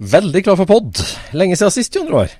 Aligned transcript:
Veldig 0.00 0.40
klar 0.46 0.56
for 0.56 0.64
pod. 0.68 0.96
Lenge 1.36 1.58
siden 1.60 1.74
sist, 1.74 1.94
Jon 1.96 2.08
Roar. 2.08 2.32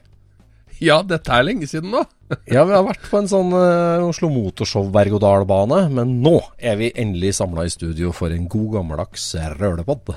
Ja, 0.81 1.03
dette 1.05 1.29
er 1.37 1.45
lenge 1.45 1.69
siden 1.69 1.93
nå. 1.93 2.07
Ja, 2.49 2.63
vi 2.63 2.73
har 2.73 2.85
vært 2.87 3.09
på 3.11 3.19
en 3.19 3.27
sånn 3.29 3.51
uh, 3.53 4.07
Oslo 4.07 4.29
Motorshow 4.31 4.87
berg-og-dal-bane, 4.95 5.81
men 5.93 6.13
nå 6.23 6.37
er 6.57 6.77
vi 6.79 6.93
endelig 6.95 7.33
samla 7.41 7.65
i 7.67 7.73
studio 7.75 8.13
for 8.15 8.31
en 8.33 8.47
god 8.49 8.77
gammeldags 8.77 9.25
rølepod. 9.59 10.15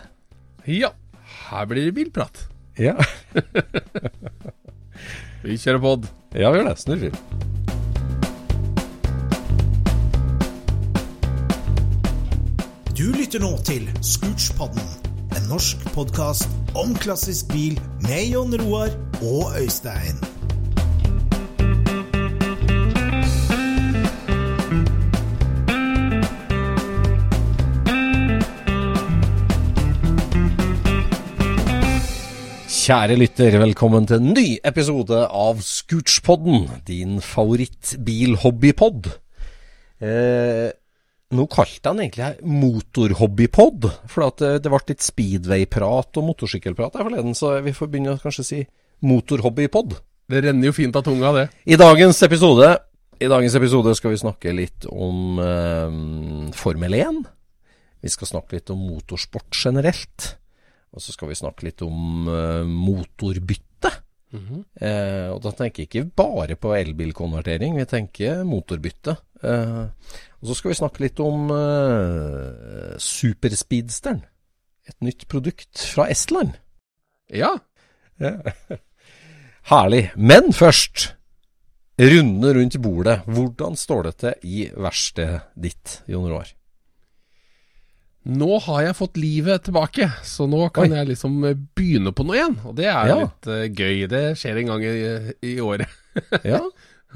Ja, 0.69 0.91
her 1.49 1.65
blir 1.71 1.89
det 1.89 1.95
bilprat. 1.97 2.45
Ja. 2.79 2.93
Vi 5.43 5.57
kjører 5.59 5.81
pod. 5.83 6.05
ja, 6.31 6.47
vi 6.53 6.61
gjør 6.61 6.69
det. 6.69 6.77
Snurr 6.79 7.01
film. 7.01 7.17
Du 12.95 13.09
lytter 13.11 13.41
nå 13.43 13.49
til 13.67 13.89
Scootspodden, 14.05 14.85
en 15.33 15.47
norsk 15.49 15.81
podkast 15.95 16.49
om 16.77 16.94
klassisk 16.97 17.49
bil 17.53 17.77
med 18.05 18.27
Jon 18.33 18.53
Roar 18.61 18.91
og 19.21 19.55
Øystein. 19.57 20.19
Kjære 32.83 33.15
lytter, 33.15 33.57
velkommen 33.63 34.05
til 34.07 34.19
en 34.19 34.33
ny 34.35 34.57
episode 34.67 35.25
av 35.31 35.61
Scootspodden, 35.63 36.67
din 36.88 37.21
favorittbilhobbypod. 37.23 39.07
Eh, 40.03 40.73
nå 41.33 41.47
kalte 41.51 41.91
han 41.91 42.01
egentlig 42.03 42.47
motorhobbypod, 42.47 43.89
for 44.11 44.27
at 44.27 44.41
det, 44.63 44.71
ble 44.71 44.81
litt 44.89 45.05
speedway-prat 45.05 46.19
og 46.21 46.27
motorsykkelprat 46.29 46.97
her 46.99 47.07
forleden, 47.09 47.35
så 47.38 47.55
vi 47.66 47.75
får 47.75 47.91
begynne 47.91 48.16
å 48.16 48.21
kanskje 48.23 48.47
si 48.47 48.63
motorhobbypod. 49.03 49.97
Det 50.31 50.41
renner 50.45 50.69
jo 50.69 50.75
fint 50.75 50.95
av 50.95 51.05
tunga, 51.05 51.33
det. 51.35 51.47
I 51.67 51.77
dagens 51.79 52.21
episode, 52.25 52.69
i 53.23 53.29
dagens 53.31 53.55
episode 53.59 53.94
skal 53.95 54.13
vi 54.13 54.21
snakke 54.21 54.53
litt 54.55 54.88
om 54.89 55.39
eh, 55.39 55.97
Formel 56.57 56.95
1. 56.97 57.19
Vi 58.03 58.11
skal 58.11 58.31
snakke 58.33 58.57
litt 58.57 58.71
om 58.73 58.81
motorsport 58.83 59.55
generelt. 59.55 60.33
Og 60.94 61.01
så 61.01 61.13
skal 61.15 61.31
vi 61.31 61.38
snakke 61.39 61.67
litt 61.69 61.83
om 61.85 62.27
eh, 62.27 62.65
motorbytte. 62.67 63.91
eh, 64.81 65.29
og 65.29 65.39
da 65.45 65.53
tenker 65.55 65.83
jeg 65.83 65.89
ikke 65.89 66.05
bare 66.23 66.57
på 66.59 66.73
elbilkonvertering, 66.75 67.77
vi 67.79 67.88
tenker 67.89 68.44
motorbytte. 68.47 69.17
Og 70.43 70.49
så 70.51 70.57
skal 70.59 70.73
vi 70.73 70.75
snakke 70.75 71.03
litt 71.05 71.19
om 71.23 71.45
uh, 71.55 72.95
superspeedsteren. 72.99 74.19
Et 74.91 74.97
nytt 75.07 75.23
produkt 75.31 75.79
fra 75.93 76.09
Estland. 76.11 76.57
Ja. 77.31 77.53
Herlig. 79.71 80.09
Men 80.19 80.51
først, 80.51 81.13
runde 82.01 82.51
rundt 82.57 82.75
bordet. 82.83 83.21
Hvordan 83.31 83.79
står 83.79 84.09
det 84.09 84.13
til 84.19 84.43
i 84.51 84.65
verkstedet 84.75 85.39
ditt, 85.55 86.01
Jon 86.11 86.27
Roar? 86.27 86.51
Nå 88.23 88.59
har 88.67 88.85
jeg 88.85 88.95
fått 88.95 89.17
livet 89.19 89.65
tilbake, 89.67 90.05
så 90.23 90.45
nå 90.47 90.61
kan 90.75 90.87
Oi. 90.87 90.95
jeg 90.95 91.09
liksom 91.09 91.33
begynne 91.75 92.13
på 92.15 92.23
noe 92.27 92.37
igjen. 92.37 92.59
Og 92.67 92.75
det 92.77 92.85
er 92.91 93.07
Ja. 93.11 93.17
litt 93.23 93.47
uh, 93.51 93.63
gøy. 93.67 94.03
Det 94.12 94.23
skjer 94.39 94.59
en 94.62 94.71
gang 94.73 94.83
i, 94.88 94.94
i 95.53 95.56
året. 95.63 95.88
Ja, 96.44 96.62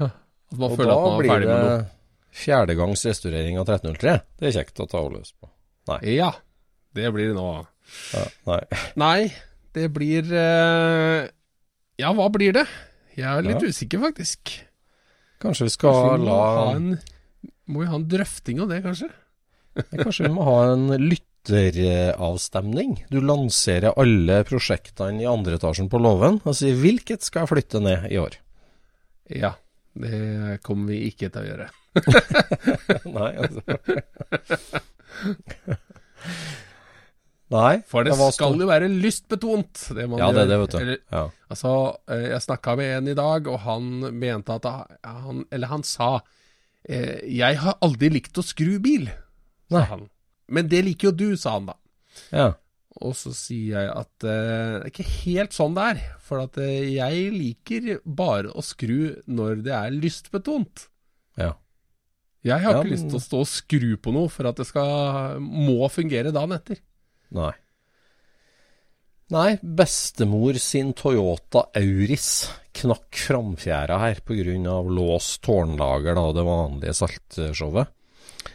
At 0.00 0.56
man 0.56 0.70
og 0.72 0.76
føler 0.80 0.92
at 0.96 1.04
man 1.04 1.20
er 1.20 1.28
ferdig 1.28 1.48
det 1.48 1.54
med 1.54 1.64
noe. 1.68 1.86
Fjerdegangs 2.34 3.04
restaurering 3.08 3.58
av 3.58 3.64
1303. 3.68 4.20
Det 4.38 4.46
er 4.50 4.56
kjekt 4.60 4.80
å 4.80 4.86
ta 4.90 4.98
og 5.04 5.12
løs 5.16 5.32
på. 5.32 5.48
Nei. 5.88 6.00
Ja, 6.16 6.32
det 6.94 7.08
blir 7.14 7.28
det 7.32 7.36
nå. 7.38 7.66
Ja, 8.12 8.24
nei. 8.50 8.60
Nei, 9.00 9.32
det 9.72 9.86
blir 9.96 10.28
eh, 10.36 11.28
Ja, 11.98 12.10
hva 12.12 12.26
blir 12.32 12.52
det? 12.52 12.66
Jeg 13.16 13.24
er 13.26 13.42
litt 13.46 13.62
Ja. 13.64 13.68
usikker, 13.72 13.98
faktisk. 14.02 14.52
Kanskje 15.40 15.64
vi 15.64 15.70
Kanskje 15.70 15.72
skal 15.72 16.20
vi 16.20 16.26
la 16.26 16.72
en 16.74 16.90
Må 17.70 17.80
vi 17.80 17.86
ha 17.88 17.94
en 17.96 18.08
drøfting 18.10 18.60
av 18.60 18.68
det, 18.68 18.82
kanskje? 18.84 19.08
Kanskje 19.94 20.24
vi 20.26 20.32
må 20.34 20.42
ha 20.44 20.72
en 20.72 20.88
lytteravstemning. 20.98 23.04
Du 23.12 23.20
lanserer 23.22 23.94
alle 23.96 24.40
prosjektene 24.48 25.22
i 25.22 25.26
andre 25.28 25.54
etasjen 25.58 25.88
på 25.92 25.98
låven 26.02 26.40
og 26.44 26.54
sier 26.58 26.74
'hvilket 26.74 27.22
skal 27.22 27.42
jeg 27.46 27.48
flytte 27.52 27.80
ned 27.80 28.10
i 28.10 28.16
år'? 28.18 28.36
Ja. 29.30 29.52
Det 29.94 30.58
kommer 30.62 30.92
vi 30.92 31.08
ikke 31.08 31.30
til 31.32 31.42
å 31.42 31.48
gjøre. 31.48 31.68
Nei, 33.16 33.30
altså. 33.42 33.62
Nei, 37.48 37.78
For 37.88 38.04
det 38.04 38.12
var 38.18 38.32
skal 38.36 38.58
jo 38.60 38.66
være 38.68 38.90
lystbetont. 38.92 39.86
Det 39.96 40.04
man 40.10 40.20
Ja, 40.20 40.28
det 40.36 40.42
gjør. 40.44 40.48
det, 40.50 40.58
vet 40.60 40.70
du. 40.74 40.78
Eller, 40.82 40.98
Ja. 41.10 41.22
Altså, 41.48 41.70
eh, 42.12 42.26
jeg 42.34 42.42
snakka 42.44 42.76
med 42.76 42.96
en 42.98 43.08
i 43.08 43.14
dag, 43.16 43.48
og 43.48 43.60
han 43.64 43.88
mente 44.18 44.52
at 44.52 44.68
han 45.04 45.46
Eller 45.50 45.66
han 45.68 45.82
sa 45.82 46.20
eh, 46.84 47.24
'Jeg 47.24 47.56
har 47.56 47.78
aldri 47.80 48.10
likt 48.10 48.36
å 48.36 48.44
skru 48.44 48.78
bil', 48.78 49.08
sa 49.70 49.78
Nei. 49.78 49.84
han. 49.84 50.08
Men 50.48 50.68
det 50.68 50.84
liker 50.84 51.08
jo 51.08 51.12
du, 51.12 51.36
sa 51.36 51.52
han 51.56 51.66
da. 51.66 51.74
ja. 52.32 52.52
Og 53.04 53.14
så 53.14 53.30
sier 53.36 53.76
jeg 53.78 53.90
at 53.94 54.26
uh, 54.26 54.28
det 54.28 54.82
er 54.82 54.90
ikke 54.90 55.08
helt 55.22 55.54
sånn 55.54 55.76
det 55.76 55.86
er. 55.92 56.02
For 56.24 56.42
at 56.42 56.58
uh, 56.58 56.66
jeg 56.66 57.30
liker 57.34 57.88
bare 58.04 58.50
å 58.50 58.64
skru 58.64 59.14
når 59.30 59.62
det 59.66 59.74
er 59.76 59.94
lystbetont. 59.94 60.88
Ja. 61.38 61.54
Jeg 62.46 62.62
har 62.64 62.78
Ja, 62.78 62.82
ikke 62.82 62.94
lyst 62.94 63.08
til 63.10 63.18
å 63.18 63.22
stå 63.22 63.40
og 63.44 63.50
skru 63.50 63.88
på 64.02 64.14
noe 64.14 64.30
for 64.32 64.48
at 64.50 64.58
det 64.60 64.68
skal 64.68 65.40
må 65.42 65.88
fungere 65.92 66.34
dagen 66.34 66.54
etter. 66.56 66.80
Nei. 67.34 67.52
Nei, 69.28 69.58
bestemor 69.60 70.56
sin 70.56 70.94
Toyota 70.96 71.66
Auris 71.76 72.48
knakk 72.78 73.18
framfjæra 73.26 73.98
her 74.00 74.22
pga. 74.24 74.78
lås 74.88 75.34
tårnlager, 75.44 76.14
da, 76.16 76.32
det 76.32 76.44
vanlige 76.46 76.94
saltshowet. 76.96 77.90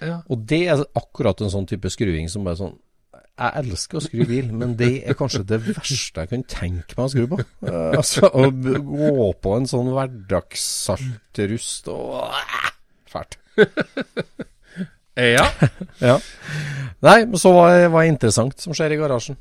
Ja. 0.01 0.23
Og 0.31 0.47
det 0.49 0.63
er 0.71 0.81
akkurat 0.97 1.43
en 1.43 1.51
sånn 1.53 1.67
type 1.69 1.91
skruing 1.93 2.29
som 2.31 2.47
bare 2.47 2.57
sånn 2.57 2.73
Jeg 3.33 3.51
elsker 3.63 3.97
å 3.97 4.01
skru 4.05 4.25
bil, 4.29 4.51
men 4.53 4.75
det 4.77 4.91
er 5.09 5.15
kanskje 5.17 5.41
det 5.49 5.57
verste 5.65 6.21
jeg 6.21 6.29
kan 6.29 6.43
tenke 6.45 6.93
meg 6.99 7.05
å 7.07 7.09
skru 7.09 7.23
på. 7.31 7.39
Uh, 7.65 7.95
altså, 7.97 8.27
å 8.29 8.43
gå 8.53 9.29
på 9.41 9.55
en 9.57 9.65
sånn 9.69 9.89
hverdagssaltrust 9.95 11.89
og 11.93 12.27
uh, 12.29 12.67
Fælt. 13.09 13.39
ja. 15.17 15.47
Ja. 16.09 16.15
Nei, 17.05 17.17
men 17.29 17.37
så 17.41 17.51
hva 17.53 17.65
er- 17.73 17.89
er 17.89 18.07
interessant 18.09 18.59
som 18.61 18.73
skjer 18.77 18.93
i 18.95 18.99
garasjen? 19.01 19.37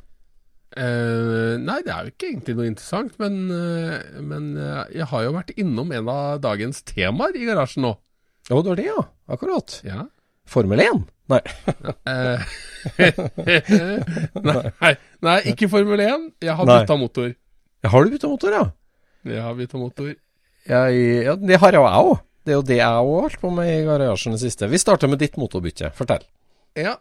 Uh, 0.72 1.58
nei, 1.60 1.78
det 1.84 1.92
er 1.92 2.06
jo 2.08 2.12
ikke 2.14 2.30
egentlig 2.30 2.54
noe 2.56 2.68
interessant, 2.70 3.12
men, 3.20 3.34
uh, 3.52 4.00
men 4.24 4.50
uh, 4.56 4.86
jeg 4.92 5.04
har 5.12 5.26
jo 5.26 5.34
vært 5.36 5.52
innom 5.60 5.92
en 5.92 6.08
av 6.08 6.40
dagens 6.44 6.80
temaer 6.88 7.36
i 7.36 7.44
garasjen 7.48 7.84
nå. 7.84 7.92
Å, 8.48 8.56
det 8.56 8.70
var 8.72 8.80
det, 8.80 8.88
ja. 8.88 9.04
Akkurat. 9.36 9.76
Ja. 9.84 10.06
Formel 10.48 10.80
1? 10.84 11.04
Nei. 11.32 11.40
Eh, 12.08 12.40
nei, 14.82 14.92
nei, 15.22 15.38
ikke 15.52 15.68
Formel 15.72 16.02
1. 16.04 16.26
Jeg 16.42 16.56
har 16.58 16.68
bytta 16.68 16.98
motor. 17.00 17.30
Har 17.92 18.04
du 18.04 18.12
bytta 18.14 18.30
motor, 18.30 18.56
ja? 18.58 18.64
Jeg 19.28 19.42
har 19.46 19.56
bytta 19.58 19.80
motor. 19.80 20.12
Jeg, 20.68 21.00
ja, 21.26 21.36
det 21.38 21.58
har 21.62 21.78
jeg 21.78 21.82
òg. 22.02 22.12
Det 22.42 22.52
er 22.54 22.58
jo 22.58 22.66
det 22.66 22.78
jeg 22.80 23.06
òg 23.06 23.14
har 23.14 23.24
holdt 23.28 23.40
på 23.42 23.50
med 23.54 23.70
i 23.70 23.80
garasjen 23.86 24.34
det 24.34 24.42
siste. 24.42 24.68
Vi 24.70 24.80
starter 24.82 25.10
med 25.10 25.22
ditt 25.22 25.38
motorbytte. 25.38 25.92
Fortell. 25.98 26.24
Ja, 26.78 26.96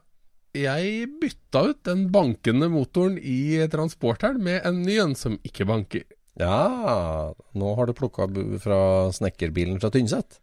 jeg 0.57 1.07
bytta 1.21 1.63
ut 1.71 1.81
den 1.87 2.07
bankende 2.13 2.69
motoren 2.71 3.17
i 3.17 3.61
transporteren 3.71 4.41
med 4.43 4.65
en 4.67 4.81
ny 4.85 4.97
en 5.01 5.15
som 5.17 5.37
ikke 5.47 5.67
banker. 5.69 6.05
Ja, 6.39 7.31
nå 7.57 7.73
har 7.77 7.89
du 7.89 7.93
plukka 7.97 8.27
fra 8.63 8.79
snekkerbilen 9.15 9.81
fra 9.81 9.91
Tynset. 9.93 10.39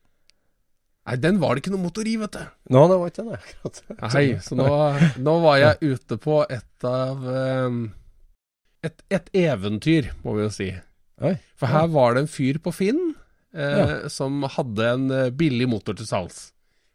Nei, 1.08 1.16
den 1.22 1.38
var 1.40 1.56
det 1.56 1.62
ikke 1.62 1.72
noe 1.72 1.86
motor 1.86 2.08
i, 2.08 2.18
vet 2.20 2.34
du. 2.36 2.42
Nå, 2.74 2.82
det 2.90 2.98
var 3.00 3.12
ikke 3.12 3.22
den, 3.24 3.38
akkurat. 3.38 3.78
Nei, 4.14 4.24
så 4.44 4.58
nå, 4.58 4.66
nå 5.24 5.36
var 5.44 5.56
jeg 5.62 5.94
ute 5.94 6.18
på 6.20 6.42
et 6.44 6.88
av 6.88 7.24
eh, 7.32 7.78
et, 8.88 9.02
et 9.16 9.32
eventyr, 9.46 10.12
må 10.24 10.36
vi 10.36 10.44
jo 10.44 10.52
si. 10.52 10.68
Oi. 11.24 11.32
For 11.58 11.72
her 11.72 11.88
var 11.94 12.14
det 12.14 12.26
en 12.26 12.30
fyr 12.30 12.60
på 12.62 12.74
Finn 12.76 13.00
eh, 13.56 14.06
som 14.12 14.44
hadde 14.54 14.92
en 14.92 15.08
eh, 15.14 15.30
billig 15.34 15.66
motor 15.70 15.96
til 15.98 16.06
salgs 16.08 16.50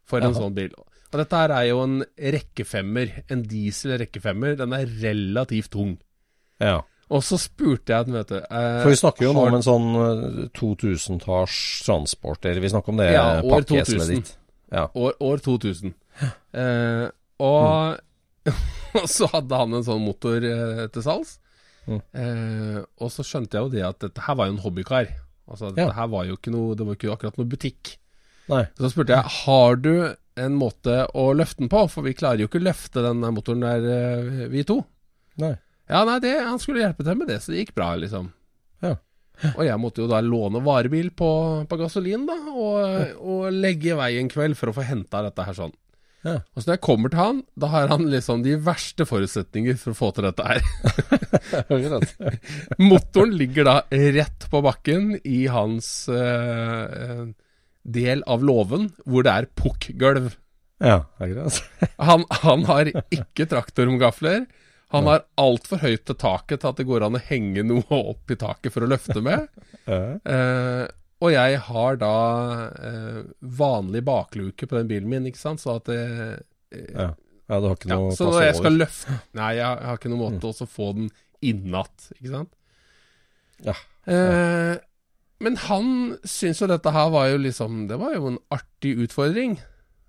for 0.08 0.22
en 0.22 0.30
Aha. 0.30 0.38
sånn 0.38 0.56
bil. 0.56 0.72
Og 0.78 1.20
dette 1.20 1.42
her 1.42 1.52
er 1.54 1.68
jo 1.68 1.82
en 1.84 2.00
rekkefemmer, 2.18 3.12
en 3.30 3.44
diesel 3.50 3.98
rekkefemmer. 4.00 4.56
Den 4.58 4.74
er 4.76 4.90
relativt 5.02 5.70
tung. 5.74 5.96
Ja. 6.62 6.80
Og 7.14 7.22
så 7.22 7.36
spurte 7.38 7.92
jeg 7.94 8.08
et 8.08 8.28
du 8.30 8.32
eh, 8.40 8.80
For 8.82 8.90
vi 8.90 8.98
snakker 8.98 9.26
jo 9.28 9.32
nå 9.36 9.42
har- 9.44 9.52
om 9.52 9.58
en 9.60 9.66
sånn 9.66 9.88
eh, 10.00 10.48
2000-talls 10.58 11.58
transporter. 11.86 12.58
Vi 12.60 12.70
snakker 12.72 12.90
om 12.94 12.98
det 12.98 13.12
Ja, 13.12 13.40
år 13.42 13.62
2000. 13.68 14.08
ditt. 14.16 14.32
Ja. 14.74 14.88
år, 14.98 15.14
år 15.22 15.38
2000. 15.44 15.94
Eh, 16.54 17.06
og, 17.38 18.00
og 18.98 19.06
så 19.10 19.28
hadde 19.30 19.60
han 19.60 19.74
en 19.78 19.86
sånn 19.86 20.02
motor 20.04 20.42
eh, 20.48 20.86
til 20.94 21.04
salgs. 21.06 21.36
Mm. 21.86 22.00
Eh, 22.16 22.78
og 23.04 23.12
så 23.12 23.22
skjønte 23.26 23.58
jeg 23.58 23.66
jo 23.66 23.72
det 23.76 23.84
at 23.86 23.98
dette 24.06 24.24
her 24.26 24.34
var 24.40 24.48
jo 24.48 24.56
en 24.56 24.62
hobbykar. 24.64 25.12
Altså 25.46 25.68
dette 25.70 25.84
Ja. 25.86 25.92
her 25.98 26.08
var 26.08 26.24
jo 26.24 26.38
ikke 26.38 26.50
noe 26.54 26.72
Det 26.74 26.86
var 26.88 26.94
ikke 26.96 27.12
akkurat 27.12 27.36
noe 27.38 27.46
butikk. 27.50 27.96
Nei. 28.48 28.62
Så 28.80 28.90
spurte 28.92 29.12
jeg 29.18 29.32
har 29.44 29.76
du 29.76 29.92
en 30.40 30.56
måte 30.58 31.04
å 31.14 31.28
løfte 31.36 31.60
den 31.62 31.68
på, 31.70 31.84
for 31.92 32.02
vi 32.02 32.14
klarer 32.16 32.40
jo 32.42 32.48
ikke 32.48 32.58
å 32.62 32.64
løfte 32.66 33.04
den 33.04 33.20
motoren 33.36 33.60
der, 33.62 33.84
eh, 33.86 34.48
vi 34.50 34.64
to. 34.66 34.80
Nei. 35.38 35.54
Ja, 35.90 36.04
nei, 36.08 36.18
det, 36.24 36.32
han 36.46 36.60
skulle 36.62 36.84
hjelpe 36.84 37.04
til 37.04 37.18
med 37.20 37.28
det, 37.28 37.40
så 37.42 37.52
det 37.52 37.64
gikk 37.64 37.74
bra, 37.76 37.90
liksom. 38.00 38.30
Ja. 38.84 38.94
Og 39.54 39.64
jeg 39.66 39.80
måtte 39.82 40.04
jo 40.04 40.08
da 40.08 40.20
låne 40.24 40.62
varebil 40.64 41.10
på, 41.16 41.30
på 41.68 41.78
gasolin, 41.80 42.24
da, 42.28 42.36
og, 42.54 43.16
og 43.20 43.48
legge 43.52 43.92
i 43.92 43.98
vei 43.98 44.12
en 44.20 44.30
kveld 44.32 44.56
for 44.58 44.70
å 44.70 44.76
få 44.76 44.86
henta 44.86 45.24
dette 45.26 45.46
her 45.48 45.58
sånn. 45.58 45.74
Ja. 46.24 46.38
Og 46.56 46.62
så 46.62 46.70
når 46.70 46.78
jeg 46.78 46.84
kommer 46.86 47.12
til 47.12 47.20
han, 47.20 47.40
da 47.60 47.68
har 47.68 47.90
han 47.90 48.06
liksom 48.08 48.44
de 48.46 48.54
verste 48.64 49.04
forutsetninger 49.04 49.76
for 49.80 49.92
å 49.92 49.98
få 49.98 50.08
til 50.16 50.24
dette 50.24 50.46
her. 50.48 50.62
Motoren 52.88 53.34
ligger 53.36 53.68
da 53.68 53.74
rett 54.16 54.46
på 54.48 54.62
bakken 54.64 55.18
i 55.20 55.42
hans 55.52 55.90
eh, 56.08 57.26
del 57.84 58.24
av 58.24 58.46
låven, 58.46 58.88
hvor 59.04 59.26
det 59.26 59.36
er 59.36 59.50
pukkgulv. 59.52 60.32
Ja, 60.80 61.02
akkurat. 61.20 61.60
Han, 62.00 62.24
han 62.40 62.64
har 62.72 62.88
ikke 63.12 63.46
traktoromgafler. 63.52 64.46
Han 64.92 65.08
har 65.08 65.24
altfor 65.40 65.80
høyt 65.82 66.04
til 66.06 66.18
taket 66.20 66.60
til 66.62 66.70
at 66.70 66.80
det 66.80 66.86
går 66.88 67.06
an 67.06 67.18
å 67.18 67.22
henge 67.30 67.64
noe 67.66 67.86
opp 68.12 68.30
i 68.30 68.38
taket 68.38 68.74
for 68.74 68.86
å 68.86 68.90
løfte 68.90 69.24
med. 69.24 69.48
Eh, 69.84 70.86
og 71.20 71.28
jeg 71.28 71.58
har 71.66 71.98
da 72.00 72.12
eh, 72.88 73.18
vanlig 73.58 74.00
bakluke 74.06 74.64
på 74.64 74.78
den 74.78 74.88
bilen 74.88 75.10
min, 75.10 75.26
ikke 75.28 75.40
sant, 75.42 75.60
så 75.60 75.74
at 75.76 75.90
det 75.90 75.98
Ja. 76.72 77.10
ja, 77.12 77.58
du 77.60 77.66
har 77.68 77.76
ikke 77.76 77.90
ja, 77.92 77.98
Så 78.16 78.30
når 78.30 78.46
jeg 78.46 78.56
skal 78.56 78.78
løfte 78.80 79.18
Nei, 79.36 79.50
jeg, 79.58 79.60
jeg 79.60 79.90
har 79.90 80.00
ikke 80.00 80.12
noen 80.14 80.22
måte 80.22 80.40
mm. 80.40 80.64
å 80.64 80.70
få 80.72 80.88
den 80.96 81.10
innatt, 81.44 82.08
ikke 82.16 82.32
sant. 82.32 82.56
Ja. 83.68 83.76
Eh, 84.08 84.80
men 85.44 85.60
han 85.66 85.92
syns 86.24 86.62
jo 86.62 86.68
dette 86.70 86.92
her 86.94 87.12
var 87.12 87.28
jo 87.32 87.38
liksom 87.44 87.86
Det 87.90 87.98
var 88.00 88.16
jo 88.16 88.32
en 88.32 88.40
artig 88.54 88.94
utfordring. 89.04 89.58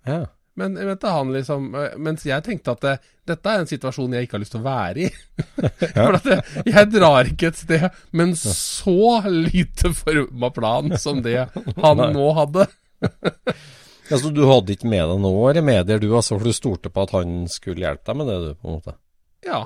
Ja. 0.07 0.25
Men 0.55 0.77
han 1.03 1.33
liksom 1.33 1.75
eh, 1.75 1.95
Mens 1.99 2.25
jeg 2.25 2.43
tenkte 2.45 2.75
at 2.75 2.83
det, 2.85 2.93
dette 3.27 3.51
er 3.51 3.63
en 3.63 3.69
situasjon 3.69 4.13
jeg 4.15 4.27
ikke 4.27 4.37
har 4.37 4.43
lyst 4.43 4.55
til 4.55 4.61
å 4.63 4.67
være 4.67 5.05
i. 5.05 5.09
For 5.97 6.19
at 6.19 6.27
det, 6.29 6.37
jeg 6.71 6.91
drar 6.93 7.31
ikke 7.31 7.51
et 7.51 7.59
sted 7.59 7.87
med 8.11 8.29
en 8.29 8.35
så 8.39 9.21
lite 9.27 9.91
forma 9.97 10.51
plan 10.55 10.95
som 11.01 11.23
det 11.25 11.41
han 11.85 12.05
nå 12.15 12.29
hadde. 12.39 12.69
Altså, 14.05 14.29
du 14.29 14.43
hadde 14.45 14.75
ikke 14.75 14.85
med 14.85 15.01
deg 15.09 15.21
noe 15.23 15.51
remedier, 15.57 15.97
du, 15.97 16.11
altså, 16.13 16.35
for 16.37 16.45
du 16.45 16.53
stolte 16.53 16.91
på 16.93 17.05
at 17.07 17.13
han 17.15 17.47
skulle 17.49 17.81
hjelpe 17.81 18.05
deg 18.11 18.19
med 18.19 18.27
det, 18.29 18.35
du, 18.43 18.51
på 18.53 18.67
en 18.69 18.75
måte. 18.75 18.93
Ja. 19.47 19.61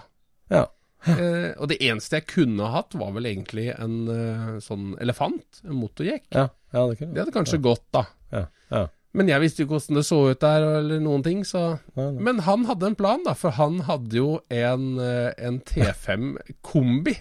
Ja. 0.48 0.62
Eh, 1.08 1.50
og 1.56 1.68
det 1.72 1.80
eneste 1.84 2.22
jeg 2.22 2.28
kunne 2.32 2.70
hatt, 2.72 2.96
var 3.00 3.12
vel 3.16 3.28
egentlig 3.34 3.70
en 3.74 3.98
uh, 4.08 4.54
sånn 4.63 4.94
elefant. 5.04 5.60
En 5.66 5.75
motorjekk. 5.82 6.30
Ja, 6.36 6.48
ja 6.72 6.86
det 6.88 7.02
Det 7.02 7.22
hadde 7.22 7.36
kanskje 7.36 7.60
gått, 7.68 7.84
da. 7.96 8.06
Ja, 8.32 8.46
ja. 8.72 8.86
Men 9.18 9.30
jeg 9.32 9.42
visste 9.42 9.63
jo 9.63 9.66
ikke 9.66 9.80
hvordan 9.80 9.98
det 9.98 10.06
så 10.06 10.20
ut 10.30 10.42
der, 10.44 10.66
eller 10.80 11.00
noen 11.01 11.24
ting, 11.25 11.42
så. 11.48 11.63
Men 11.98 12.44
han 12.46 12.68
hadde 12.70 12.92
en 12.92 12.98
plan, 12.98 13.24
da, 13.25 13.34
for 13.38 13.56
han 13.58 13.80
hadde 13.88 14.20
jo 14.20 14.36
en, 14.54 14.92
eh, 15.01 15.32
en 15.48 15.58
T5 15.66 16.36
kombi 16.66 17.16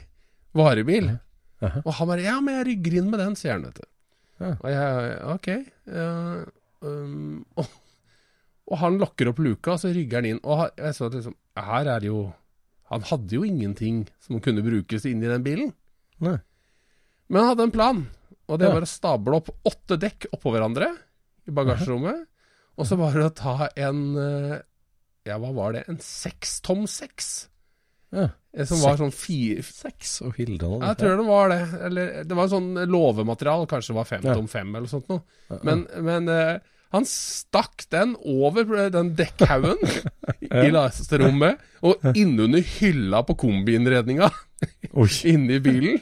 varebil. 0.56 1.14
Og 1.58 1.92
han 1.96 2.08
bare 2.08 2.22
'Ja, 2.22 2.40
men 2.40 2.54
jeg 2.58 2.66
rygger 2.66 2.98
inn 2.98 3.10
med 3.10 3.20
den', 3.20 3.36
sier 3.36 3.52
han, 3.56 3.64
vet 3.64 3.80
du. 3.80 3.86
Og 4.44 4.68
jeg 4.70 5.18
OK. 5.34 5.48
ja, 5.90 6.44
um, 6.80 7.44
og, 7.58 7.66
og 8.68 8.78
han 8.78 8.98
lokker 8.98 9.32
opp 9.32 9.40
luka, 9.42 9.72
og 9.72 9.80
så 9.82 9.90
rygger 9.94 10.20
han 10.20 10.28
inn. 10.28 10.40
Og 10.44 10.68
jeg 10.76 10.94
så 10.94 11.08
at 11.08 11.16
liksom 11.18 11.34
Her 11.56 11.88
er 11.88 11.98
det 12.00 12.06
jo 12.06 12.32
Han 12.88 13.02
hadde 13.02 13.34
jo 13.34 13.42
ingenting 13.44 14.06
som 14.20 14.40
kunne 14.40 14.62
brukes 14.62 15.04
inni 15.04 15.28
den 15.28 15.42
bilen. 15.42 15.74
Nei. 16.20 16.38
Men 17.28 17.42
han 17.42 17.48
hadde 17.50 17.66
en 17.66 17.74
plan, 17.74 17.98
og 18.48 18.58
det 18.58 18.70
var 18.72 18.80
å 18.80 18.88
stable 18.88 19.36
opp 19.36 19.50
åtte 19.68 19.98
dekk 20.00 20.30
oppå 20.32 20.54
hverandre 20.54 20.94
i 21.48 21.54
bagasjerommet. 21.56 22.24
Og 22.78 22.86
så 22.86 22.98
var 23.00 23.16
det 23.16 23.26
å 23.26 23.34
ta 23.34 23.68
en 23.74 24.02
eh, 24.22 24.58
Ja, 25.26 25.38
hva 25.42 25.50
var 25.56 25.74
det? 25.74 25.86
En 25.90 25.98
sekstom 26.02 26.86
seks? 26.88 27.48
Ja. 28.14 28.28
Eh, 28.56 28.64
Som 28.68 28.80
var 28.80 28.96
sånn 28.96 29.12
fire 29.12 29.60
Seks 29.66 30.14
og 30.24 30.38
Hilda 30.38 30.68
og 30.70 30.84
Jeg 30.86 30.96
tror 31.02 31.18
det 31.20 31.26
var 31.28 31.52
det. 31.52 31.60
Eller 31.88 32.12
det 32.24 32.38
var 32.38 32.48
sånn 32.52 32.70
låvematerial, 32.88 33.66
kanskje 33.68 33.92
det 33.92 33.98
var 33.98 34.08
fem 34.08 34.24
tom 34.28 34.48
fem 34.48 34.74
eller 34.78 34.88
sånt 34.90 35.08
noe. 35.12 35.24
Men, 35.66 35.84
men 36.06 36.30
eh, 36.32 36.54
han 36.94 37.04
stakk 37.04 37.84
den 37.92 38.14
over 38.24 38.88
den 38.94 39.10
dekkhaugen 39.18 39.82
i 40.64 40.70
lasterommet, 40.72 41.58
og 41.84 42.00
innunder 42.16 42.64
hylla 42.78 43.20
på 43.28 43.36
kombiinnredninga 43.42 44.30
inni 45.28 45.58
bilen. 45.60 46.00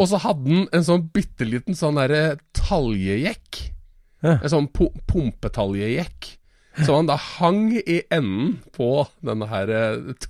Og 0.00 0.06
så 0.10 0.18
hadde 0.24 0.50
han 0.50 0.66
en 0.74 0.84
sånn 0.88 1.06
bitte 1.14 1.46
liten 1.46 1.76
sånn 1.78 2.00
derre 2.00 2.40
taljejekk. 2.58 3.60
Ja. 4.24 4.38
En 4.38 4.52
sånn 4.52 4.70
pu 4.72 4.88
pumpetaljejekk. 5.10 6.32
Så 6.84 6.96
han 6.96 7.08
da 7.08 7.16
hang 7.16 7.70
i 7.78 8.02
enden 8.12 8.58
på 8.76 9.06
denne 9.24 9.48
her 9.48 9.70
eh, 9.72 10.26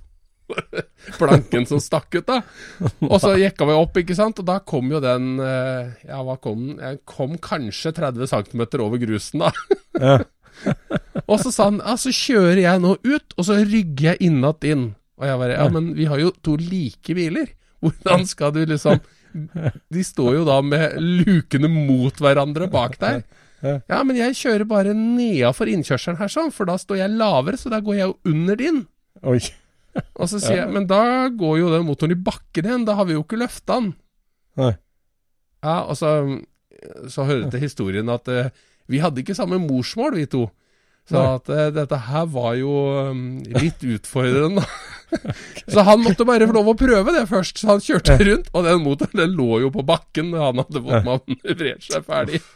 planken 1.19 1.65
som 1.67 1.81
stakk 1.83 2.15
ut, 2.15 2.27
da. 2.27 2.39
Og 3.07 3.17
så 3.23 3.33
jekka 3.39 3.67
vi 3.67 3.75
opp, 3.75 3.99
ikke 3.99 4.15
sant, 4.17 4.39
og 4.39 4.47
da 4.47 4.59
kom 4.63 4.91
jo 4.93 5.01
den 5.03 5.41
eh, 5.43 5.91
Ja, 6.07 6.21
hva 6.23 6.37
kom 6.39 6.69
den? 6.69 6.79
Jeg 6.79 7.01
kom 7.09 7.35
kanskje 7.43 7.91
30 7.97 8.31
cm 8.31 8.63
over 8.83 9.01
grusen, 9.01 9.45
da. 9.45 9.53
Ja. 9.97 10.17
Og 11.27 11.39
så 11.41 11.51
sa 11.53 11.67
han 11.67 11.79
ja, 11.83 11.93
så 12.01 12.09
kjører 12.13 12.59
jeg 12.63 12.81
nå 12.81 12.95
ut, 13.03 13.33
og 13.37 13.45
så 13.45 13.59
rygger 13.59 14.11
jeg 14.11 14.29
innat 14.29 14.65
inn. 14.65 14.87
Og 15.17 15.25
jeg 15.25 15.39
bare 15.41 15.57
ja, 15.57 15.67
men 15.73 15.91
vi 15.97 16.07
har 16.09 16.21
jo 16.21 16.31
to 16.45 16.55
like 16.61 17.13
biler. 17.17 17.51
Hvordan 17.81 18.25
skal 18.29 18.53
du 18.55 18.63
liksom 18.65 19.01
De 19.93 20.03
står 20.05 20.39
jo 20.39 20.45
da 20.47 20.55
med 20.65 20.95
lukene 20.97 21.69
mot 21.69 22.21
hverandre 22.21 22.69
bak 22.73 22.97
der. 23.01 23.21
Ja, 23.63 24.01
men 24.05 24.17
jeg 24.19 24.35
kjører 24.37 24.67
bare 24.69 24.93
nedafor 24.93 25.69
innkjørselen 25.71 26.19
her 26.19 26.29
sånn, 26.31 26.51
for 26.53 26.69
da 26.69 26.75
står 26.77 27.01
jeg 27.01 27.15
lavere, 27.17 27.57
så 27.57 27.71
da 27.73 27.79
går 27.83 27.97
jeg 27.97 28.09
jo 28.11 28.33
under 28.33 28.59
din. 28.59 28.83
Oi. 29.25 29.39
Og 30.21 30.29
så 30.29 30.41
sier 30.41 30.61
jeg, 30.61 30.69
men 30.73 30.85
da 30.89 31.29
går 31.33 31.55
jo 31.61 31.71
den 31.73 31.87
motoren 31.87 32.13
i 32.13 32.19
bakken 32.21 32.67
igjen, 32.69 32.85
da 32.85 32.97
har 32.99 33.07
vi 33.09 33.17
jo 33.17 33.23
ikke 33.23 33.39
løfta 33.41 33.79
den. 33.79 33.95
Nei. 34.61 34.75
Ja, 35.65 35.79
og 35.89 35.97
så, 35.97 36.11
så 37.09 37.25
hører 37.25 37.49
til 37.49 37.63
historien 37.63 38.09
at 38.13 38.29
uh, 38.29 38.49
vi 38.89 39.01
hadde 39.01 39.23
ikke 39.23 39.35
samme 39.37 39.57
morsmål, 39.61 40.15
vi 40.19 40.27
to. 40.29 40.45
Så 41.09 41.17
at 41.17 41.49
uh, 41.49 41.63
dette 41.73 41.97
her 42.07 42.27
var 42.29 42.53
jo 42.59 42.73
um, 43.09 43.25
litt 43.57 43.83
utfordrende. 43.83 44.63
så 45.73 45.83
han 45.87 46.01
måtte 46.03 46.25
bare 46.27 46.47
få 46.49 46.55
lov 46.57 46.71
å 46.73 46.77
prøve 46.77 47.13
det 47.15 47.25
først. 47.29 47.61
Så 47.61 47.69
han 47.71 47.83
kjørte 47.83 48.17
rundt, 48.27 48.49
og 48.53 48.65
den 48.67 48.83
motoren 48.83 49.21
den 49.21 49.35
lå 49.37 49.61
jo 49.63 49.69
på 49.73 49.85
bakken 49.87 50.33
da 50.35 50.49
han 50.49 50.61
hadde 50.63 50.83
fått 50.83 51.07
manøvrert 51.07 51.87
seg 51.91 52.07
ferdig. 52.07 52.41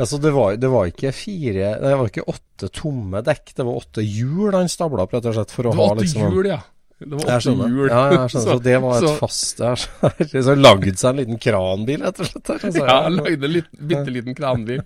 Ja, 0.00 0.06
så 0.06 0.16
det 0.22 0.30
var, 0.32 0.54
det 0.56 0.68
var 0.72 0.86
ikke 0.88 1.10
fire 1.12 1.74
det 1.82 1.88
var 1.98 2.06
ikke 2.08 2.22
åtte 2.30 2.70
tomme 2.72 3.20
dekk, 3.26 3.50
det 3.58 3.64
var 3.66 3.80
åtte 3.82 4.00
hjul 4.06 4.54
han 4.54 4.70
stabla 4.72 5.04
opp, 5.04 5.12
rett 5.12 5.26
og 5.28 5.34
slett, 5.36 5.50
for 5.52 5.68
å 5.68 5.72
Det 5.74 5.76
var 5.80 5.90
ha 5.90 5.96
åtte 5.96 6.04
liksom 6.06 6.22
hjul, 6.36 6.46
ja. 6.48 6.60
Det 7.00 7.10
var 7.10 7.26
åtte 7.34 7.52
hjul. 7.52 7.90
Ja, 7.90 8.00
jeg 8.14 8.30
skjønner. 8.32 8.44
Så, 8.46 8.56
det 8.64 8.76
var 8.84 8.96
et 8.96 9.04
så- 9.04 9.12
fast 9.18 9.60
så- 9.60 10.12
liksom 10.22 10.62
lagd 10.62 10.88
seg 11.02 11.10
en 11.10 11.20
liten 11.20 11.42
kranbil, 11.42 12.00
rett 12.06 12.22
og 12.22 12.30
slett. 12.30 12.52
Altså, 12.54 12.86
Ja, 12.86 12.96
han 13.10 13.18
lagde 13.18 13.50
en 13.50 13.86
bitte 13.92 14.14
liten 14.16 14.38
kranbil. 14.38 14.80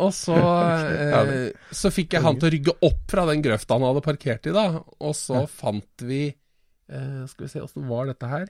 Og 0.00 0.12
så, 0.16 0.36
eh, 1.02 1.50
så 1.74 1.92
fikk 1.92 2.16
jeg 2.16 2.24
han 2.24 2.38
til 2.40 2.48
å 2.48 2.52
rygge 2.54 2.76
opp 2.88 3.04
fra 3.12 3.26
den 3.28 3.44
grøfta 3.44 3.76
han 3.76 3.86
hadde 3.90 4.04
parkert 4.04 4.48
i, 4.48 4.54
da. 4.56 4.66
Og 5.02 5.16
så 5.18 5.44
fant 5.50 6.06
vi 6.06 6.24
eh, 6.30 7.22
Skal 7.30 7.46
vi 7.46 7.50
se, 7.52 7.64
åssen 7.64 7.88
var 7.90 8.08
dette 8.08 8.30
her? 8.30 8.46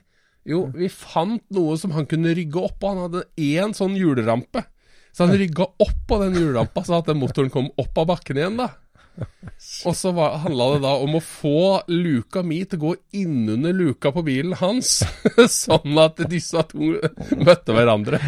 Jo, 0.47 0.65
vi 0.75 0.89
fant 0.91 1.43
noe 1.55 1.75
som 1.79 1.93
han 1.95 2.07
kunne 2.09 2.33
rygge 2.35 2.59
opp, 2.59 2.81
og 2.83 2.89
han 2.89 3.03
hadde 3.05 3.25
én 3.39 3.75
sånn 3.75 3.95
hjulrampe. 3.95 4.65
Så 5.13 5.27
han 5.27 5.37
rygga 5.39 5.67
opp 5.83 5.99
på 6.09 6.17
den 6.23 6.35
hjulrampa, 6.35 6.83
så 6.83 6.97
at 6.99 7.11
den 7.11 7.21
motoren 7.21 7.51
kom 7.53 7.69
opp 7.79 7.99
av 8.01 8.09
bakken 8.09 8.39
igjen, 8.39 8.57
da. 8.59 8.71
Og 9.87 9.93
så 9.95 10.11
var- 10.15 10.39
handla 10.43 10.65
det 10.73 10.79
da 10.83 10.93
om 11.03 11.15
å 11.17 11.21
få 11.23 11.51
luka 11.91 12.41
mi 12.43 12.59
til 12.65 12.79
å 12.79 12.83
gå 12.83 12.93
innunder 13.21 13.73
luka 13.77 14.11
på 14.15 14.23
bilen 14.25 14.55
hans, 14.59 15.03
sånn 15.53 15.99
at 16.01 16.21
disse 16.31 16.63
to 16.71 16.93
møtte 17.37 17.75
hverandre. 17.75 18.19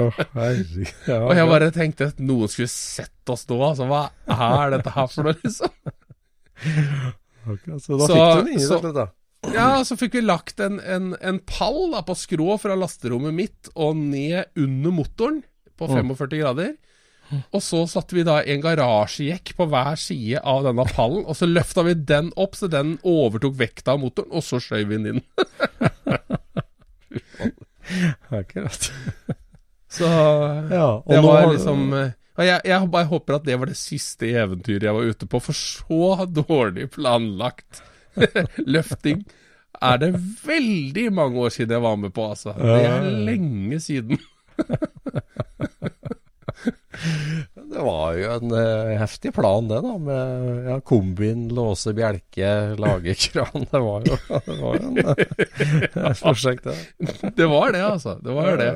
oh, 0.00 0.10
herregud. 0.34 0.90
Ja, 1.06 1.20
Og 1.28 1.34
jeg 1.38 1.50
bare 1.52 1.70
tenkte 1.74 2.10
at 2.12 2.18
noen 2.22 2.50
skulle 2.52 2.72
sett 2.72 3.32
oss 3.32 3.46
nå, 3.50 3.60
altså. 3.70 3.86
Hva 3.90 4.50
er 4.66 4.76
dette 4.76 4.94
her 4.96 5.12
for 5.12 5.28
noe, 5.30 5.36
liksom? 5.44 5.70
Okay, 7.46 7.78
Så 7.78 7.98
da 7.98 8.06
Så- 8.06 8.14
fikk 8.16 8.26
du 8.34 8.42
den 8.42 8.52
inn, 8.54 8.60
i 8.60 8.68
dette 8.74 8.92
da. 8.96 9.06
Ja, 9.54 9.68
så 9.86 9.94
fikk 9.94 10.14
vi 10.18 10.22
lagt 10.24 10.58
en, 10.64 10.80
en, 10.80 11.12
en 11.22 11.38
pall 11.46 11.92
da, 11.92 12.00
på 12.02 12.16
skrå 12.18 12.56
fra 12.58 12.74
lasterommet 12.74 13.34
mitt 13.36 13.68
og 13.76 13.94
ned 14.00 14.48
under 14.58 14.90
motoren 14.90 15.42
på 15.78 15.86
45 15.92 16.40
grader. 16.40 16.72
Og 17.54 17.62
så 17.64 17.78
satte 17.90 18.14
vi 18.16 18.22
da 18.26 18.36
en 18.42 18.62
garasjejekk 18.62 19.54
på 19.58 19.64
hver 19.70 19.96
side 20.00 20.40
av 20.46 20.64
denne 20.66 20.84
pallen, 20.92 21.24
og 21.26 21.34
så 21.38 21.46
løfta 21.48 21.82
vi 21.86 21.94
den 22.08 22.26
opp 22.38 22.54
så 22.58 22.66
den 22.70 22.98
overtok 23.06 23.54
vekta 23.58 23.92
av 23.96 24.00
motoren, 24.04 24.30
og 24.30 24.42
så 24.46 24.56
skjøv 24.62 24.86
vi 24.92 24.96
den 25.00 25.08
inn. 25.14 25.22
Akkurat. 28.40 28.82
Så 29.96 30.06
Ja, 30.06 30.88
og 31.00 31.10
det 31.10 31.22
var 31.24 31.46
liksom 31.52 31.80
jeg, 32.36 32.60
jeg 32.68 32.88
bare 32.92 33.08
håper 33.08 33.34
at 33.38 33.46
det 33.46 33.56
var 33.56 33.66
det 33.70 33.78
siste 33.80 34.28
eventyret 34.28 34.84
jeg 34.84 34.96
var 34.96 35.08
ute 35.08 35.26
på, 35.30 35.36
for 35.40 35.54
så 35.56 36.26
dårlig 36.28 36.90
planlagt 36.92 37.80
løfting 38.76 39.24
er 39.82 39.96
det 40.00 40.14
veldig 40.46 41.12
mange 41.12 41.38
år 41.38 41.48
siden 41.48 41.70
jeg 41.76 41.82
var 41.82 41.96
med 41.96 42.10
på, 42.16 42.28
altså. 42.30 42.54
Det 42.56 42.84
er 42.84 43.10
lenge 43.26 43.80
siden. 43.80 44.18
Det 47.66 47.82
var 47.82 48.14
jo 48.16 48.30
en 48.36 48.52
uh, 48.54 48.92
heftig 49.00 49.32
plan, 49.36 49.66
det, 49.68 49.80
da. 49.84 49.94
Med 50.00 50.68
ja, 50.70 50.76
kombin, 50.86 51.48
låse 51.54 51.92
bjelke, 51.96 52.50
lage 52.80 53.14
kran. 53.26 53.66
Det 53.70 53.80
var 53.84 54.06
jo, 54.08 54.16
det 54.46 54.56
var 54.60 54.78
jo 54.80 54.90
en, 54.90 55.00
eh, 55.02 55.24
et 56.10 56.20
prosjekt, 56.22 56.64
det. 56.64 57.32
Det 57.36 57.48
var 57.50 57.74
det, 57.76 57.82
altså. 57.84 58.16
Det 58.24 58.36
var 58.38 58.56
det. 58.62 58.70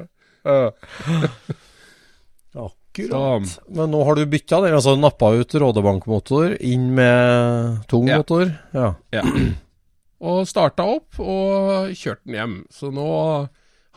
Akkurat. 2.55 3.61
Men 3.69 3.91
nå 3.95 4.03
har 4.05 4.19
du 4.19 4.25
bytta 4.27 4.61
den, 4.65 4.75
altså 4.75 4.97
nappa 4.99 5.31
ut 5.39 5.55
Rådebankmotor, 5.55 6.57
inn 6.61 6.91
med 6.95 7.85
tung 7.89 8.09
Ja. 8.11 8.19
motor. 8.19 8.51
Ja. 8.75 8.95
Ja. 9.15 9.23
Og 10.21 10.43
starta 10.51 10.85
opp 10.85 11.17
og 11.23 11.95
kjørte 11.97 12.27
den 12.29 12.35
hjem. 12.37 12.57
Så 12.69 12.91
nå 12.93 13.07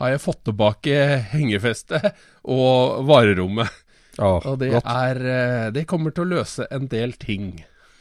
har 0.00 0.14
jeg 0.14 0.22
fått 0.22 0.42
tilbake 0.48 0.94
hengefestet 1.32 2.10
og 2.50 3.04
varerommet. 3.08 3.70
ja 4.18 4.32
Og 4.40 4.58
det 4.62 4.72
er 4.80 5.20
eh, 5.22 5.70
Det 5.74 5.86
kommer 5.90 6.14
til 6.14 6.26
å 6.26 6.32
løse 6.38 6.66
en 6.74 6.88
del 6.90 7.14
ting. 7.20 7.56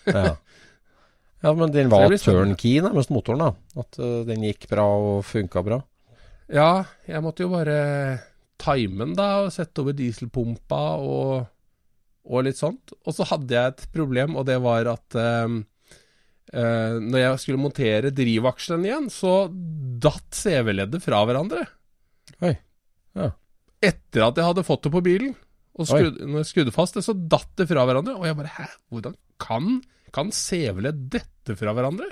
Ja. 0.09 0.35
ja, 1.45 1.53
men 1.53 1.73
den 1.73 1.91
var 1.93 2.13
turnkey 2.17 2.81
nærmest 2.83 3.13
motoren, 3.13 3.45
da. 3.45 3.81
At 3.85 3.99
uh, 4.01 4.21
den 4.27 4.45
gikk 4.49 4.67
bra 4.71 4.87
og 4.97 5.25
funka 5.27 5.63
bra. 5.65 5.81
Ja, 6.53 6.83
jeg 7.07 7.23
måtte 7.23 7.45
jo 7.45 7.53
bare 7.53 7.77
time 8.61 9.05
den, 9.05 9.13
da, 9.17 9.43
og 9.45 9.53
sette 9.53 9.83
over 9.83 9.95
dieselpumpa 9.97 10.81
og, 11.01 11.45
og 12.29 12.47
litt 12.47 12.59
sånt. 12.59 12.95
Og 13.03 13.15
så 13.15 13.27
hadde 13.29 13.55
jeg 13.55 13.73
et 13.73 13.85
problem, 13.93 14.37
og 14.39 14.47
det 14.49 14.59
var 14.63 14.89
at 14.91 15.17
eh, 15.19 15.55
uh, 16.57 16.97
når 16.99 17.19
jeg 17.21 17.43
skulle 17.45 17.63
montere 17.63 18.13
drivakselen 18.15 18.85
igjen, 18.89 19.09
så 19.13 19.47
datt 20.03 20.35
CV-leddet 20.35 21.03
fra 21.05 21.23
hverandre. 21.27 21.65
Oi. 22.43 22.53
Ja. 23.17 23.29
Etter 23.83 24.27
at 24.27 24.39
jeg 24.39 24.47
hadde 24.47 24.65
fått 24.67 24.87
det 24.87 24.93
på 24.93 25.03
bilen. 25.05 25.35
Og 25.73 25.87
Oi. 25.87 25.89
skrudde, 25.89 26.27
når 26.29 26.43
jeg 26.43 26.49
skrudde 26.51 26.75
fast 26.75 26.97
det, 26.97 27.05
så 27.05 27.15
datt 27.17 27.53
det 27.59 27.67
fra 27.69 27.85
hverandre. 27.87 28.17
Og 28.19 28.27
jeg 28.27 28.37
bare 28.39 28.53
Hæ, 28.57 28.67
hvordan 28.93 29.15
kan, 29.41 29.79
kan 30.15 30.29
CV-ledd 30.35 31.07
dette 31.13 31.57
fra 31.59 31.73
hverandre? 31.75 32.11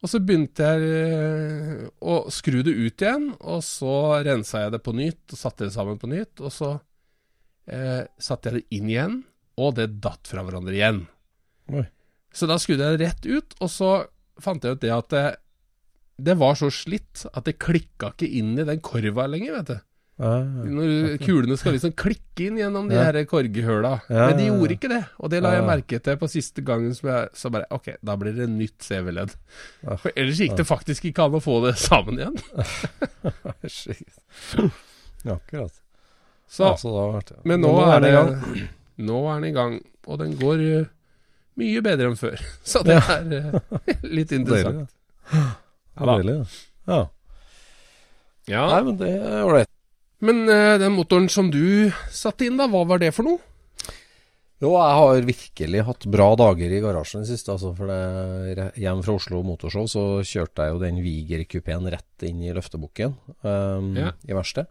Og 0.00 0.08
så 0.08 0.20
begynte 0.24 0.64
jeg 0.64 0.92
eh, 0.96 1.80
å 2.00 2.22
skru 2.32 2.62
det 2.64 2.72
ut 2.72 3.02
igjen, 3.04 3.26
og 3.40 3.60
så 3.64 3.96
rensa 4.24 4.62
jeg 4.64 4.72
det 4.76 4.80
på 4.84 4.94
nytt 4.96 5.34
og 5.34 5.40
satte 5.40 5.66
det 5.66 5.74
sammen 5.74 6.00
på 6.00 6.08
nytt. 6.08 6.40
Og 6.40 6.54
så 6.54 6.70
eh, 7.68 8.06
satte 8.16 8.48
jeg 8.48 8.60
det 8.60 8.78
inn 8.78 8.88
igjen, 8.88 9.18
og 9.60 9.74
det 9.76 9.90
datt 10.00 10.30
fra 10.30 10.44
hverandre 10.46 10.76
igjen. 10.76 11.02
Oi. 11.74 11.84
Så 12.32 12.48
da 12.48 12.56
skrudde 12.62 12.86
jeg 12.86 12.96
det 12.96 13.08
rett 13.10 13.28
ut, 13.28 13.56
og 13.60 13.72
så 13.72 13.90
fant 14.40 14.64
jeg 14.64 14.78
ut 14.78 14.84
det 14.84 14.92
at 14.94 15.16
det, 16.20 16.24
det 16.30 16.36
var 16.38 16.54
så 16.58 16.68
slitt 16.70 17.24
at 17.32 17.44
det 17.48 17.56
klikka 17.58 18.12
ikke 18.14 18.28
inn 18.40 18.52
i 18.58 18.64
den 18.68 18.80
korva 18.84 19.24
lenger, 19.30 19.56
vet 19.60 19.66
du. 19.72 19.78
Ja, 20.20 20.34
Når 20.44 21.14
kulene 21.24 21.56
skal 21.56 21.72
liksom 21.72 21.94
klikke 21.96 22.44
inn 22.50 22.58
gjennom 22.60 22.90
de 22.90 22.94
Ja. 22.98 23.04
her 23.06 23.24
korghøla. 23.24 23.94
Ja, 24.10 24.26
Men 24.28 24.36
de 24.36 24.44
ja, 24.44 24.50
ja. 24.50 24.52
gjorde 24.52 24.74
ikke 24.76 24.90
det, 24.92 24.98
og 25.18 25.30
det 25.32 25.40
la 25.42 25.52
jeg 25.54 25.62
Ja. 25.62 25.66
merke 25.70 26.00
til 26.04 26.16
på 26.20 26.28
siste 26.28 26.60
gangen 26.62 26.92
som 26.94 27.08
jeg 27.08 27.28
Så 27.32 27.50
bare 27.50 27.64
Ok, 27.70 27.88
da 28.04 28.16
blir 28.16 28.36
det 28.36 28.50
nytt 28.50 28.78
CV-ledd. 28.84 29.32
Ja. 29.82 29.96
For 29.96 30.12
ellers 30.14 30.36
gikk 30.38 30.56
det 30.58 30.66
faktisk 30.68 31.04
ikke 31.08 31.24
an 31.24 31.32
å 31.32 31.40
få 31.40 31.62
det 31.64 31.78
sammen 31.80 32.18
igjen. 32.20 32.36
Ja, 35.24 35.32
akkurat. 35.34 35.72
Så, 36.48 36.62
ja, 36.64 37.20
men 37.44 37.60
nå, 37.60 37.70
er 37.84 38.00
den 38.00 38.02
det 38.02 38.10
i 38.10 38.16
gang. 38.16 38.30
Nå 39.08 39.18
er 39.30 39.34
den 39.40 39.50
i 39.50 39.54
gang, 39.56 39.74
og 40.06 40.18
den 40.18 40.32
går 40.40 40.62
eh, 40.80 40.86
mye 41.60 41.82
bedre 41.84 42.08
enn 42.10 42.18
før. 42.20 42.40
Så 42.64 42.82
det 42.84 42.96
er 43.00 43.34
eh, 43.36 43.84
litt 44.16 44.32
interessant. 44.32 44.90
Ja. 45.98 46.16
Ja. 46.20 46.44
ja. 46.90 47.00
Ja. 48.50 48.64
Nei, 48.72 48.80
men 48.88 48.96
det 48.98 49.10
er 49.14 49.44
ålreit. 49.46 49.70
Men 50.20 50.42
uh, 50.48 50.74
den 50.80 50.92
motoren 50.96 51.28
som 51.32 51.48
du 51.52 51.90
satte 52.12 52.44
inn, 52.46 52.58
da, 52.60 52.66
hva 52.68 52.82
var 52.88 53.00
det 53.00 53.12
for 53.16 53.24
noe? 53.28 53.38
Jo, 54.60 54.74
jeg 54.76 54.96
har 54.98 55.22
virkelig 55.24 55.82
hatt 55.86 56.04
bra 56.12 56.26
dager 56.36 56.72
i 56.76 56.80
garasjen 56.84 57.22
i 57.22 57.24
det 57.24 57.30
siste. 57.32 57.54
Altså, 57.54 57.70
for 57.76 57.88
det, 57.88 58.66
hjem 58.76 59.00
fra 59.06 59.14
Oslo 59.16 59.40
Motorshow 59.46 59.86
så 59.88 60.02
kjørte 60.26 60.66
jeg 60.66 60.74
jo 60.74 60.82
den 60.82 60.98
Viger-kupeen 61.04 61.88
rett 61.94 62.26
inn 62.28 62.42
i 62.44 62.52
løftebukken 62.52 63.14
um, 63.40 63.94
Ja. 63.96 64.10
i 64.28 64.36
verkstedet. 64.36 64.68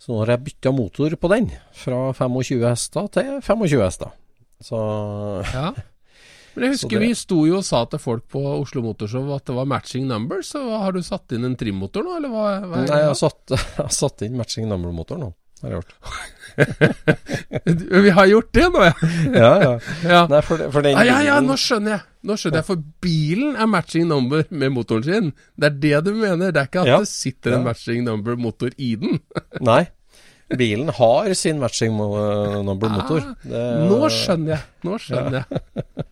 Så 0.00 0.12
nå 0.12 0.22
har 0.22 0.34
jeg 0.34 0.44
bytta 0.46 0.72
motor 0.76 1.12
på 1.20 1.28
den, 1.32 1.50
fra 1.76 2.00
25 2.16 2.64
hester 2.64 3.12
til 3.12 3.30
25 3.44 3.84
hester. 3.84 4.16
Så 4.64 4.80
Ja. 5.52 5.68
Men 6.56 6.64
jeg 6.64 6.72
husker 6.78 6.98
det- 6.98 7.08
vi 7.08 7.14
sto 7.14 7.44
jo 7.46 7.58
og 7.58 7.64
sa 7.64 7.84
til 7.84 7.98
folk 8.00 8.26
på 8.32 8.40
Oslo 8.62 8.80
Motorshow 8.82 9.34
at 9.36 9.44
det 9.44 9.54
var 9.54 9.66
matching 9.68 10.06
numbers. 10.08 10.48
Så 10.54 10.62
har 10.80 10.92
du 10.96 11.02
satt 11.04 11.30
inn 11.36 11.44
en 11.44 11.56
trimmotor 11.56 12.02
nå, 12.02 12.16
eller 12.16 12.28
hva? 12.32 12.46
hva 12.64 12.76
Nei, 12.86 13.00
jeg 13.02 13.10
har 13.12 13.14
satt, 13.14 13.42
jeg 13.52 13.82
har 13.84 13.92
satt 13.92 14.22
inn 14.26 14.36
matching 14.40 14.66
number-motor 14.70 15.18
nå. 15.20 15.32
har 15.62 15.70
jeg 15.70 15.82
gjort. 15.82 15.94
Vi 18.04 18.10
har 18.16 18.26
gjort 18.30 18.52
det 18.56 18.66
nå, 18.72 18.82
ja. 18.84 18.92
Ja, 19.42 19.50
ja. 19.62 19.72
ja. 20.04 20.20
Nei, 20.30 20.40
for, 20.44 20.62
for 20.72 20.84
den 20.84 20.96
Ah, 20.96 21.04
ja, 21.04 21.18
ja, 21.26 21.36
nå 21.44 21.56
skjønner 21.60 21.96
jeg. 21.96 22.02
Nå 22.26 22.36
skjønner 22.40 22.62
jeg, 22.62 22.66
For 22.70 22.80
bilen 23.04 23.56
er 23.60 23.68
matching 23.70 24.06
number 24.08 24.44
med 24.50 24.72
motoren 24.74 25.04
sin. 25.06 25.32
Det 25.56 25.68
er 25.70 25.76
det 25.84 26.04
du 26.08 26.14
mener. 26.16 26.52
Det 26.54 26.62
er 26.62 26.70
ikke 26.70 26.84
at 26.86 26.90
Ja. 26.92 26.98
det 27.04 27.10
sitter 27.12 27.52
en 27.58 27.60
Ja. 27.62 27.66
matching 27.70 28.04
number-motor 28.08 28.72
i 28.78 28.94
den. 28.96 29.20
Nei. 29.60 29.82
Bilen 30.56 30.88
har 30.94 31.32
sin 31.34 31.58
matching 31.58 31.96
number 31.96 32.88
motor. 32.88 33.20
Ah, 33.50 33.88
Nå 33.90 34.06
skjønner 34.14 34.54
jeg. 34.56 34.62
Nå 34.86 34.98
skjønner 35.02 35.42
jeg. 35.42 36.05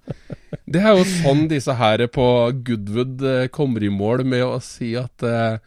Det 0.74 0.80
er 0.82 0.96
jo 0.98 1.04
sånn 1.06 1.44
disse 1.50 1.74
her 1.78 2.02
på 2.10 2.24
Goodwood 2.66 3.22
eh, 3.22 3.46
kommer 3.54 3.84
i 3.86 3.90
mål 3.94 4.24
med 4.26 4.42
å 4.42 4.56
si 4.64 4.94
at 4.98 5.22
eh, 5.22 5.58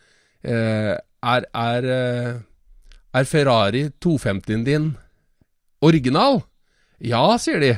eh, 0.43 0.93
er, 0.97 1.45
er, 1.55 1.87
eh, 1.93 2.31
er 3.15 3.29
Ferrari 3.29 3.85
250-en 4.03 4.65
din 4.67 4.89
original? 5.85 6.41
Ja, 6.99 7.23
sier 7.39 7.61
de. 7.63 7.71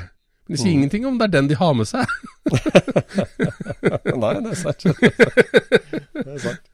Men 0.49 0.55
de 0.55 0.61
sier 0.63 0.71
Mm. 0.73 0.77
ingenting 0.79 1.05
om 1.05 1.17
det 1.19 1.27
er 1.27 1.33
den 1.35 1.47
de 1.51 1.57
har 1.59 1.73
med 1.77 1.85
seg. 1.85 2.09
Nei, 4.23 4.31
det 4.41 4.55
er 4.55 4.57
sant. 4.57 4.81
det 4.89 6.25
er 6.25 6.41
sant. 6.41 6.65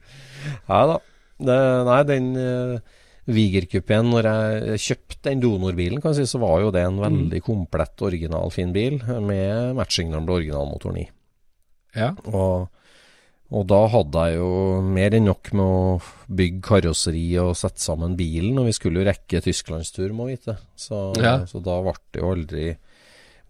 Ja 0.69 0.79
da. 0.93 0.97
Det, 1.35 1.55
nei, 1.83 1.97
den 2.07 2.27
Viger-kupeen, 3.25 4.11
når 4.13 4.27
jeg 4.29 4.81
kjøpte 4.83 5.23
den 5.31 5.39
donorbilen, 5.41 6.01
kan 6.03 6.13
jeg 6.13 6.27
si, 6.27 6.31
så 6.35 6.41
var 6.43 6.59
jo 6.61 6.71
det 6.75 6.83
en 6.85 6.99
veldig 7.01 7.39
komplett, 7.45 8.01
original, 8.05 8.51
fin 8.53 8.73
bil 8.75 8.99
med 9.25 9.73
matching 9.79 10.11
når 10.11 10.19
den 10.21 10.27
ble 10.29 10.35
originalmotoren 10.43 10.99
i. 11.01 11.05
Ja. 11.97 12.11
Og, 12.29 12.67
og 13.55 13.65
da 13.71 13.79
hadde 13.95 14.25
jeg 14.29 14.37
jo 14.37 14.51
mer 14.85 15.17
enn 15.17 15.25
nok 15.31 15.51
med 15.57 15.65
å 15.65 16.35
bygge 16.37 16.61
karosseri 16.69 17.25
og 17.41 17.55
sette 17.57 17.81
sammen 17.81 18.13
bilen, 18.19 18.59
og 18.61 18.69
vi 18.69 18.75
skulle 18.77 19.01
jo 19.01 19.07
rekke 19.09 19.41
tysklandstur, 19.45 20.13
må 20.13 20.29
vite. 20.29 20.59
Så, 20.77 21.07
Ja. 21.17 21.39
så 21.49 21.63
da 21.65 21.79
ble 21.81 21.95
det 22.13 22.21
jo 22.21 22.31
aldri 22.35 22.67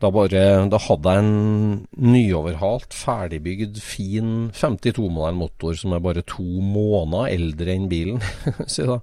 da, 0.04 0.10
bare, 0.12 0.42
da 0.72 0.80
hadde 0.88 1.14
jeg 1.16 1.24
en 1.24 2.10
nyoverhalt, 2.12 2.96
ferdigbygd, 2.96 3.80
fin 3.84 4.50
52-modell 4.56 5.38
motor 5.40 5.78
som 5.80 5.96
er 5.96 6.04
bare 6.04 6.26
to 6.28 6.44
måneder 6.44 7.32
eldre 7.38 7.78
enn 7.78 7.88
bilen, 7.92 8.20
si 8.74 8.84
da. 8.88 9.00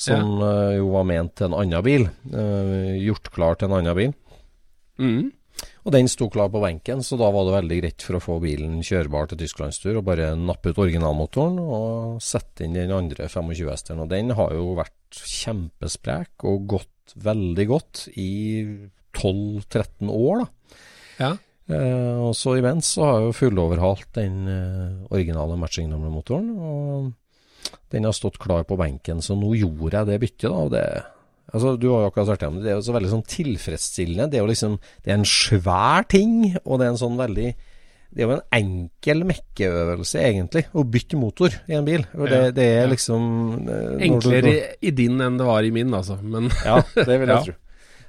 som 0.00 0.42
ja. 0.42 0.50
jo 0.80 0.90
var 0.96 1.06
ment 1.08 1.36
til 1.38 1.50
en 1.50 1.56
annen 1.62 1.86
bil. 1.86 2.08
eh, 2.32 2.92
gjort 3.04 3.30
klar 3.34 3.58
til 3.58 3.70
en 3.70 3.78
annen 3.78 3.98
bil. 3.98 4.14
Mm. 4.98 5.32
Og 5.84 5.92
den 5.94 6.08
sto 6.10 6.26
klar 6.32 6.48
på 6.50 6.62
benken, 6.62 7.02
så 7.04 7.18
da 7.20 7.28
var 7.32 7.46
det 7.46 7.54
veldig 7.54 7.78
greit 7.82 8.04
for 8.06 8.18
å 8.18 8.22
få 8.24 8.38
bilen 8.42 8.80
kjørbar 8.84 9.28
til 9.30 9.42
tysklandstur, 9.44 10.00
og 10.00 10.06
bare 10.08 10.32
nappe 10.38 10.72
ut 10.72 10.80
originalmotoren 10.82 11.60
og 11.62 12.24
sette 12.24 12.66
inn 12.66 12.74
den 12.76 12.94
andre 12.94 13.28
25 13.30 13.70
hesteren. 13.70 14.02
Og 14.02 14.10
den 14.10 14.34
har 14.34 14.54
jo 14.56 14.72
vært 14.80 15.20
kjempesprek 15.20 16.46
og 16.50 16.66
gått 16.74 17.14
veldig 17.22 17.66
godt 17.70 18.06
i 18.16 18.32
12-13 19.14 20.10
år, 20.12 20.44
da. 20.44 20.78
Ja. 21.24 21.32
Eh, 21.70 22.16
og 22.20 22.34
så 22.36 22.58
imens 22.60 22.90
så 22.96 23.04
har 23.06 23.18
jeg 23.20 23.30
jo 23.30 23.36
fulloverhalt 23.38 24.08
den 24.18 24.40
eh, 24.52 25.14
originale 25.14 25.56
number-motoren, 25.56 26.50
og 26.60 27.12
den 27.94 28.04
har 28.04 28.12
stått 28.12 28.36
klar 28.42 28.64
på 28.68 28.76
benken, 28.76 29.22
så 29.24 29.36
nå 29.38 29.54
gjorde 29.56 29.96
jeg 30.02 30.06
det 30.10 30.20
byttet, 30.26 30.48
da. 30.50 30.56
og 30.66 30.70
det 30.76 30.86
Altså, 31.54 31.76
Du 31.78 31.86
har 31.92 32.00
jo 32.02 32.06
akkurat 32.08 32.26
sagt 32.32 32.40
det, 32.40 32.48
men 32.50 32.62
det 32.64 32.70
er 32.72 32.78
jo 32.80 32.82
så 32.88 32.94
veldig 32.96 33.10
sånn 33.12 33.22
tilfredsstillende. 33.30 34.24
Det 34.32 34.38
er 34.38 34.42
jo 34.42 34.48
liksom 34.50 34.72
Det 35.04 35.10
er 35.12 35.18
en 35.20 35.26
svær 35.28 36.06
ting, 36.10 36.32
og 36.64 36.80
det 36.80 36.86
er 36.86 36.90
en 36.94 36.98
sånn 36.98 37.18
veldig 37.20 37.50
Det 37.54 38.22
er 38.22 38.26
jo 38.26 38.32
en 38.34 38.46
enkel 38.58 39.22
mekkeøvelse, 39.28 40.22
egentlig, 40.24 40.64
å 40.74 40.82
bytte 40.88 41.16
motor 41.20 41.54
i 41.68 41.76
en 41.78 41.84
bil. 41.86 42.06
Og 42.16 42.26
det, 42.32 42.40
det 42.56 42.66
er 42.80 42.88
liksom 42.90 43.28
eh, 43.68 43.92
du- 43.92 44.04
Enklere 44.08 44.54
i, 44.54 44.58
i 44.88 44.90
din 44.96 45.20
enn 45.20 45.36
det 45.38 45.46
var 45.46 45.62
i 45.68 45.70
min, 45.76 45.92
altså. 45.94 46.16
Men 46.22 46.48
ja, 46.64 46.80
det 46.96 47.06
vil 47.20 47.28
jeg 47.28 47.36
Ja. 47.36 47.42
tro. 47.44 47.54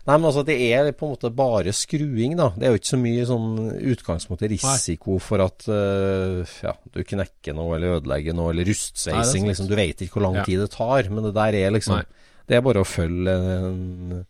Nei, 0.05 0.17
men 0.19 0.27
altså 0.29 0.43
Det 0.45 0.55
er 0.69 0.91
på 0.93 1.07
en 1.07 1.15
måte 1.15 1.31
bare 1.33 1.71
skruing, 1.73 2.35
da. 2.37 2.51
Det 2.53 2.67
er 2.67 2.75
jo 2.75 2.79
ikke 2.81 2.91
så 2.91 2.99
mye 3.01 3.23
sånn 3.25 3.47
utgangspunkt 3.93 4.43
risiko 4.51 5.15
for 5.23 5.41
at 5.41 5.65
uh, 5.65 6.43
ja, 6.61 6.75
du 6.93 6.99
knekker 7.01 7.55
noe 7.57 7.79
eller 7.79 7.97
ødelegger 7.97 8.37
noe, 8.37 8.51
eller 8.53 8.69
rustsveising. 8.69 9.47
liksom, 9.49 9.65
du 9.71 9.73
vet 9.79 10.05
ikke 10.05 10.19
hvor 10.19 10.27
lang 10.27 10.37
Ja. 10.41 10.45
tid 10.45 10.61
det 10.61 10.69
tar, 10.75 11.09
men 11.09 11.25
det 11.25 11.33
der 11.33 11.57
er 11.63 11.73
liksom 11.73 11.97
Nei. 11.97 12.05
Det 12.45 12.59
er 12.59 12.61
bare 12.61 12.83
å 12.83 12.85
følge 12.85 13.33
en 13.33 14.25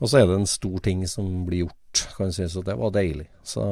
Og 0.00 0.08
så 0.08 0.22
er 0.22 0.26
det 0.26 0.38
en 0.40 0.48
stor 0.48 0.80
ting 0.80 1.04
som 1.06 1.44
blir 1.44 1.66
gjort, 1.66 2.06
kan 2.16 2.32
jeg 2.32 2.34
si, 2.34 2.48
så 2.56 2.64
det 2.64 2.74
var 2.80 2.90
deilig. 2.96 3.26
Så, 3.46 3.62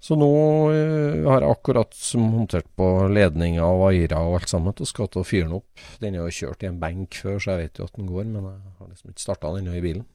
så 0.00 0.16
nå 0.16 0.28
eh, 0.72 1.26
har 1.26 1.42
jeg 1.42 1.50
akkurat 1.52 1.98
montert 2.22 2.70
på 2.78 2.86
ledninger 3.12 3.62
og 3.62 3.82
vairer 3.82 4.16
og 4.22 4.38
alt 4.38 4.48
sammen, 4.54 4.72
og 4.72 4.88
skal 4.88 5.10
til 5.12 5.22
å 5.22 5.26
fyre 5.28 5.44
den 5.48 5.58
opp. 5.58 5.82
Den 6.00 6.14
er 6.16 6.22
jo 6.24 6.36
kjørt 6.38 6.62
i 6.64 6.70
en 6.70 6.78
benk 6.80 7.18
før, 7.20 7.36
så 7.42 7.52
jeg 7.56 7.66
vet 7.66 7.82
jo 7.82 7.88
at 7.90 7.98
den 7.98 8.08
går, 8.08 8.24
men 8.32 8.48
jeg 8.48 8.77
har 8.88 8.96
liksom 8.96 9.12
ikke 9.12 9.24
starta 9.26 9.52
den 9.54 9.66
ennå 9.66 9.76
i 9.78 9.84
bilen. 9.84 10.08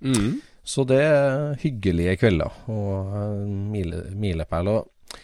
mm. 0.00 0.40
Så 0.70 0.84
det 0.86 1.00
er 1.02 1.54
hyggelige 1.62 2.18
kvelder 2.20 2.56
og 2.70 3.14
en 3.16 3.54
mile, 3.72 4.02
milepæl. 4.14 4.68
Og 4.68 5.14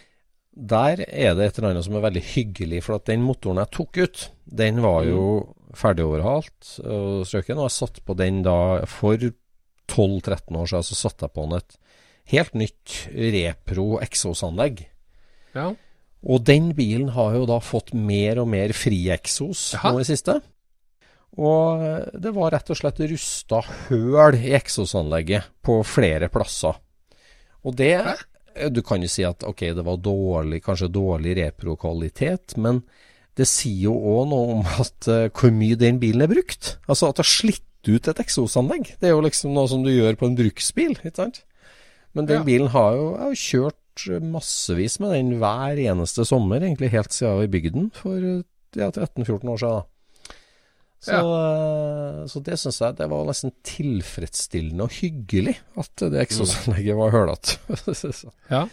der 0.57 1.03
er 1.05 1.35
det 1.37 1.45
et 1.45 1.59
eller 1.59 1.69
annet 1.69 1.85
som 1.85 1.95
er 1.95 2.03
veldig 2.07 2.23
hyggelig, 2.33 2.81
for 2.83 2.97
at 2.97 3.05
den 3.07 3.21
motoren 3.23 3.61
jeg 3.61 3.71
tok 3.77 3.99
ut, 4.01 4.23
den 4.49 4.81
var 4.83 5.05
jo 5.05 5.23
ferdig 5.77 6.07
overhalt 6.07 6.71
og 6.81 7.27
strøken, 7.29 7.59
og 7.59 7.69
jeg 7.69 7.75
satt 7.77 8.01
på 8.03 8.15
den 8.17 8.41
da 8.47 8.57
for 8.89 9.21
12-13 9.21 10.57
år 10.57 10.71
siden, 10.73 10.87
så 10.89 10.97
satte 10.97 11.27
jeg 11.27 11.35
på 11.37 11.45
den 11.45 11.61
et 11.61 11.77
helt 12.33 12.57
nytt 12.57 12.95
Repro 13.37 13.87
eksosanlegg. 14.03 14.81
Ja. 15.55 15.71
Og 16.27 16.43
den 16.47 16.71
bilen 16.75 17.13
har 17.15 17.37
jo 17.37 17.45
da 17.47 17.59
fått 17.63 17.93
mer 17.93 18.41
og 18.41 18.49
mer 18.51 18.73
frieksos 18.75 19.69
nå 19.83 19.99
i 20.01 20.07
siste. 20.07 20.39
Og 21.37 21.83
det 22.17 22.31
var 22.33 22.51
rett 22.55 22.69
og 22.73 22.77
slett 22.79 22.99
rusta 23.11 23.59
høl 23.89 24.37
i 24.39 24.53
eksosanlegget 24.57 25.51
på 25.65 25.81
flere 25.85 26.29
plasser. 26.33 26.79
Og 27.67 27.75
det 27.77 27.99
Du 28.73 28.81
kan 28.81 29.03
jo 29.03 29.07
si 29.11 29.21
at 29.27 29.43
ok, 29.45 29.59
det 29.77 29.83
var 29.85 29.97
dårlig, 30.01 30.63
kanskje 30.65 30.87
dårlig 30.89 31.35
repro-kvalitet, 31.37 32.55
men 32.57 32.79
det 33.37 33.45
sier 33.45 33.83
jo 33.91 33.93
òg 33.93 34.23
noe 34.31 34.55
om 34.55 34.63
at 34.81 35.07
eh, 35.13 35.27
hvor 35.29 35.51
mye 35.53 35.77
den 35.77 35.99
bilen 36.01 36.23
er 36.25 36.31
brukt. 36.31 36.79
Altså 36.89 37.11
at 37.11 37.19
det 37.19 37.25
har 37.27 37.29
slitt 37.29 37.85
ut 37.85 38.07
et 38.09 38.17
eksosanlegg. 38.23 38.95
Det 38.97 39.11
er 39.11 39.13
jo 39.13 39.21
liksom 39.21 39.53
noe 39.53 39.69
som 39.69 39.83
du 39.85 39.91
gjør 39.93 40.17
på 40.17 40.25
en 40.25 40.35
bruksbil, 40.39 40.95
ikke 40.97 41.13
sant. 41.19 41.43
Men 42.17 42.25
den 42.25 42.39
Ja. 42.41 42.47
bilen 42.47 42.71
har 42.73 42.95
jo 42.97 43.11
har 43.19 43.37
kjørt 43.37 44.23
massevis 44.25 44.97
med 44.99 45.13
den 45.13 45.37
hver 45.37 45.77
eneste 45.77 46.25
sommer, 46.25 46.57
egentlig 46.57 46.89
helt 46.95 47.13
siden 47.13 47.43
vi 47.43 47.47
bygde 47.59 47.73
den 47.77 47.91
for 47.93 48.17
ja, 48.73 48.89
13-14 48.89 49.53
år 49.53 49.61
siden. 49.61 49.77
da. 49.77 49.85
Så, 50.97 51.13
ja. 51.13 52.25
så 52.25 52.39
det 52.41 52.55
syns 52.57 52.79
jeg 52.81 52.95
det 52.97 53.05
var 53.11 53.27
nesten 53.29 53.51
tilfredsstillende 53.67 54.87
og 54.87 54.95
hyggelig 54.97 55.53
at 55.77 56.03
det 56.09 56.23
eksosanlegget 56.25 56.97
var 56.97 57.13
hølete. 57.13 57.59
Ja. 58.55 58.63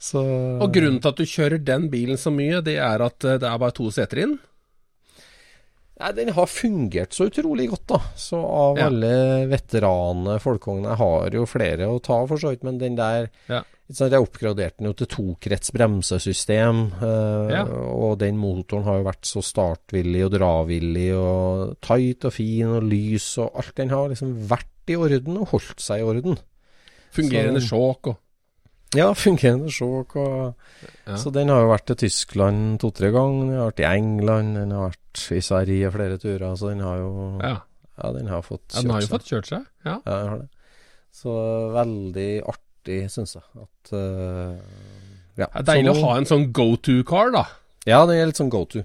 så 0.00 0.20
Og 0.60 0.68
grunnen 0.74 1.00
til 1.00 1.08
at 1.14 1.22
du 1.22 1.24
kjører 1.28 1.62
den 1.64 1.88
bilen 1.92 2.20
så 2.20 2.32
mye, 2.34 2.60
det 2.64 2.76
er 2.84 3.00
at 3.06 3.24
eh, 3.24 3.38
det 3.40 3.48
er 3.48 3.58
bare 3.62 3.76
to 3.76 3.88
seter 3.94 4.22
inn? 4.26 4.36
Nei, 6.00 6.12
Den 6.16 6.30
har 6.36 6.48
fungert 6.48 7.12
så 7.16 7.26
utrolig 7.28 7.66
godt, 7.72 7.86
da. 7.90 7.98
Så 8.16 8.38
av 8.40 8.78
Ja. 8.80 8.86
alle 8.88 9.10
veteranene 9.50 10.38
folkevognene 10.40 10.94
Jeg 10.94 11.00
har 11.02 11.36
jo 11.36 11.42
flere 11.48 11.88
å 11.92 11.98
ta, 12.00 12.22
for 12.28 12.40
så 12.40 12.52
vidt, 12.54 12.62
men 12.64 12.78
den 12.80 12.96
der 13.00 13.28
Ja. 13.48 13.62
Jeg 13.90 14.22
oppgraderte 14.22 14.78
den 14.78 14.86
jo 14.86 14.92
til 14.94 15.08
tokrets 15.10 15.72
bremsesystem. 15.74 16.92
Eh, 17.02 17.50
Ja. 17.56 17.64
Og 17.66 18.18
den 18.20 18.36
motoren 18.38 18.84
har 18.86 18.98
jo 19.00 19.04
vært 19.08 19.26
så 19.26 19.42
startvillig 19.42 20.24
og 20.28 20.32
dravillig 20.36 21.08
og 21.18 21.76
tight 21.82 22.24
og 22.24 22.32
fin 22.32 22.66
og 22.78 22.82
lys 22.86 23.36
og 23.42 23.50
alt. 23.58 23.74
Den 23.74 23.90
har 23.90 24.08
liksom 24.08 24.36
vært 24.48 24.66
i 24.88 24.94
orden 24.96 25.36
og 25.38 25.48
holdt 25.48 25.80
seg 25.82 26.00
i 26.00 26.06
orden. 26.06 26.38
Fungerende 27.12 27.60
sjåk 27.60 28.06
og 28.12 28.16
Ja, 28.94 29.12
fungerende 29.14 29.70
sjåk. 29.70 30.16
Og, 30.16 30.54
Ja. 31.06 31.16
Så 31.16 31.30
den 31.32 31.48
har 31.48 31.60
jo 31.62 31.68
vært 31.70 31.86
til 31.86 31.96
Tyskland 31.96 32.80
to-tre 32.80 33.10
ganger. 33.12 33.46
Den 33.46 33.58
har 33.58 33.70
vært 33.70 33.80
i 33.80 33.96
England, 33.98 34.54
den 34.56 34.70
har 34.72 34.90
vært 34.90 35.30
i 35.30 35.40
Sverige 35.40 35.90
flere 35.92 36.18
turer. 36.18 36.56
Så 36.56 36.68
den 36.70 36.80
har 36.80 36.96
jo 36.98 37.38
Ja. 37.40 37.60
Ja, 38.02 38.12
den 38.12 38.26
har 38.28 38.42
fått 38.42 38.72
ja 38.74 38.82
den 38.82 38.90
har 38.90 39.00
jo 39.00 39.06
fått 39.08 39.26
kjørt 39.26 39.46
seg. 39.46 39.66
Ja. 39.84 40.00
Ja, 40.06 40.18
den 40.22 40.28
har 40.28 40.38
det. 40.38 40.48
Så 41.12 41.72
veldig 41.74 42.42
artig, 42.46 42.69
syns 42.84 43.34
jeg. 43.36 43.42
At 43.60 43.92
uh, 43.92 44.56
ja. 45.36 45.46
Det 45.46 45.60
er 45.60 45.68
deilig 45.74 45.94
Så 45.94 46.00
å 46.00 46.08
ha 46.08 46.16
en 46.18 46.26
sånn 46.26 46.52
go 46.52 46.76
to-car, 46.76 47.30
da. 47.32 47.44
Ja, 47.86 48.06
det 48.06 48.16
er 48.20 48.26
litt 48.26 48.36
sånn 48.36 48.50
go 48.52 48.64
to. 48.64 48.84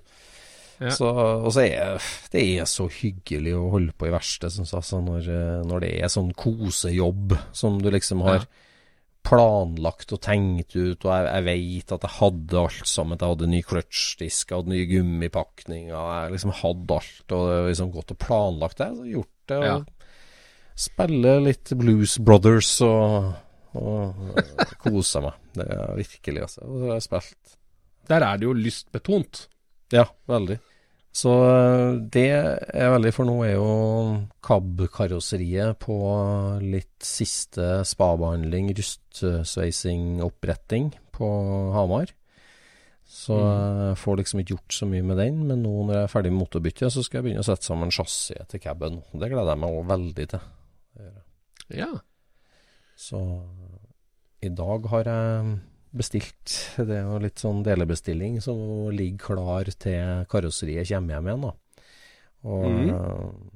Ja. 0.80 0.90
Så, 0.92 1.08
og 1.08 1.54
så 1.56 1.62
er 1.64 2.02
det 2.34 2.42
er 2.60 2.66
så 2.68 2.90
hyggelig 2.92 3.54
å 3.56 3.70
holde 3.72 3.94
på 3.96 4.08
i 4.10 4.12
verkstedet, 4.12 4.52
syns 4.58 4.74
jeg. 4.74 4.78
Altså, 4.82 5.00
når, 5.04 5.22
eh, 5.32 5.64
når 5.68 5.80
det 5.86 5.92
er 6.04 6.12
sånn 6.12 6.34
kosejobb 6.36 7.38
som 7.56 7.80
du 7.80 7.90
liksom 7.92 8.22
har 8.28 8.42
Ja. 8.44 8.46
planlagt 9.26 10.12
og 10.14 10.20
tenkt 10.22 10.76
ut, 10.76 11.00
og 11.06 11.12
jeg, 11.12 11.26
jeg 11.32 11.46
vet 11.48 11.92
at 11.96 12.02
jeg 12.06 12.16
hadde 12.20 12.60
alt 12.62 12.86
sammen. 12.92 13.18
Jeg 13.18 13.32
hadde 13.32 13.48
ny 13.50 13.62
kløtsjdisk, 13.66 14.52
jeg 14.52 14.58
hadde 14.60 14.70
ny 14.74 14.84
gummipakning, 14.92 15.88
og 15.96 16.12
jeg 16.12 16.32
liksom 16.36 16.52
hadde 16.60 17.00
alt, 17.00 17.32
og 17.32 17.70
liksom 17.72 17.92
gått 17.96 18.12
og 18.14 18.20
planlagt 18.20 18.78
det. 18.84 18.92
Så 19.00 19.08
gjort 19.16 19.32
det, 19.48 19.58
og 19.58 19.66
Ja. 19.66 19.80
spille 20.76 21.34
litt 21.48 21.72
Blues 21.80 22.18
Brothers 22.20 22.82
og, 22.82 23.34
og 23.80 24.78
kosa 24.84 25.24
meg. 25.26 25.42
Det 25.56 25.66
er 25.66 25.98
virkelig, 26.00 26.46
altså. 26.48 26.64
Og 26.68 26.80
så 26.80 26.88
har 26.88 26.96
jeg 26.98 27.08
spilt 27.10 27.58
Der 28.12 28.26
er 28.28 28.40
det 28.40 28.48
jo 28.48 28.56
lystbetont. 28.58 29.46
Ja, 29.94 30.08
veldig. 30.30 30.60
Så 31.16 31.32
eh, 31.48 31.96
det 32.12 32.28
er 32.36 32.92
veldig 32.92 33.14
For 33.16 33.28
nå 33.28 33.38
er 33.46 33.54
jo 33.56 33.70
KAB-karosseriet 34.46 35.80
på 35.80 35.96
litt 36.66 37.06
siste 37.06 37.86
spabehandling, 37.88 38.74
rustsveising, 38.76 40.20
oppretting 40.26 40.92
på 41.16 41.30
Hamar. 41.76 42.12
Så 43.06 43.38
jeg 43.38 43.98
får 44.02 44.18
liksom 44.20 44.42
ikke 44.42 44.56
gjort 44.56 44.76
så 44.76 44.88
mye 44.90 45.06
med 45.06 45.20
den, 45.22 45.38
men 45.48 45.62
nå 45.64 45.72
når 45.86 45.94
jeg 45.94 46.08
er 46.08 46.12
ferdig 46.12 46.32
med 46.34 46.42
motorbyttet, 46.42 46.92
så 46.92 47.04
skal 47.06 47.20
jeg 47.20 47.28
begynne 47.28 47.44
å 47.46 47.48
sette 47.48 47.68
sammen 47.70 47.94
chassiset 47.94 48.50
til 48.52 48.62
caben. 48.64 48.98
Det 49.14 49.30
gleder 49.32 49.54
jeg 49.54 49.62
meg 49.62 49.78
òg 49.78 49.88
veldig 49.94 50.26
til. 50.34 50.44
Ja. 51.74 51.92
Så 53.06 53.22
i 54.46 54.52
dag 54.54 54.88
har 54.92 55.10
jeg 55.10 55.58
bestilt 55.96 56.56
Det 56.90 56.98
er 56.98 57.06
jo 57.08 57.20
litt 57.24 57.40
sånn 57.40 57.62
delebestilling 57.66 58.42
som 58.44 58.58
ligger 58.92 59.36
klar 59.36 59.70
til 59.80 60.26
karosseriet 60.32 60.90
kommer 60.90 61.16
hjem 61.16 61.30
igjen. 61.30 61.46
da. 61.46 61.54
Og, 62.46 62.66
mm. 62.66 63.54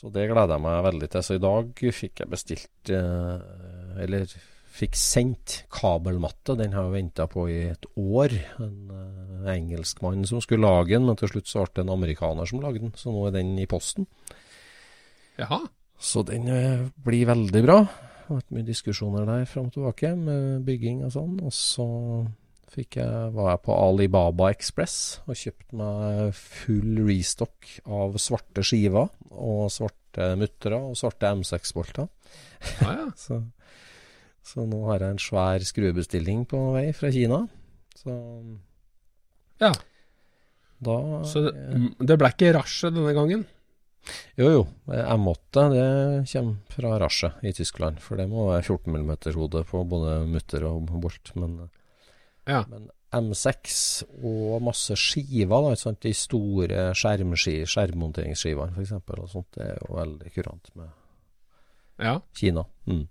Så 0.00 0.08
det 0.14 0.30
gleder 0.30 0.56
jeg 0.56 0.64
meg 0.64 0.86
veldig 0.86 1.10
til. 1.12 1.26
Så 1.26 1.36
i 1.36 1.42
dag 1.42 1.82
fikk 1.92 2.22
jeg 2.22 2.32
bestilt 2.32 2.92
eh, 2.94 4.00
Eller 4.00 4.24
fikk 4.70 4.96
sendt 4.96 5.56
kabelmatte. 5.72 6.56
Den 6.56 6.72
har 6.72 6.88
jeg 6.88 6.94
venta 6.94 7.26
på 7.28 7.44
i 7.52 7.58
et 7.74 7.84
år. 8.00 8.34
En 8.64 8.94
eh, 8.96 9.50
engelskmann 9.58 10.24
som 10.30 10.40
skulle 10.40 10.64
lage 10.64 10.94
den, 10.94 11.04
men 11.10 11.18
til 11.20 11.34
slutt 11.34 11.50
så 11.50 11.66
ble 11.66 11.74
det 11.76 11.84
en 11.84 11.92
amerikaner 11.98 12.48
som 12.48 12.62
lagde 12.64 12.86
den. 12.86 12.94
Så 12.96 13.12
nå 13.12 13.26
er 13.28 13.36
den 13.36 13.52
i 13.60 13.68
posten. 13.70 14.08
Jaha. 15.40 15.66
Så 16.00 16.24
den 16.24 16.48
eh, 16.48 16.86
blir 17.04 17.28
veldig 17.28 17.66
bra. 17.66 17.82
Det 18.30 18.36
har 18.36 18.44
vært 18.44 18.52
mye 18.54 18.66
diskusjoner 18.68 19.24
der 19.26 19.46
fram 19.50 19.64
og 19.66 19.72
tilbake 19.74 20.12
med 20.14 20.60
bygging 20.62 21.00
og 21.02 21.10
sånn. 21.16 21.32
Og 21.42 21.50
så 21.50 21.86
jeg, 22.78 23.30
var 23.34 23.48
jeg 23.48 23.60
på 23.64 23.74
Alibaba 23.74 24.52
Express 24.54 24.94
og 25.24 25.34
kjøpte 25.34 25.78
meg 25.80 26.28
full 26.38 27.00
restock 27.08 27.66
av 27.90 28.14
svarte 28.22 28.62
skiver 28.62 29.10
og 29.34 29.64
svarte 29.74 30.28
muttere 30.38 30.78
og 30.78 30.94
svarte 31.00 31.32
M6-bolter. 31.40 32.06
Ah, 32.86 32.92
ja. 33.00 33.08
Så, 33.24 33.40
så 34.46 34.62
nå 34.70 34.78
har 34.92 35.02
jeg 35.02 35.16
en 35.16 35.22
svær 35.26 35.66
skruebestilling 35.66 36.46
på 36.54 36.60
vei 36.78 36.86
fra 36.94 37.10
Kina. 37.10 37.42
Så 37.98 38.14
Ja. 39.58 39.74
da 40.78 41.00
Så 41.26 41.48
det, 41.50 41.56
det 41.98 42.22
ble 42.22 42.30
ikke 42.30 42.54
rasjet 42.54 42.94
denne 42.94 43.18
gangen? 43.18 43.42
Jo, 44.40 44.46
jo. 44.50 44.62
M8 44.88 45.64
det 45.74 45.84
kommer 46.32 46.56
fra 46.72 46.94
Rasje 47.02 47.30
i 47.46 47.52
Tyskland. 47.54 48.00
For 48.02 48.16
det 48.18 48.28
må 48.30 48.46
være 48.48 48.64
14 48.64 48.96
mm-hode 48.96 49.64
på 49.68 49.82
både 49.88 50.14
mutter 50.30 50.64
og 50.70 50.88
bolt. 51.02 51.34
Men, 51.36 51.68
Ja. 52.48 52.64
men 52.70 52.88
M6 53.12 54.04
og 54.22 54.62
masse 54.62 54.94
skiver, 54.96 55.68
da, 55.68 55.74
sant? 55.76 56.00
de 56.00 56.12
store 56.14 56.92
skjermmonteringsskivene 56.94 58.72
f.eks., 58.76 58.92
og 58.94 59.28
sånt, 59.28 59.50
det 59.58 59.66
er 59.66 59.78
jo 59.82 59.96
veldig 59.98 60.32
kurant 60.34 60.70
med 60.78 60.88
Ja. 62.00 62.20
Kina. 62.34 62.64
Mm. 62.86 63.08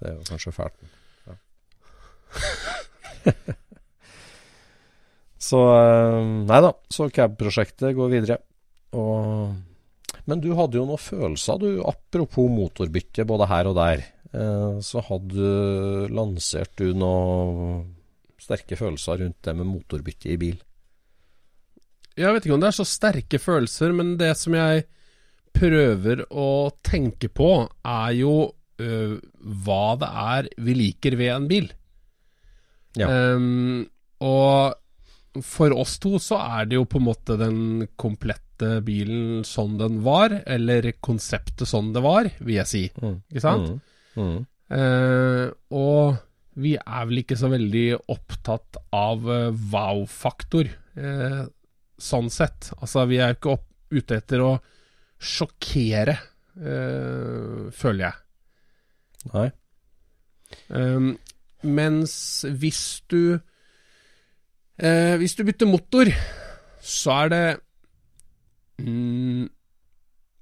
Det 0.00 0.08
er 0.08 0.14
jo 0.14 0.22
kanskje 0.30 0.52
fælt. 0.56 0.86
Ja. 1.26 1.34
så 5.48 5.60
eh, 5.76 6.20
Nei 6.48 6.60
da. 6.64 6.72
Så 6.92 7.08
cab-prosjektet 7.12 7.94
går 7.96 8.12
videre. 8.14 8.38
Og 8.96 9.52
men 10.26 10.42
du 10.42 10.50
hadde 10.58 10.80
jo 10.80 10.86
noen 10.88 11.00
følelser, 11.00 11.60
du. 11.62 11.82
Apropos 11.86 12.50
motorbytte 12.50 13.26
både 13.28 13.46
her 13.50 13.70
og 13.70 13.76
der. 13.78 14.04
Eh, 14.34 14.78
så 14.82 15.02
hadde 15.06 15.34
du 15.34 16.14
lansert 16.14 16.74
du 16.80 16.90
noen 16.98 17.84
sterke 18.42 18.78
følelser 18.78 19.22
rundt 19.22 19.38
det 19.46 19.54
med 19.58 19.68
motorbytte 19.70 20.30
i 20.34 20.38
bil. 20.40 20.58
Jeg 22.16 22.32
vet 22.32 22.46
ikke 22.46 22.56
om 22.56 22.62
det 22.62 22.70
er 22.70 22.78
så 22.78 22.86
sterke 22.88 23.40
følelser, 23.42 23.92
men 23.96 24.14
det 24.20 24.32
som 24.40 24.54
jeg 24.56 24.86
prøver 25.56 26.22
å 26.32 26.70
tenke 26.84 27.28
på, 27.32 27.50
er 27.86 28.12
jo 28.16 28.34
øh, 28.82 29.16
hva 29.64 29.84
det 30.00 30.08
er 30.22 30.48
vi 30.64 30.76
liker 30.76 31.16
ved 31.20 31.32
en 31.34 31.48
bil. 31.50 31.68
Ja. 32.96 33.08
Um, 33.36 33.84
og 34.24 35.42
for 35.44 35.74
oss 35.76 35.98
to 36.00 36.16
så 36.22 36.38
er 36.40 36.68
det 36.68 36.78
jo 36.78 36.86
på 36.88 37.00
en 37.00 37.08
måte 37.10 37.36
den 37.40 37.88
komplette 38.00 38.45
bilen 38.86 39.42
sånn 39.46 39.76
den 39.80 40.00
var, 40.04 40.32
eller 40.46 40.92
konseptet 41.04 41.68
sånn 41.68 41.92
det 41.94 42.02
var, 42.04 42.28
vil 42.38 42.58
jeg 42.60 42.70
si. 42.70 42.84
Mm. 43.02 43.18
Ikke 43.32 43.44
sant? 43.44 43.74
Mm. 44.16 44.22
Mm. 44.22 44.38
Eh, 44.76 45.48
og 45.76 46.16
vi 46.56 46.72
er 46.80 47.08
vel 47.08 47.20
ikke 47.20 47.36
så 47.38 47.50
veldig 47.52 47.86
opptatt 48.12 48.78
av 48.96 49.26
uh, 49.28 49.52
wow-faktor, 49.72 50.70
eh, 50.96 51.42
sånn 52.00 52.30
sett. 52.32 52.70
Altså, 52.80 53.04
vi 53.10 53.20
er 53.20 53.34
jo 53.34 53.38
ikke 53.38 53.54
opp, 53.58 53.66
ute 53.92 54.16
etter 54.18 54.42
å 54.42 54.54
sjokkere, 55.22 56.16
eh, 56.56 57.68
føler 57.76 58.06
jeg. 58.06 58.16
Nei. 59.34 59.46
Um, 60.70 61.12
mens 61.66 62.14
hvis 62.46 63.00
du 63.10 63.40
eh, 64.78 65.14
Hvis 65.18 65.34
du 65.34 65.42
bytter 65.42 65.66
motor, 65.66 66.10
så 66.78 67.16
er 67.24 67.32
det 67.32 67.44
mm, 68.82 69.46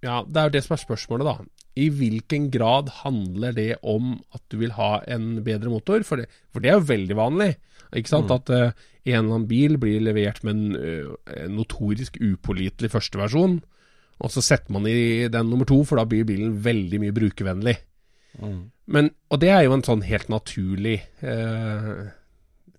Ja, 0.05 0.23
det 0.29 0.41
er 0.41 0.49
jo 0.49 0.55
det 0.57 0.65
som 0.67 0.75
er 0.77 0.83
spørsmålet, 0.83 1.29
da. 1.29 1.35
I 1.81 1.89
hvilken 1.91 2.51
grad 2.55 2.91
handler 3.03 3.55
det 3.57 3.71
om 3.83 4.19
at 4.37 4.43
du 4.53 4.59
vil 4.61 4.75
ha 4.77 4.99
en 5.11 5.41
bedre 5.47 5.73
motor? 5.73 6.05
For 6.07 6.21
det, 6.21 6.29
for 6.53 6.63
det 6.63 6.71
er 6.71 6.77
jo 6.79 6.91
veldig 6.91 7.17
vanlig. 7.19 7.55
Ikke 7.97 8.13
sant? 8.13 8.31
At 8.31 8.53
uh, 8.53 8.71
en 9.05 9.17
eller 9.17 9.25
annen 9.25 9.49
bil 9.51 9.79
blir 9.81 10.05
levert 10.05 10.43
med 10.47 10.55
en 10.55 10.77
uh, 10.77 11.47
notorisk 11.51 12.21
upålitelig 12.21 12.93
førsteversjon, 12.93 13.57
og 14.23 14.31
så 14.31 14.45
setter 14.45 14.77
man 14.77 14.87
i 14.87 15.27
den 15.33 15.51
nummer 15.51 15.67
to, 15.67 15.81
for 15.89 15.99
da 15.99 16.07
blir 16.07 16.29
bilen 16.29 16.55
veldig 16.63 17.01
mye 17.03 17.17
brukervennlig. 17.17 17.75
Men, 18.87 19.11
og 19.33 19.41
det 19.43 19.51
er 19.51 19.65
jo 19.65 19.75
en 19.75 19.87
sånn 19.87 20.05
helt 20.07 20.31
naturlig 20.31 21.01
uh, 21.25 22.13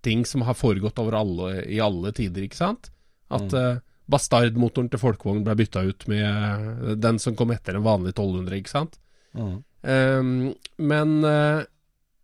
ting 0.06 0.26
som 0.30 0.46
har 0.46 0.58
foregått 0.58 1.00
over 1.02 1.18
alle, 1.20 1.50
i 1.66 1.82
alle 1.84 2.14
tider, 2.16 2.46
ikke 2.46 2.60
sant? 2.60 2.92
At 3.34 3.56
eh, 3.58 3.80
Bastardmotoren 4.12 4.92
til 4.94 5.02
folkevogn 5.02 5.44
ble 5.46 5.56
bytta 5.58 5.82
ut 5.88 6.06
med 6.12 7.00
den 7.02 7.18
som 7.22 7.38
kom 7.38 7.54
etter 7.56 7.78
en 7.78 7.86
vanlig 7.86 8.14
1200, 8.14 8.60
ikke 8.60 8.74
sant? 8.74 9.00
Mm. 9.34 9.56
Um, 9.86 10.30
men, 10.78 11.16
eh, 11.30 11.66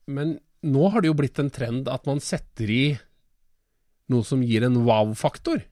men 0.09 0.35
nå 0.61 0.89
har 0.93 1.01
det 1.01 1.11
jo 1.11 1.17
blitt 1.17 1.41
en 1.41 1.51
trend 1.53 1.89
at 1.89 2.07
man 2.09 2.21
setter 2.23 2.69
i 2.69 2.83
noe 4.11 4.27
som 4.27 4.43
gir 4.45 4.65
en 4.67 4.81
wow-faktor. 4.85 5.63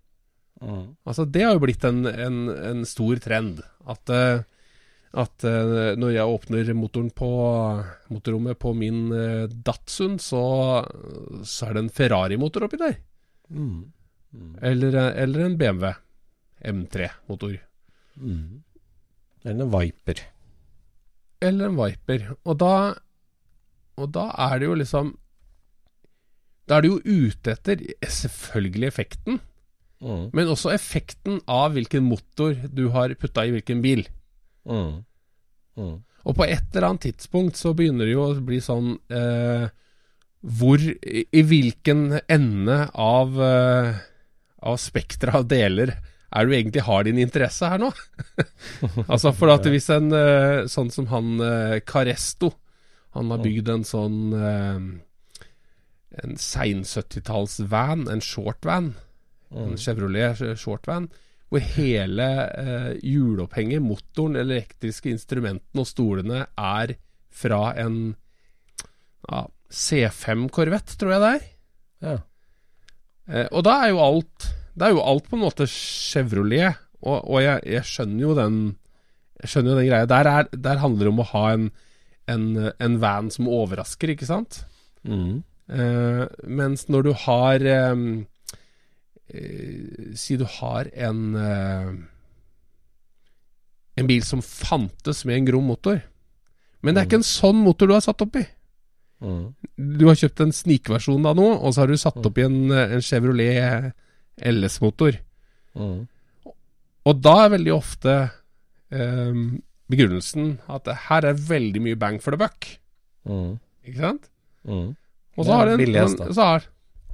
Mm. 0.61 0.95
Altså, 1.07 1.25
det 1.25 1.43
har 1.45 1.55
jo 1.55 1.63
blitt 1.63 1.85
en, 1.87 2.05
en, 2.07 2.39
en 2.49 2.87
stor 2.87 3.21
trend. 3.23 3.61
At, 3.89 4.11
eh, 4.13 4.41
at 5.19 5.45
eh, 5.47 5.93
når 5.99 6.15
jeg 6.15 6.35
åpner 6.35 6.73
motoren 6.77 7.11
på 7.15 7.29
motorrommet 8.13 8.59
på 8.61 8.73
min 8.77 9.07
eh, 9.15 9.45
Datsun, 9.49 10.17
så, 10.23 10.43
så 11.43 11.69
er 11.69 11.77
det 11.77 11.85
en 11.85 11.95
Ferrari-motor 12.01 12.67
oppi 12.67 12.81
der. 12.81 12.99
Mm. 13.49 13.89
Eller, 14.61 14.95
eller 15.17 15.45
en 15.45 15.57
BMW 15.57 15.93
M3-motor. 16.69 17.55
Mm. 18.19 18.61
Eller 19.45 19.63
en 19.65 19.71
Viper. 19.73 20.21
Eller 21.41 21.69
en 21.69 21.77
Viper. 21.79 22.25
Og 22.45 22.57
da, 22.59 22.73
og 23.97 24.11
da 24.13 24.27
er 24.49 24.59
det 24.59 24.67
jo 24.69 24.77
liksom 24.79 25.13
Da 26.69 26.77
er 26.77 26.81
det 26.85 26.89
jo 26.91 26.99
ute 27.29 27.55
etter 27.55 27.85
selvfølgelig 28.05 28.87
effekten, 28.91 29.39
Mm. 29.99 30.29
men 30.31 30.47
også 30.47 30.69
effekten 30.71 31.41
av 31.51 31.73
hvilken 31.75 32.05
motor 32.07 32.53
du 32.71 32.85
har 32.93 33.11
putta 33.19 33.43
i 33.43 33.49
hvilken 33.51 33.81
bil. 33.83 34.05
Mm. 34.63 35.01
Mm. 35.75 35.97
Og 36.23 36.35
på 36.37 36.45
et 36.45 36.69
eller 36.71 36.87
annet 36.87 37.01
tidspunkt 37.03 37.59
så 37.59 37.73
begynner 37.75 38.07
det 38.07 38.13
jo 38.13 38.23
å 38.29 38.37
bli 38.47 38.61
sånn 38.63 38.93
eh, 39.11 39.65
Hvor 40.39 40.79
i, 40.79 41.25
I 41.35 41.43
hvilken 41.43 42.15
ende 42.31 42.77
av, 42.95 43.35
eh, 43.43 43.99
av 44.59 44.79
spekteret 44.81 45.41
av 45.41 45.49
deler 45.49 45.95
er 46.29 46.45
du 46.45 46.53
egentlig 46.53 46.85
har 46.85 47.05
din 47.05 47.19
interesse 47.21 47.69
her 47.71 47.81
nå? 47.81 47.89
altså 49.11 49.31
for 49.33 49.53
at 49.53 49.65
hvis 49.69 49.89
en 49.93 50.11
eh, 50.13 50.65
sånn 50.69 50.91
som 50.93 51.09
han 51.13 51.39
eh, 51.41 51.77
Caresto 51.85 52.51
Han 53.17 53.31
har 53.33 53.41
bygd 53.41 53.71
en 53.73 53.85
sånn 53.87 54.19
eh, 54.37 54.83
En 56.21 56.37
sein 56.37 56.83
70-tallsvan, 56.85 58.05
en 58.11 58.21
shortvan. 58.21 58.93
En 59.55 59.77
Chevrolet 59.79 60.41
shortvan. 60.59 61.07
Hvor 61.49 61.63
hele 61.77 62.27
hjulopphenget, 63.01 63.81
motoren, 63.81 64.35
elektriske 64.37 65.09
instrumentene 65.13 65.81
og 65.85 65.87
stolene 65.89 66.41
er 66.53 66.93
fra 67.33 67.71
en 67.79 67.95
ja, 69.29 69.45
C5 69.69 70.49
Corvette, 70.53 70.97
tror 70.99 71.15
jeg 71.15 71.23
det 71.23 71.31
er. 71.31 71.47
Ja. 72.09 72.17
Eh, 73.29 73.47
og 73.53 73.63
da 73.67 73.75
er 73.83 73.91
jo 73.93 74.01
alt 74.01 74.47
Det 74.73 74.87
er 74.87 74.95
jo 74.95 75.03
alt 75.05 75.27
på 75.29 75.37
en 75.37 75.43
måte 75.43 75.67
Chevrolet, 75.69 76.79
og, 77.03 77.17
og 77.29 77.43
jeg, 77.43 77.61
jeg 77.75 77.85
skjønner 77.85 78.23
jo 78.23 78.35
den 78.37 78.57
Jeg 79.43 79.51
skjønner 79.53 79.71
jo 79.71 79.79
den 79.79 79.89
greia. 79.91 80.09
Der, 80.09 80.29
er, 80.29 80.49
der 80.51 80.81
handler 80.81 81.05
det 81.07 81.13
om 81.13 81.21
å 81.23 81.29
ha 81.31 81.43
en, 81.53 81.69
en, 82.27 82.47
en 82.75 82.97
van 82.99 83.29
som 83.31 83.47
overrasker, 83.47 84.11
ikke 84.11 84.27
sant? 84.27 84.63
Mm. 85.07 85.43
Eh, 85.69 86.25
mens 86.49 86.87
når 86.89 87.05
du 87.05 87.11
har 87.23 87.63
eh, 87.63 88.03
eh, 89.29 90.15
Si 90.17 90.35
du 90.35 90.43
har 90.59 90.89
en 90.91 91.19
eh, 91.39 91.91
En 94.01 94.09
bil 94.09 94.25
som 94.25 94.41
fantes 94.41 95.23
med 95.27 95.37
en 95.37 95.47
grom 95.51 95.69
motor. 95.69 96.01
Men 96.81 96.95
det 96.95 97.01
er 97.01 97.07
ikke 97.09 97.19
en 97.19 97.27
sånn 97.27 97.59
motor 97.59 97.89
du 97.89 97.93
har 97.97 98.03
satt 98.05 98.23
opp 98.23 98.37
i. 98.39 98.45
Mm. 99.19 99.41
Du 99.99 100.05
har 100.07 100.15
kjøpt 100.19 100.43
en 100.45 100.53
snikversjon 100.55 101.25
av 101.27 101.35
noe, 101.39 101.57
og 101.59 101.73
så 101.75 101.83
har 101.83 101.91
du 101.91 101.97
satt 101.99 102.23
opp 102.25 102.37
i 102.39 102.45
en, 102.45 102.59
eh, 102.71 102.93
en 102.95 103.03
Chevrolet 103.03 103.91
LS-motor. 104.39 105.17
Mm. 105.75 106.07
Og 107.09 107.19
da 107.23 107.33
er 107.45 107.53
veldig 107.55 107.73
ofte 107.75 108.15
eh, 108.91 109.41
begrunnelsen 109.89 110.53
at 110.71 110.87
her 111.09 111.27
er 111.31 111.33
veldig 111.49 111.81
mye 111.83 111.99
bang 111.99 112.19
for 112.23 112.35
the 112.35 112.39
buck. 112.41 112.67
Mm. 113.27 113.57
Ikke 113.87 114.03
sant? 114.05 114.29
Mm. 114.67 114.93
Og 115.39 115.45
så 115.47 115.55
har 115.55 115.69
du 115.69 115.73
en, 115.75 115.83
hest, 115.95 116.19
sånn, 116.19 116.33
så 116.35 116.47
har, 116.53 116.65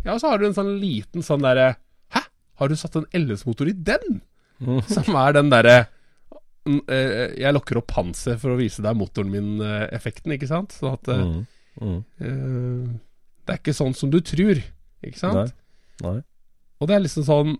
ja, 0.05 0.15
så 0.21 0.31
har 0.31 0.41
du 0.41 0.47
en 0.47 0.55
sånn 0.57 0.71
liten 0.81 1.25
sånn 1.25 1.43
derre 1.45 1.75
Hæ? 2.13 2.21
Har 2.61 2.69
du 2.71 2.75
satt 2.79 2.95
en 2.97 3.05
LS-motor 3.13 3.69
i 3.69 3.75
den? 3.85 4.21
Som 4.93 5.17
er 5.19 5.35
den 5.35 5.51
derre 5.51 5.75
eh, 6.65 7.35
Jeg 7.37 7.53
lokker 7.53 7.81
opp 7.81 7.89
panser 7.91 8.39
for 8.41 8.53
å 8.53 8.59
vise 8.59 8.81
deg 8.85 8.97
motoren 8.97 9.29
min-effekten, 9.33 10.33
ikke 10.37 10.49
sant? 10.49 10.73
Så 10.77 10.93
at 10.95 11.11
eh, 11.13 11.21
Mm. 11.25 11.43
Mm. 11.81 11.99
eh, 12.19 12.95
Det 13.45 13.53
er 13.53 13.59
ikke 13.59 13.75
sånn 13.75 13.95
som 13.97 14.11
du 14.13 14.21
tror, 14.25 14.61
ikke 15.03 15.19
sant? 15.19 15.35
Nei. 15.35 16.05
Nei. 16.05 16.17
Og 16.79 16.89
det 16.89 16.95
er 16.95 17.03
liksom 17.05 17.23
sånn 17.27 17.53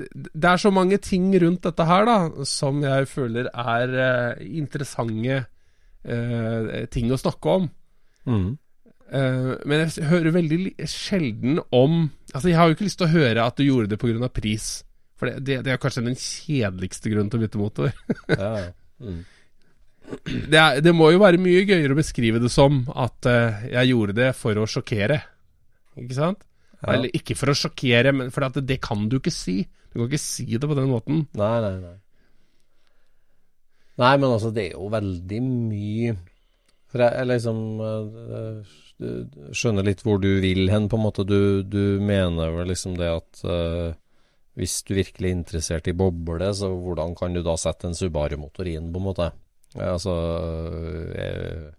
Det 0.00 0.48
er 0.48 0.58
så 0.58 0.70
mange 0.72 0.96
ting 1.02 1.28
rundt 1.42 1.66
dette 1.66 1.84
her 1.84 2.06
da 2.08 2.44
som 2.48 2.80
jeg 2.82 3.08
føler 3.10 3.50
er 3.52 3.94
eh, 4.06 4.44
interessante 4.62 5.42
uh, 6.08 6.86
ting 6.88 7.10
å 7.12 7.18
snakke 7.20 7.56
om. 7.58 7.66
Mm. 8.24 8.46
Uh, 9.10 9.58
men 9.68 9.82
jeg 9.82 10.06
hører 10.08 10.32
veldig 10.32 10.60
sjelden 10.88 11.58
om 11.74 12.06
Altså, 12.30 12.46
jeg 12.48 12.56
har 12.56 12.68
jo 12.70 12.76
ikke 12.76 12.86
lyst 12.86 13.00
til 13.02 13.08
å 13.08 13.12
høre 13.12 13.44
at 13.44 13.58
du 13.58 13.64
gjorde 13.66 13.90
det 13.90 13.98
pga. 13.98 14.28
pris. 14.30 14.84
For 15.18 15.28
det, 15.28 15.42
det, 15.44 15.58
det 15.66 15.72
er 15.74 15.82
kanskje 15.82 16.06
den 16.06 16.16
kjedeligste 16.16 17.10
grunnen 17.10 17.28
til 17.28 17.40
å 17.40 17.44
bytte 17.44 17.60
motor. 17.60 17.90
Ja, 18.30 18.52
ja. 18.56 18.70
Mm. 19.02 19.24
Det, 20.24 20.58
er, 20.58 20.80
det 20.84 20.92
må 20.96 21.10
jo 21.14 21.22
være 21.22 21.40
mye 21.42 21.64
gøyere 21.68 21.94
å 21.94 21.98
beskrive 21.98 22.42
det 22.42 22.50
som 22.52 22.82
at 22.94 23.28
uh, 23.30 23.64
jeg 23.70 23.92
gjorde 23.92 24.16
det 24.18 24.30
for 24.38 24.58
å 24.58 24.68
sjokkere. 24.70 25.20
Ikke 26.00 26.16
sant? 26.16 26.44
Ja. 26.80 26.94
Eller 26.94 27.12
ikke 27.16 27.36
for 27.38 27.52
å 27.52 27.56
sjokkere, 27.56 28.14
men 28.16 28.32
for 28.34 28.46
at 28.46 28.56
det, 28.58 28.66
det 28.68 28.80
kan 28.84 29.08
du 29.10 29.18
ikke 29.18 29.34
si. 29.34 29.62
Du 29.90 29.98
kan 29.98 30.08
ikke 30.08 30.22
si 30.22 30.46
det 30.54 30.68
på 30.70 30.78
den 30.78 30.90
måten. 30.90 31.24
Nei, 31.38 31.56
nei, 31.64 31.74
nei. 31.82 31.96
Nei, 34.00 34.14
men 34.16 34.30
altså, 34.30 34.52
det 34.54 34.68
er 34.68 34.76
jo 34.78 34.86
veldig 34.88 35.40
mye 35.44 36.12
For 36.88 37.02
jeg, 37.04 37.12
jeg 37.18 37.28
liksom 37.28 37.58
eh, 37.84 38.76
skjønner 39.52 39.84
litt 39.84 40.00
hvor 40.06 40.22
du 40.22 40.30
vil 40.40 40.70
hen, 40.72 40.88
på 40.88 40.96
en 40.96 41.04
måte. 41.04 41.26
Du, 41.28 41.62
du 41.62 42.00
mener 42.02 42.54
vel 42.56 42.72
liksom 42.72 42.96
det 42.98 43.10
at 43.12 43.42
uh, 43.44 43.92
hvis 44.58 44.80
du 44.88 44.94
virkelig 44.96 45.28
er 45.28 45.36
interessert 45.36 45.90
i 45.90 45.96
boble, 45.96 46.50
så 46.56 46.68
hvordan 46.72 47.14
kan 47.18 47.36
du 47.36 47.42
da 47.46 47.54
sette 47.60 47.88
en 47.88 47.96
Subaru-motor 47.96 48.68
inn, 48.68 48.90
på 48.92 49.00
en 49.00 49.06
måte? 49.06 49.30
Ja, 49.76 49.92
altså 49.94 50.14
jeg, 51.14 51.74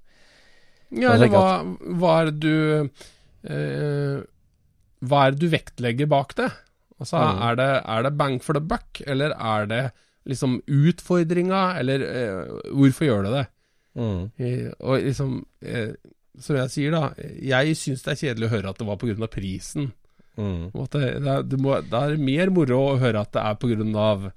Ja, 1.02 1.14
eller 1.16 1.32
hva, 1.32 1.44
hva 2.00 2.12
er 2.22 2.30
det 2.32 2.40
du 2.44 2.90
eh, 3.52 4.22
Hva 5.02 5.26
er 5.26 5.34
det 5.36 5.42
du 5.42 5.50
vektlegger 5.52 6.10
bak 6.12 6.36
det? 6.40 6.52
Altså, 7.02 7.18
Mm. 7.18 7.42
er, 7.42 7.56
det, 7.58 7.70
er 7.90 8.04
det 8.06 8.18
bang 8.18 8.36
for 8.44 8.54
the 8.54 8.62
buck, 8.62 9.02
eller 9.10 9.34
er 9.34 9.66
det 9.66 9.82
liksom 10.30 10.60
utfordringa, 10.70 11.80
eller 11.80 12.04
eh, 12.06 12.52
hvorfor 12.78 13.08
gjør 13.08 13.24
du 13.26 13.32
det? 13.34 13.46
mm, 13.98 14.20
I, 14.40 14.52
og 14.80 15.02
liksom 15.02 15.32
eh, 15.66 15.96
Som 16.40 16.56
jeg 16.56 16.70
sier, 16.72 16.94
da, 16.94 17.10
jeg 17.44 17.76
syns 17.76 18.06
det 18.06 18.14
er 18.14 18.20
kjedelig 18.22 18.48
å 18.48 18.52
høre 18.54 18.70
at 18.70 18.78
det 18.80 18.86
var 18.88 18.96
pga. 19.02 19.28
prisen. 19.28 19.92
mm, 20.38 20.72
det, 20.94 21.02
det, 21.26 21.34
det, 21.50 21.60
må, 21.60 21.76
det 21.82 22.00
er 22.00 22.16
mer 22.18 22.50
moro 22.54 22.78
å 22.94 23.00
høre 23.02 23.20
at 23.26 23.34
det 23.34 23.42
er 23.42 23.58
pga. 23.60 24.32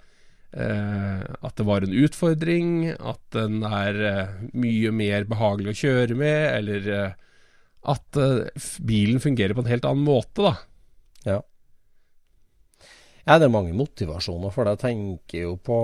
Eh, 0.55 1.23
at 1.43 1.57
det 1.59 1.67
var 1.67 1.83
en 1.83 1.97
utfordring, 2.05 2.69
at 2.95 3.21
den 3.35 3.63
er 3.67 3.99
eh, 4.07 4.35
mye 4.55 4.93
mer 4.95 5.27
behagelig 5.27 5.73
å 5.75 5.81
kjøre 5.83 6.19
med, 6.19 6.43
eller 6.61 6.91
eh, 6.95 7.17
at 7.91 8.17
bilen 8.87 9.19
fungerer 9.21 9.53
på 9.53 9.65
en 9.65 9.69
helt 9.69 9.85
annen 9.85 10.07
måte, 10.07 10.47
da. 10.47 10.55
Ja. 11.27 11.41
Ja, 13.25 13.39
det 13.41 13.47
er 13.49 13.53
mange 13.53 13.73
motivasjoner 13.77 14.53
for 14.53 14.65
det. 14.69 14.77
Jeg 14.77 14.83
tenker 14.85 15.43
jo 15.47 15.53
på 15.65 15.77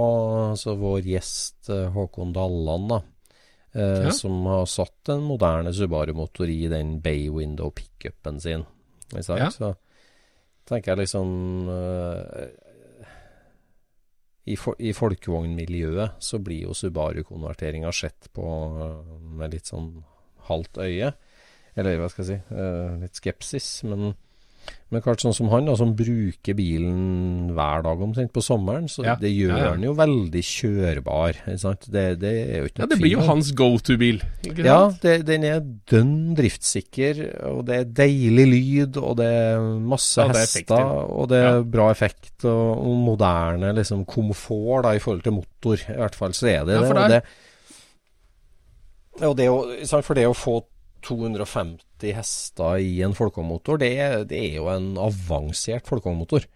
altså, 0.50 0.74
vår 0.80 1.06
gjest 1.08 1.70
Håkon 1.94 2.34
Dalland, 2.36 2.88
da. 2.92 3.00
Eh, 3.72 4.06
Ja. 4.06 4.10
Som 4.16 4.44
har 4.48 4.66
satt 4.68 5.08
en 5.12 5.22
moderne 5.28 5.72
Subaru-motor 5.76 6.48
i 6.48 6.68
den 6.72 6.98
bay 7.04 7.28
window 7.32 7.70
pickupen 7.70 8.40
sin. 8.40 8.64
Ikke 9.12 9.24
sant? 9.24 9.40
Ja. 9.40 9.50
Så 9.50 9.74
tenker 10.68 10.92
jeg 10.94 11.04
liksom 11.04 11.68
eh, 11.72 12.48
i, 14.50 14.56
for, 14.58 14.78
I 14.78 14.92
folkevognmiljøet 14.96 16.20
så 16.22 16.40
blir 16.42 16.66
jo 16.68 16.76
Subaru-konverteringa 16.76 17.92
sett 17.94 18.30
på 18.36 18.46
eh, 18.46 19.12
med 19.40 19.54
litt 19.54 19.70
sånn 19.70 19.92
halvt 20.50 20.80
øye. 20.82 21.12
Eller 21.78 22.00
hva 22.00 22.10
skal 22.10 22.24
jeg 22.24 22.30
si, 22.30 22.56
eh, 22.56 22.98
litt 23.04 23.20
skepsis. 23.20 23.70
Men, 23.88 24.14
men 24.90 25.02
klart 25.04 25.22
sånn 25.22 25.34
som 25.36 25.46
han, 25.52 25.68
da, 25.68 25.76
som 25.78 25.92
bruker 25.94 26.56
bilen 26.58 27.52
hver 27.54 27.84
dag 27.86 28.00
omtrent 28.02 28.32
på 28.34 28.42
sommeren, 28.42 28.88
så 28.90 29.04
Ja, 29.06 29.14
det 29.20 29.30
gjør 29.30 29.52
ja, 29.54 29.58
ja. 29.62 29.74
den 29.76 29.84
jo 29.86 29.92
veldig 29.94 30.40
kjørbar. 30.48 31.36
Det, 31.46 32.06
det 32.18 32.32
er 32.32 32.56
jo 32.58 32.70
ikke 32.70 32.82
Ja, 32.82 32.88
Det 32.90 32.98
blir 32.98 33.12
jo 33.14 33.26
hans 33.28 33.52
go 33.54 33.68
to-bil, 33.78 34.18
Ja, 34.58 34.80
det, 35.02 35.14
den 35.28 35.46
er 35.46 35.60
dønn 35.90 36.34
driftssikker, 36.38 37.20
og 37.52 37.62
det 37.68 37.76
er 37.76 37.92
deilig 38.00 38.46
lyd, 38.50 38.98
og 38.98 39.20
det 39.20 39.28
er 39.30 39.62
masse 39.78 40.26
det 40.26 40.40
er 40.40 40.42
hester, 40.42 40.90
og 41.06 41.30
det 41.30 41.38
er 41.38 41.62
bra 41.76 41.86
effekt, 41.94 42.32
og, 42.42 42.72
og 42.82 42.96
moderne 43.12 43.70
liksom 43.78 44.02
komfort 44.10 44.88
da, 44.88 44.96
i 44.98 45.02
forhold 45.04 45.22
til 45.22 45.38
motor. 45.38 45.86
I 45.86 46.00
hvert 46.00 46.18
fall 46.18 46.34
så 46.34 46.50
er 46.50 46.66
det 46.66 46.80
Ja, 46.80 47.06
det. 47.14 47.22
Og 49.20 49.36
det, 49.38 49.46
og 49.52 49.70
det 49.70 49.86
å, 49.86 50.02
for 50.02 50.18
det 50.18 50.26
å 50.26 50.34
få 50.34 50.56
250 51.06 51.78
hester 52.16 52.80
i 52.80 53.00
en 53.06 53.14
folkevognmotor, 53.16 53.80
det, 53.82 53.94
det 54.30 54.40
er 54.48 54.60
jo 54.60 54.68
en 54.72 54.92
avansert 55.00 55.88
folkevognmotor. 55.88 56.46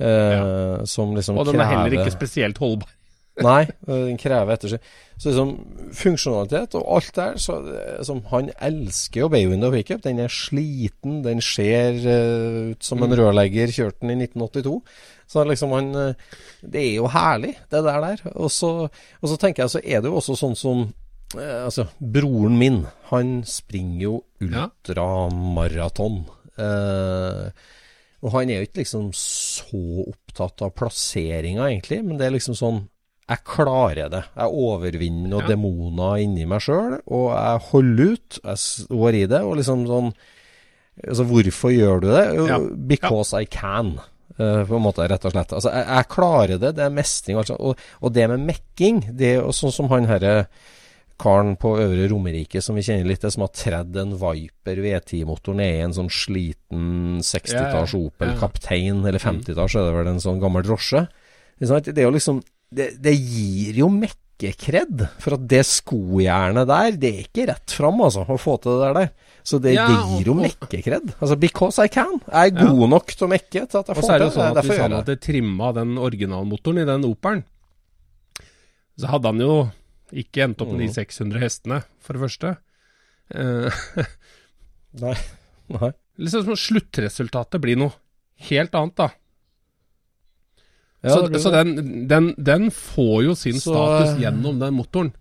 Eh, 0.00 0.84
Som 0.88 1.14
liksom 1.14 1.38
Og 1.38 1.46
den 1.46 1.60
er 1.60 1.68
heller 1.74 2.00
ikke 2.00 2.16
spesielt 2.16 2.58
holdbar. 2.58 2.90
Nei, 3.40 3.64
den 3.86 4.18
krever 4.20 4.56
ettersom. 4.56 4.80
Så 5.20 5.30
liksom 5.30 5.52
funksjonalitet 5.96 6.74
og 6.76 6.86
alt 6.96 7.10
der 7.16 7.38
så, 7.40 7.56
som 8.04 8.22
Han 8.32 8.50
elsker 8.60 9.22
jo 9.22 9.28
Baywindow 9.32 9.72
pickup. 9.72 10.02
Den 10.04 10.18
er 10.20 10.32
sliten, 10.32 11.20
den 11.24 11.40
ser 11.44 11.96
uh, 12.04 12.72
ut 12.72 12.84
som 12.84 13.02
en 13.04 13.16
rørlegger 13.16 13.72
kjørte 13.72 14.02
den 14.02 14.16
i 14.16 14.26
1982. 14.26 14.80
Så 15.30 15.44
liksom 15.46 15.72
han 15.76 15.94
øh, 15.94 16.14
Det 16.60 16.80
er 16.82 16.94
jo 16.96 17.06
herlig, 17.06 17.54
det 17.70 17.84
der 17.84 18.00
der. 18.00 18.24
Og 18.34 18.50
så, 18.50 18.88
og 19.20 19.28
så 19.28 19.36
tenker 19.36 19.62
jeg 19.62 19.70
så 19.70 19.80
er 19.84 20.00
det 20.00 20.10
jo 20.10 20.16
også 20.18 20.36
sånn 20.36 20.56
som 20.58 20.88
øh, 21.36 21.64
Altså, 21.64 21.86
broren 22.00 22.58
min, 22.58 22.86
han 23.10 23.42
springer 23.46 24.00
jo 24.02 24.14
Ja. 24.40 24.68
ultramaraton. 24.68 26.24
Eh, 26.60 27.50
og 28.20 28.32
han 28.34 28.50
er 28.50 28.60
jo 28.60 28.66
ikke 28.68 28.82
liksom 28.82 29.10
så 29.16 30.04
opptatt 30.10 30.60
av 30.66 30.74
plasseringa, 30.76 31.68
egentlig, 31.70 32.02
men 32.04 32.18
det 32.20 32.26
er 32.28 32.34
liksom 32.36 32.54
sånn 32.58 32.82
Jeg 33.30 33.44
klarer 33.46 34.08
det. 34.10 34.24
Jeg 34.34 34.50
overvinner 34.58 35.28
noen 35.30 35.44
Ja. 35.44 35.46
demoner 35.52 36.16
inni 36.18 36.44
meg 36.50 36.60
sjøl, 36.60 36.96
og 37.06 37.30
jeg 37.30 37.60
holder 37.70 38.12
ut. 38.16 38.38
Jeg 38.42 38.56
står 38.58 39.14
i 39.14 39.26
det, 39.26 39.40
og 39.42 39.56
liksom 39.56 39.86
sånn 39.86 40.12
Altså, 41.06 41.24
hvorfor 41.24 41.70
gjør 41.72 42.00
du 42.02 42.08
det? 42.10 42.48
Ja. 42.48 42.58
because 42.58 43.32
I 43.32 43.44
can. 43.46 44.00
eh, 44.38 44.64
på 44.64 44.74
en 44.76 44.82
måte, 44.82 45.06
rett 45.08 45.24
og 45.24 45.32
slett. 45.32 45.52
Altså, 45.52 45.70
jeg, 45.72 45.86
jeg 45.86 46.08
klarer 46.08 46.58
det. 46.58 46.74
Det 46.76 46.84
er 46.84 46.90
mestring. 46.90 47.36
Altså. 47.38 47.56
Og, 47.60 47.76
og 48.02 48.12
det 48.12 48.28
med 48.28 48.40
mekking, 48.40 49.16
det 49.16 49.26
er 49.36 49.40
jo 49.42 49.52
sånn 49.52 49.72
som 49.72 49.88
han 49.88 50.04
herre 50.06 50.46
karen 51.20 51.52
på 51.60 51.74
Øvre 51.82 52.06
Romerike 52.10 52.62
som 52.64 52.78
vi 52.78 52.82
kjenner 52.86 53.06
litt, 53.10 53.20
det 53.22 53.30
som 53.34 53.44
har 53.44 53.52
tredd 53.54 53.96
en 54.00 54.14
Viper 54.20 54.80
V10-motor 54.84 55.56
ned 55.58 55.74
i 55.76 55.82
en 55.84 55.94
sånn 55.96 56.08
sliten 56.12 57.20
60-talls 57.24 57.92
Ja, 57.94 58.00
ja. 58.00 58.06
Opel 58.08 58.32
Mm. 58.32 58.38
Kaptein, 58.40 59.04
eller 59.04 59.20
50-talls 59.22 59.76
er 59.76 59.86
det 59.88 59.94
vel 59.98 60.10
en 60.14 60.22
sånn 60.24 60.40
gammel 60.42 60.64
drosje. 60.66 61.04
Det 61.60 61.68
er 61.98 62.06
jo 62.06 62.14
liksom 62.16 62.40
Det, 62.72 62.92
det 63.02 63.12
gir 63.18 63.80
jo 63.82 63.88
mekkekred, 63.90 65.00
for 65.20 65.34
at 65.34 65.46
det 65.50 65.64
skojernet 65.66 66.68
der, 66.70 66.92
det 67.02 67.08
er 67.10 67.24
ikke 67.24 67.46
rett 67.50 67.72
fram, 67.74 67.98
altså, 68.06 68.22
å 68.22 68.36
få 68.38 68.54
til 68.62 68.78
det 68.78 68.84
der. 68.86 68.94
der. 69.00 69.10
Så 69.42 69.58
det, 69.60 69.72
Ja, 69.74 69.88
det 69.90 69.96
gir 70.20 70.30
jo 70.30 70.36
mekkekred. 70.38 71.10
Altså, 71.18 71.36
because 71.42 71.82
I 71.82 71.88
can. 71.90 72.20
Jeg 72.30 72.52
er 72.54 72.68
god 72.70 72.88
nok 72.92 73.10
til 73.10 73.26
å 73.26 73.30
mekke 73.32 73.64
til 73.66 73.80
at 73.80 73.90
jeg 73.90 73.98
får 73.98 74.06
til 74.06 74.06
det. 74.06 74.06
Og 74.06 74.06
så 74.06 74.12
er 74.14 74.18
det 74.22 74.28
jo 74.30 74.36
sånn 74.36 74.56
at 74.60 74.64
hvis 74.70 74.78
han 74.84 74.94
hadde 75.00 75.16
trimma 75.26 75.72
den 75.80 75.96
originalmotoren 75.98 76.78
i 76.84 76.86
den 76.92 77.04
Opelen, 77.10 77.42
så 79.00 79.10
hadde 79.10 79.32
han 79.34 79.40
jo 79.42 79.54
ikke 80.12 80.42
endt 80.44 80.60
opp 80.62 80.72
med 80.72 80.80
de 80.80 80.88
Mm. 80.90 80.94
600 80.94 81.40
hestene, 81.40 81.82
for 82.00 82.12
det 82.14 82.22
første. 82.22 82.56
Uh, 83.34 83.70
Nei. 85.04 85.14
Nei. 85.70 85.92
liksom 86.18 86.44
som 86.44 86.56
Sluttresultatet 86.58 87.60
blir 87.62 87.76
noe 87.78 87.92
helt 88.50 88.74
annet, 88.74 88.96
da. 88.96 89.10
Ja, 91.02 91.14
så 91.16 91.40
så 91.40 91.50
den, 91.54 92.08
den, 92.10 92.34
den 92.36 92.70
får 92.70 93.22
jo 93.24 93.34
sin 93.34 93.54
Så- 93.60 93.72
status 93.72 94.18
gjennom 94.20 94.58
den 94.60 94.74
motoren. 94.76 95.12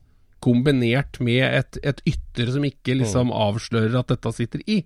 Kombinert 0.41 1.19
med 1.23 1.43
et, 1.43 1.77
et 1.83 2.01
ytter 2.07 2.49
som 2.51 2.63
ikke 2.63 2.95
Mm. 2.95 2.99
liksom 3.03 3.31
avslører 3.31 3.99
at 3.99 4.07
dette 4.07 4.31
sitter 4.33 4.61
i. 4.67 4.85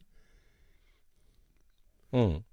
Mm. 2.14 2.44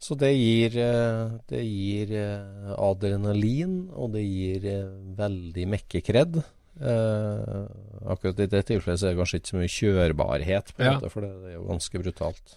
Så 0.00 0.16
det 0.16 0.30
gir, 0.32 0.76
eh, 0.80 1.28
det 1.50 1.60
gir 1.66 2.12
eh, 2.16 2.70
adrenalin, 2.80 3.90
og 3.92 4.14
det 4.14 4.22
gir 4.24 4.64
eh, 4.64 4.86
veldig 5.18 5.66
mekkekred. 5.74 6.38
Eh, 6.80 7.66
akkurat 8.08 8.40
i 8.40 8.46
det 8.48 8.62
tilfellet 8.70 9.00
så 9.02 9.10
er 9.10 9.12
det 9.12 9.20
kanskje 9.20 9.40
ikke 9.42 9.52
så 9.52 9.58
mye 9.60 9.74
kjørbarhet, 9.76 10.72
på 10.72 10.80
en 10.80 10.86
Ja. 10.88 10.94
måte, 10.96 11.10
for 11.12 11.20
det, 11.26 11.32
det 11.42 11.50
er 11.52 11.58
jo 11.58 11.66
ganske 11.68 12.00
brutalt. 12.00 12.54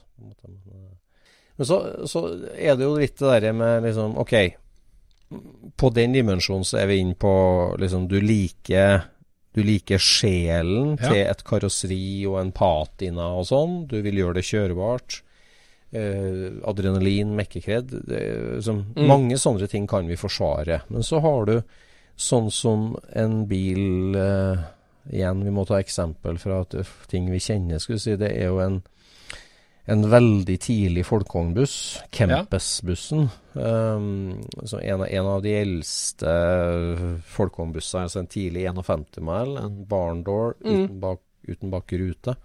Men 1.58 1.68
så, 1.68 1.78
så 2.10 2.22
er 2.56 2.78
det 2.80 2.88
jo 2.88 2.96
litt 2.98 3.18
det 3.20 3.28
derre 3.30 3.52
med 3.54 3.84
liksom 3.90 4.16
OK, 4.24 4.34
på 5.78 5.90
den 5.94 6.14
dimensjonen 6.16 6.64
så 6.66 6.80
er 6.80 6.88
vi 6.92 7.00
inne 7.02 7.16
på 7.18 7.34
liksom 7.82 8.08
Du 8.08 8.20
liker 8.22 9.08
du 9.54 9.62
liker 9.66 10.00
sjelen 10.02 10.96
Ja. 10.98 11.10
til 11.12 11.20
et 11.28 11.44
karosseri 11.46 12.26
og 12.26 12.40
en 12.40 12.52
patina 12.56 13.28
og 13.38 13.46
sånn. 13.46 13.76
Du 13.90 14.00
vil 14.02 14.16
gjøre 14.18 14.40
det 14.40 14.48
kjørbart. 14.48 15.20
Eh, 15.94 16.52
adrenalin, 16.66 17.36
mekkekred. 17.38 17.92
liksom- 18.08 18.86
Mm. 18.96 19.08
Mange 19.08 19.36
sånne 19.38 19.68
ting 19.70 19.86
kan 19.88 20.08
vi 20.08 20.16
forsvare. 20.16 20.82
Men 20.90 21.02
så 21.04 21.22
har 21.22 21.46
du 21.46 21.62
sånn 22.18 22.52
som 22.52 22.96
en 23.14 23.46
bil 23.46 24.16
eh, 24.16 24.58
Igjen, 25.12 25.44
vi 25.44 25.50
må 25.52 25.66
ta 25.68 25.76
eksempel 25.82 26.38
fra 26.40 26.62
at, 26.62 26.74
eh, 26.76 26.84
ting 27.10 27.30
vi 27.30 27.38
kjenner. 27.38 27.78
Skal 27.80 27.96
vi 27.96 28.00
si, 28.00 28.16
det 28.16 28.32
er 28.38 28.46
jo 28.46 28.60
en, 28.60 28.82
en 29.86 30.04
veldig 30.10 30.58
tidlig 30.60 31.04
folkevognbuss, 31.06 32.00
Kempes-bussen. 32.10 33.30
Um, 33.54 34.42
så 34.64 34.80
en, 34.82 35.02
en 35.04 35.26
av 35.26 35.42
de 35.44 35.52
eldste 35.60 36.32
folkevognbussene, 37.36 38.06
altså 38.08 38.20
en 38.24 38.28
tidlig 38.32 38.64
51-mæl, 38.72 39.58
en 39.64 39.86
barndoor 39.90 40.56
Mm. 40.64 40.72
uten, 40.88 41.00
bak, 41.02 41.20
uten 41.48 41.70
bakrute, 41.72 42.36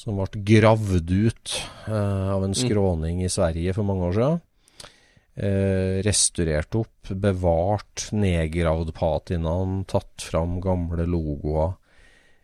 som 0.00 0.16
ble 0.16 0.40
gravd 0.48 1.10
ut 1.12 1.56
eh, 1.90 2.28
av 2.32 2.44
en 2.46 2.56
skråning 2.56 3.20
i 3.24 3.28
Sverige 3.32 3.74
for 3.76 3.84
mange 3.84 4.06
år 4.08 4.16
siden. 4.16 4.40
Eh, 5.40 5.98
restaurert 6.04 6.74
opp, 6.80 7.10
bevart, 7.12 8.06
nedgravd 8.16 8.94
patinaen, 8.96 9.82
tatt 9.88 10.24
fram 10.24 10.56
gamle 10.64 11.04
logoer. 11.08 11.74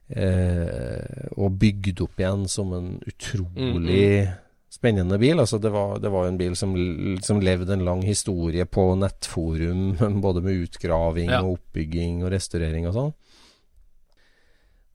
Eh, 0.06 1.32
og 1.34 1.56
bygd 1.58 2.04
opp 2.04 2.20
igjen 2.22 2.44
som 2.48 2.70
en 2.76 2.92
utrolig 3.10 4.28
spennende 4.70 5.16
bil. 5.18 5.40
Altså 5.42 5.58
det 5.58 5.72
var, 5.74 5.96
det 6.04 6.12
var 6.12 6.28
en 6.28 6.38
bil 6.38 6.54
som, 6.58 6.76
som 7.24 7.40
levde 7.42 7.72
en 7.74 7.84
lang 7.88 8.04
historie 8.06 8.68
på 8.68 8.84
nettforum, 9.00 9.96
både 10.24 10.44
med 10.44 10.66
utgraving 10.68 11.32
Ja. 11.32 11.40
og 11.42 11.56
oppbygging 11.58 12.20
og 12.22 12.32
restaurering 12.36 12.86
og 12.90 12.94
sånn. 13.00 13.14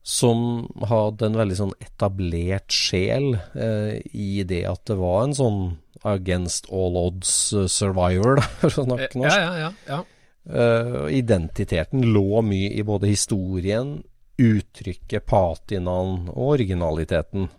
Som 0.02 0.66
hadde 0.90 1.28
en 1.28 1.38
veldig 1.38 1.56
sånn 1.60 1.76
etablert 1.82 2.74
sjel 2.74 3.36
eh, 3.54 4.00
i 4.10 4.42
det 4.48 4.64
at 4.66 4.82
det 4.90 4.96
var 4.98 5.28
en 5.28 5.36
sånn 5.38 5.60
against 6.02 6.66
all 6.74 6.96
odds 6.98 7.52
eh, 7.52 7.68
survivor, 7.70 8.36
da, 8.40 8.48
for 8.64 8.82
å 8.82 8.86
snakke 8.88 9.20
norsk. 9.20 9.30
Ja, 9.30 9.38
ja, 9.38 9.52
ja. 9.60 9.70
ja. 9.86 10.00
Eh, 10.42 11.04
identiteten 11.20 12.02
lå 12.14 12.42
mye 12.42 12.72
i 12.74 12.82
både 12.86 13.12
historien, 13.12 14.00
uttrykket, 14.42 15.22
patinaen 15.28 16.26
og 16.32 16.54
originaliteten. 16.56 17.50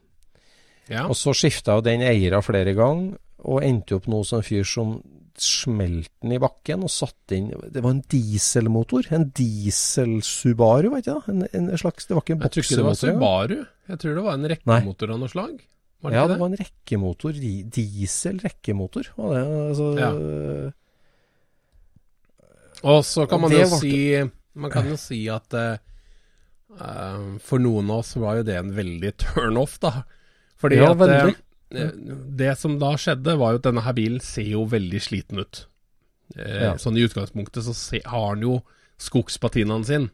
ja. 0.92 1.08
Og 1.08 1.16
så 1.16 1.36
skifta 1.38 1.78
jo 1.78 1.86
den 1.86 2.04
eiera 2.04 2.42
flere 2.44 2.76
ganger, 2.76 3.16
og 3.44 3.64
endte 3.64 3.98
opp 3.98 4.08
noe 4.12 4.28
som 4.28 4.40
en 4.40 4.48
fyr 4.48 4.68
som 4.68 4.98
smelte 5.42 6.10
den 6.22 6.32
i 6.36 6.40
bakken 6.40 6.84
og 6.86 6.90
satt 6.94 7.32
inn 7.34 7.50
Det 7.74 7.82
var 7.84 7.92
en 7.96 8.04
dieselmotor. 8.12 9.08
En 9.12 9.30
diesel-Subaru, 9.32 10.90
vet 10.94 11.06
du. 11.06 11.16
En, 11.32 11.44
en 11.54 11.78
slags 11.78 12.06
Det 12.06 12.14
var 12.16 12.22
ikke 12.26 12.36
en 12.38 12.42
Jeg 12.46 12.52
tror 12.54 12.64
ikke 12.64 12.76
det 12.78 12.84
var 12.86 12.94
boksemotor. 12.94 13.16
Subaru. 13.18 13.66
Jeg 13.90 14.00
tror 14.04 14.16
det 14.16 14.24
var 14.24 14.34
en 14.38 14.50
rekkemotor 14.54 15.14
av 15.16 15.20
noe 15.24 15.32
slag. 15.34 15.56
Var 16.04 16.12
det 16.12 16.18
Ja, 16.18 16.24
ikke 16.24 16.28
det 16.28 16.36
det? 16.36 16.40
var 16.44 16.50
en 16.52 16.62
rekkemotor. 16.64 17.32
di- 17.34 17.64
Diesel-rekkemotor. 17.78 19.10
var 19.18 19.34
det, 19.34 19.44
altså, 19.70 19.88
Ja. 20.00 20.12
Og 22.84 23.04
så 23.08 23.26
kan 23.30 23.40
man 23.42 23.52
jo 23.54 23.60
ble- 23.64 23.80
si 23.80 24.32
Man 24.56 24.70
kan 24.72 24.86
jo 24.90 24.98
si 25.00 25.22
at 25.30 25.54
eh, 25.58 25.78
eh, 26.80 27.38
for 27.42 27.58
noen 27.64 27.90
av 27.90 28.04
oss 28.04 28.16
var 28.22 28.36
jo 28.38 28.44
det 28.44 28.58
en 28.60 28.74
veldig 28.76 29.14
turn-off, 29.18 29.80
da. 29.80 30.04
Fordi 30.62 30.78
Ja, 30.78 30.92
at 30.92 30.98
veldig. 31.00 31.36
Det 31.74 32.54
som 32.60 32.78
da 32.82 32.94
skjedde, 33.00 33.38
var 33.40 33.54
jo 33.56 33.62
at 33.62 33.68
denne 33.68 33.84
her 33.86 33.96
bilen 33.98 34.22
ser 34.24 34.46
jo 34.54 34.66
veldig 34.70 35.02
sliten 35.02 35.42
ut. 35.44 35.66
Eh, 36.38 36.60
Ja. 36.70 36.74
Sånn 36.82 36.98
i 36.98 37.06
utgangspunktet 37.08 37.66
så 37.66 37.74
se, 37.78 38.02
har 38.06 38.36
den 38.36 38.46
jo 38.48 38.60
skogspatinaen 39.02 39.86
sin. 39.86 40.10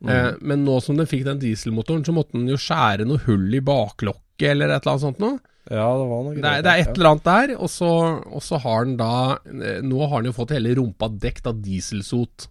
Mm. 0.00 0.08
Eh, 0.14 0.32
men 0.40 0.64
nå 0.64 0.80
som 0.82 0.96
den 0.96 1.06
fikk 1.10 1.24
den 1.26 1.40
dieselmotoren, 1.42 2.04
så 2.06 2.14
måtte 2.14 2.36
den 2.38 2.48
jo 2.50 2.56
skjære 2.60 3.06
noe 3.08 3.22
hull 3.26 3.54
i 3.54 3.60
baklokket 3.64 4.52
eller 4.52 4.70
et 4.70 4.82
eller 4.84 4.92
annet 4.94 5.06
sånt 5.06 5.22
noe. 5.22 5.38
Ja, 5.68 5.84
det 6.00 6.04
var 6.08 6.22
noe 6.24 6.34
Det 6.38 6.44
er, 6.48 6.62
det 6.64 6.72
er 6.72 6.82
et 6.84 6.94
eller 6.96 7.10
annet 7.10 7.26
der, 7.28 7.50
og 7.58 7.68
så, 7.68 7.88
og 8.24 8.40
så 8.42 8.56
har 8.62 8.86
den 8.86 8.94
da 8.96 9.10
eh, 9.44 9.82
Nå 9.84 9.98
har 10.08 10.22
den 10.22 10.30
jo 10.30 10.36
fått 10.38 10.54
hele 10.56 10.72
rumpa 10.78 11.10
dekt 11.20 11.46
av 11.50 11.58
dieselsot. 11.60 12.46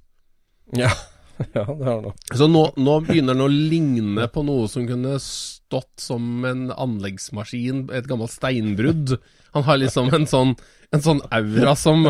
Ja, 0.77 0.91
ja 1.57 1.65
det 1.65 1.89
har. 1.89 2.07
Så 2.35 2.47
nå, 2.51 2.63
nå 2.77 2.95
begynner 3.07 3.37
den 3.37 3.45
å 3.45 3.51
ligne 3.51 4.29
på 4.33 4.43
noe 4.47 4.69
som 4.71 4.87
kunne 4.89 5.17
stått 5.23 6.01
som 6.01 6.45
en 6.47 6.69
anleggsmaskin, 6.71 7.87
et 7.95 8.07
gammelt 8.09 8.33
steinbrudd. 8.33 9.17
Han 9.55 9.67
har 9.67 9.79
liksom 9.81 10.11
en 10.15 10.27
sånn, 10.29 10.57
en 10.95 11.03
sånn 11.03 11.23
aura 11.33 11.75
som 11.79 12.09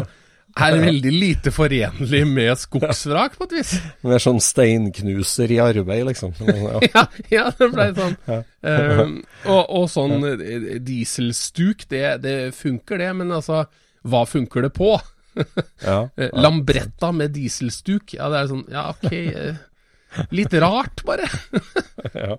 er 0.57 0.77
veldig 0.81 1.11
lite 1.13 1.51
forenlig 1.53 2.21
med 2.27 2.57
skogsvrak, 2.59 3.35
på 3.37 3.47
et 3.47 3.55
vis. 3.59 3.73
Mer 4.07 4.21
sånn 4.23 4.39
steinknuser 4.41 5.51
i 5.53 5.59
arbeid, 5.61 6.05
liksom. 6.09 6.33
Ja. 6.47 6.79
Ja, 6.93 7.03
ja 7.33 7.43
det 7.57 7.67
ble 7.73 7.87
sånn. 7.97 8.15
Eh, 8.27 9.03
og, 9.45 9.61
og 9.61 9.85
sånn 9.91 10.17
eh, 10.31 10.79
dieselstuk, 10.83 11.85
det, 11.91 12.05
det 12.23 12.37
funker 12.57 13.03
det, 13.03 13.11
men 13.19 13.35
altså, 13.37 13.65
hva 14.07 14.23
funker 14.29 14.67
det 14.67 14.73
på? 14.77 14.95
Ja. 15.84 16.10
ja. 16.17 16.30
Lambretta 16.34 17.12
med 17.13 17.32
dieselstuk, 17.36 18.13
ja 18.17 18.30
det 18.34 18.39
er 18.43 18.47
sånn, 18.52 18.65
ja 18.71 18.89
ok, 18.93 19.12
eh, 19.13 19.58
litt 20.32 20.54
rart 20.63 21.04
bare. 21.08 21.28
Ja. 22.13 22.38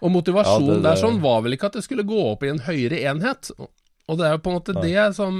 Og 0.00 0.10
motivasjonen 0.14 0.68
Ja, 0.68 0.74
det- 0.78 0.82
der 0.86 0.96
sånn 1.02 1.20
var 1.20 1.42
vel 1.44 1.52
ikke 1.56 1.66
at 1.68 1.74
det 1.76 1.84
skulle 1.84 2.06
gå 2.08 2.20
opp 2.32 2.42
i 2.46 2.48
en 2.48 2.62
høyere 2.64 3.02
enhet. 3.10 3.50
Og 4.08 4.16
det 4.18 4.26
er 4.26 4.32
jo 4.36 4.38
på 4.44 4.50
en 4.50 4.56
måte 4.58 4.74
det 4.82 5.14
som 5.14 5.34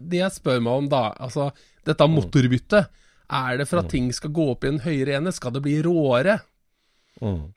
Det 0.00 0.20
jeg 0.22 0.30
spør 0.32 0.60
meg 0.62 0.72
om 0.72 0.86
da, 0.88 1.00
altså 1.20 1.50
dette 1.84 2.06
Mm. 2.06 2.14
motorbyttet. 2.16 2.86
Er 3.28 3.58
det 3.58 3.66
for 3.68 3.78
at 3.80 3.88
ting 3.90 4.10
skal 4.12 4.30
gå 4.30 4.46
opp 4.52 4.64
i 4.64 4.68
en 4.68 4.78
høyere 4.80 5.16
enhet? 5.18 5.34
Skal 5.34 5.50
det 5.52 5.60
bli 5.62 5.82
råere? 5.82 6.38
Mm. 7.20 7.52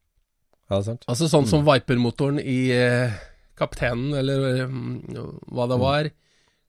Ja, 0.69 0.77
det 0.81 0.85
sant. 0.85 1.05
Altså 1.07 1.29
sånn 1.29 1.45
Mm. 1.45 1.49
som 1.49 1.63
Viper-motoren 1.65 2.39
i 2.43 2.71
eh, 2.71 3.13
Kapteinen, 3.55 4.13
eller 4.17 4.65
um, 4.65 4.99
hva 5.47 5.63
Mm. 5.65 5.69
det 5.69 5.79
var. 5.79 6.09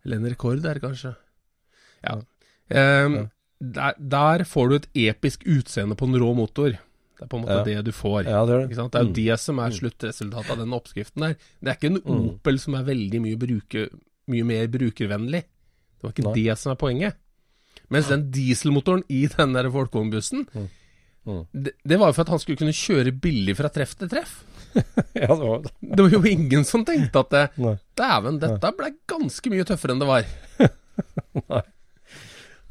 Eller 0.04 0.16
en 0.16 0.28
rekord 0.30 0.62
der, 0.62 0.78
kanskje. 0.78 1.16
Ja. 2.06 2.20
Ehm, 2.70 3.28
Der, 3.58 3.94
der 3.96 4.42
får 4.44 4.68
du 4.68 4.74
et 4.76 4.86
episk 4.94 5.46
utseende 5.48 5.96
på 5.96 6.04
en 6.04 6.16
rå 6.20 6.34
motor. 6.36 6.74
Det 7.16 7.22
er 7.24 7.28
på 7.32 7.38
en 7.38 7.44
måte 7.46 7.62
det 7.64 7.78
du 7.86 7.92
får. 7.92 8.24
Det 8.26 8.32
er 8.36 8.46
det. 8.50 8.56
Det 8.68 8.76
er 8.78 9.02
jo 9.02 9.08
Mm. 9.08 9.14
det 9.16 9.36
som 9.40 9.58
er 9.58 9.70
sluttresultatet 9.72 10.50
av 10.52 10.58
den 10.58 10.74
oppskriften 10.76 11.22
der. 11.24 11.36
Det 11.62 11.68
er 11.72 11.76
ikke 11.78 11.88
en 11.94 12.02
Mm. 12.04 12.26
Opel 12.34 12.58
som 12.60 12.74
er 12.74 12.84
veldig 12.84 13.20
mye, 13.24 13.36
bruker, 13.40 13.88
mye 14.28 14.44
mer 14.44 14.66
brukervennlig. 14.68 15.40
Det 15.96 16.02
var 16.04 16.12
ikke 16.12 16.24
Nei. 16.26 16.34
det 16.44 16.58
som 16.58 16.72
er 16.72 16.76
poenget. 16.76 17.14
Mens 17.88 18.08
den 18.08 18.30
dieselmotoren 18.30 19.04
i 19.08 19.26
den 19.26 19.52
der 19.54 19.70
folkevognbussen, 19.70 20.46
Mm. 21.26 21.46
det, 21.54 21.72
det 21.86 21.98
var 21.98 22.08
jo 22.08 22.12
for 22.12 22.22
at 22.22 22.28
han 22.28 22.38
skulle 22.38 22.58
kunne 22.58 22.76
kjøre 22.76 23.18
billig 23.18 23.56
fra 23.56 23.68
treff 23.70 23.96
til 23.96 24.08
treff. 24.08 24.44
Ja, 25.16 25.32
det 25.32 25.48
var 25.48 25.62
det. 25.62 25.72
Det 25.80 25.98
var 26.04 26.10
jo 26.10 26.22
ingen 26.28 26.62
som 26.64 26.84
tenkte 26.84 27.20
at 27.24 27.30
det, 27.30 27.50
Dæven, 27.96 28.38
dette 28.38 28.72
ble 28.76 28.92
ganske 29.08 29.48
mye 29.50 29.64
tøffere 29.64 29.92
enn 29.96 29.98
det 30.04 30.06
var. 30.08 30.24
Nei, 31.48 31.62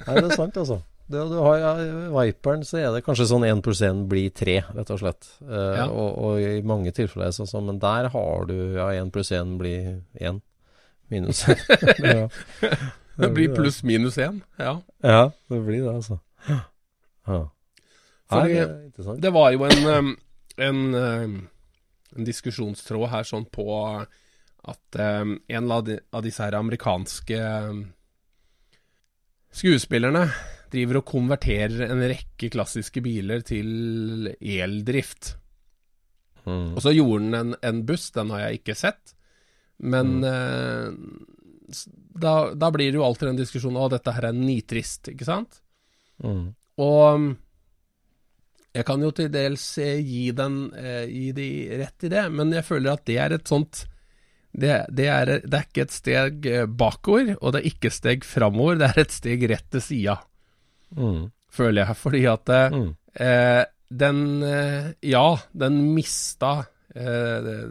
det 0.05 0.23
er 0.31 0.35
sant, 0.35 0.57
altså. 0.61 0.81
Det, 1.05 1.21
du 1.29 1.35
har 1.37 1.57
ja, 1.61 1.71
Viperen, 2.09 2.63
så 2.65 2.79
er 2.81 2.87
det 2.95 3.03
kanskje 3.05 3.27
sånn 3.29 3.43
1 3.45 3.59
pluss 3.65 3.81
1 3.85 4.07
blir 4.09 4.31
3, 4.33 4.55
rett 4.73 4.89
og 4.95 4.99
slett. 5.03 5.27
Eh, 5.45 5.75
Ja. 5.77 5.85
og, 5.89 6.17
og 6.25 6.39
i 6.41 6.61
mange 6.65 6.91
tilfeller 6.97 7.29
så 7.35 7.45
sånn, 7.49 7.67
men 7.69 7.77
der 7.81 8.09
har 8.13 8.45
du 8.49 8.55
ja, 8.77 8.87
1 8.97 9.11
pluss 9.13 9.29
1 9.31 9.57
blir 9.61 10.01
1 10.17 10.41
minus 11.13 11.43
1. 11.47 11.61
ja. 12.09 12.27
Det 13.15 13.29
blir 13.31 13.53
pluss 13.55 13.83
minus 13.85 14.17
én. 14.17 14.41
Ja. 14.57 14.79
Ja, 15.05 15.31
det 15.49 15.61
blir 15.67 15.85
det, 15.85 15.93
altså. 15.93 16.17
Ja. 16.49 16.59
Nei, 17.29 17.43
Fordi- 18.29 18.53
det 18.97 19.05
er. 19.05 19.19
Det 19.21 19.31
var 19.33 19.51
jo 19.53 19.63
en, 19.69 20.15
en, 20.57 20.79
en 20.95 22.25
diskusjonstråd 22.25 23.09
her 23.13 23.23
sånn 23.29 23.45
på 23.53 23.65
at 24.65 24.97
um, 25.21 25.35
en 25.47 25.71
av, 25.71 25.83
de, 25.85 25.99
av 26.11 26.23
disse 26.25 26.41
her 26.41 26.57
amerikanske 26.57 27.37
um, 27.69 27.83
skuespillerne 29.55 30.25
driver 30.73 30.99
og 30.99 31.07
konverterer 31.07 31.87
en 31.87 32.03
rekke 32.03 32.49
klassiske 32.53 33.01
biler 33.03 33.43
til 33.45 34.33
eldrift. 34.39 35.35
Mm. 36.45 36.75
Og 36.75 36.81
så 36.83 36.93
gjorde 36.93 37.23
den 37.23 37.37
en, 37.39 37.55
en 37.65 37.85
buss, 37.87 38.09
den 38.15 38.33
har 38.33 38.45
jeg 38.45 38.59
ikke 38.59 38.77
sett. 38.77 39.15
Men 39.77 40.19
eh, 40.23 40.91
da, 42.15 42.35
da 42.55 42.69
blir 42.71 42.91
det 42.91 42.99
jo 42.99 43.05
alltid 43.05 43.33
en 43.33 43.39
diskusjon 43.41 43.79
Å, 43.79 43.89
dette 43.91 44.13
her 44.15 44.29
er 44.29 44.37
nitrist, 44.37 45.09
ikke 45.11 45.27
sant? 45.27 45.59
Mm. 46.23 46.53
Og 46.83 47.19
mm, 47.19 47.33
jeg 48.75 48.87
kan 48.87 49.03
jo 49.03 49.11
til 49.15 49.31
dels 49.31 49.65
eh, 49.83 49.99
gi 50.03 50.29
den 50.35 50.61
eh, 50.75 51.03
gi 51.09 51.27
de 51.35 51.49
rett 51.81 52.07
i 52.07 52.11
det, 52.11 52.25
men 52.31 52.53
jeg 52.55 52.67
føler 52.67 52.95
at 52.95 53.05
det 53.07 53.19
er 53.23 53.35
et 53.37 53.51
sånt 53.51 53.85
det, 54.55 54.85
det, 54.95 55.07
er, 55.11 55.25
det 55.43 55.53
er 55.59 55.65
ikke 55.67 55.83
et 55.85 55.91
steg 55.95 56.45
eh, 56.47 56.65
bakover, 56.65 57.33
og 57.41 57.51
det 57.53 57.61
er 57.61 57.69
ikke 57.71 57.89
et 57.91 57.97
steg 57.97 58.23
framover. 58.27 58.77
Det 58.79 58.87
er 58.89 59.01
et 59.03 59.11
steg 59.15 59.43
rett 59.51 59.69
til 59.75 59.81
sida, 59.81 60.17
Mm. 60.95 61.31
føler 61.51 61.81
jeg. 61.85 61.95
Fordi 61.97 62.21
at 62.31 62.49
eh, 62.49 62.69
Mm. 62.71 62.95
eh, 63.19 63.65
den 63.91 64.43
eh, 64.43 64.93
Ja, 65.03 65.37
den 65.53 65.93
mista 65.95 66.67
eh, 66.95 67.67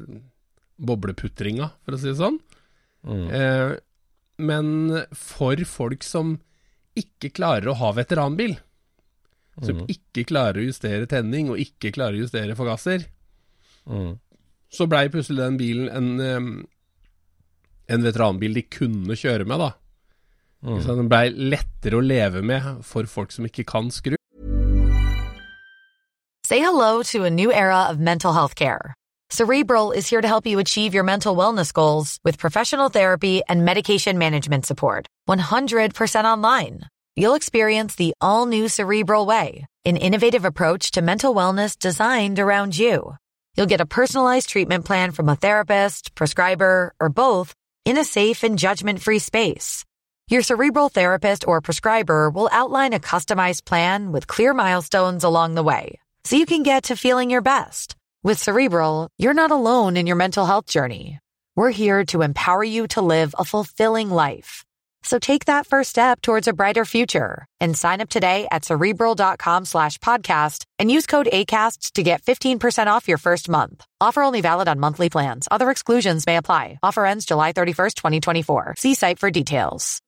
bobleputringa, 0.79 1.71
for 1.85 1.95
å 1.97 2.01
si 2.01 2.11
det 2.11 2.19
sånn. 2.19 2.39
Mm. 3.07 3.25
Eh, 3.31 3.77
men 4.45 4.69
for 5.15 5.57
folk 5.69 6.03
som 6.05 6.37
ikke 6.99 7.31
klarer 7.35 7.71
å 7.73 7.77
ha 7.81 7.93
veteranbil, 7.97 8.57
som 9.63 9.77
Mm. 9.85 9.87
ikke 9.89 10.25
klarer 10.27 10.59
å 10.61 10.67
justere 10.67 11.07
tenning 11.07 11.49
og 11.51 11.59
ikke 11.63 11.93
klarer 11.95 12.19
å 12.19 12.25
justere 12.27 12.57
forgasser, 12.59 13.07
Mm. 13.89 14.19
så 14.71 14.87
blei 14.89 15.09
plutselig 15.09 15.39
den 15.39 15.57
bilen 15.59 15.89
en, 15.89 16.67
en 17.89 18.05
veteranbil 18.05 18.55
de 18.55 18.63
kunne 18.63 19.17
kjøre 19.17 19.45
med, 19.49 19.61
da. 19.61 19.71
Mm. 20.65 20.81
Så 20.83 20.97
den 20.97 21.09
blei 21.13 21.29
lettere 21.31 21.99
å 21.99 22.05
leve 22.05 22.43
med 22.43 22.85
for 22.89 23.09
folk 23.11 23.33
som 23.33 23.45
ikke 23.45 23.67
kan 23.69 23.91
skru. 23.93 24.17
Say 26.47 26.61
hello 26.61 27.03
to 27.03 27.25
a 27.25 27.31
new 27.31 27.53
era 27.53 27.87
of 27.91 27.99
mental 27.99 28.33
health 28.33 28.55
care. 28.55 28.95
Cerebral 29.31 29.93
is 29.93 30.09
here 30.09 30.21
to 30.21 30.29
help 30.29 30.47
you 30.47 30.59
achieve 30.59 30.95
your 30.95 31.03
mental 31.03 31.35
wellness 31.35 31.73
goals 31.73 32.19
with 32.23 32.39
professional 32.39 32.89
therapy 32.89 33.43
and 33.49 33.65
medication 33.65 34.19
management 34.19 34.67
support. 34.67 35.07
100% 35.29 36.25
online. 36.25 36.83
You'll 37.17 37.35
experience 37.35 37.95
the 37.95 38.13
all 38.21 38.47
new 38.47 38.69
Cerebral 38.69 39.27
Way, 39.27 39.67
an 39.85 39.97
innovative 39.97 40.45
approach 40.45 40.91
to 40.93 41.03
mental 41.03 41.35
wellness 41.35 41.79
designed 41.79 42.39
around 42.39 42.79
you. 42.79 43.17
You'll 43.57 43.67
get 43.67 43.81
a 43.81 43.87
personalized 43.87 44.49
treatment 44.51 44.85
plan 44.85 45.13
from 45.13 45.29
a 45.29 45.37
therapist, 45.37 46.15
prescriber, 46.15 46.95
or 47.01 47.09
both 47.09 47.55
in 47.85 47.99
a 47.99 48.05
safe 48.05 48.43
and 48.43 48.59
judgment 48.59 49.01
free 49.01 49.19
space. 49.19 49.85
Your 50.29 50.43
cerebral 50.43 50.89
therapist 50.89 51.47
or 51.47 51.61
prescriber 51.61 52.31
will 52.31 52.49
outline 52.51 52.93
a 52.93 52.99
customized 52.99 53.65
plan 53.65 54.11
with 54.11 54.27
clear 54.27 54.55
milestones 54.55 55.25
along 55.25 55.55
the 55.55 55.63
way, 55.63 55.99
so 56.25 56.37
you 56.37 56.47
can 56.47 56.63
get 56.63 56.85
to 56.85 56.97
feeling 56.97 57.31
your 57.31 57.43
best. 57.43 57.95
With 58.23 58.39
Cerebral, 58.39 59.11
you're 59.19 59.35
not 59.35 59.51
alone 59.51 59.99
in 59.99 60.07
your 60.07 60.17
mental 60.17 60.47
health 60.47 60.65
journey. 60.65 61.19
We're 61.57 61.71
here 61.71 62.07
to 62.07 62.23
empower 62.23 62.65
you 62.65 62.87
to 62.89 63.03
live 63.03 63.35
a 63.39 63.45
fulfilling 63.45 64.09
life. 64.09 64.65
So 65.05 65.19
take 65.19 65.45
that 65.45 65.67
first 65.67 65.91
step 65.91 66.23
towards 66.23 66.49
a 66.49 66.53
brighter 66.55 66.85
future 66.87 67.45
and 67.61 67.77
sign 67.77 68.01
up 68.01 68.09
today 68.09 68.49
at 68.51 68.65
cerebral.com 68.65 69.67
slash 69.67 69.99
podcast 69.99 70.65
and 70.79 70.91
use 70.91 71.07
code 71.07 71.29
ACAST 71.33 71.93
to 71.93 72.03
get 72.03 72.23
15% 72.23 72.87
off 72.89 73.07
your 73.07 73.19
first 73.19 73.49
month. 73.49 73.85
Offer 74.01 74.23
only 74.23 74.41
valid 74.41 74.67
on 74.67 74.81
monthly 74.81 75.11
plans. 75.11 75.47
Other 75.51 75.71
exclusions 75.71 76.27
may 76.27 76.37
apply. 76.39 76.79
Offer 76.83 77.05
ends 77.05 77.27
July 77.27 77.53
31st, 77.53 77.95
2024. 77.97 78.75
See 78.79 78.95
site 78.95 79.19
for 79.19 79.31
details. 79.31 80.01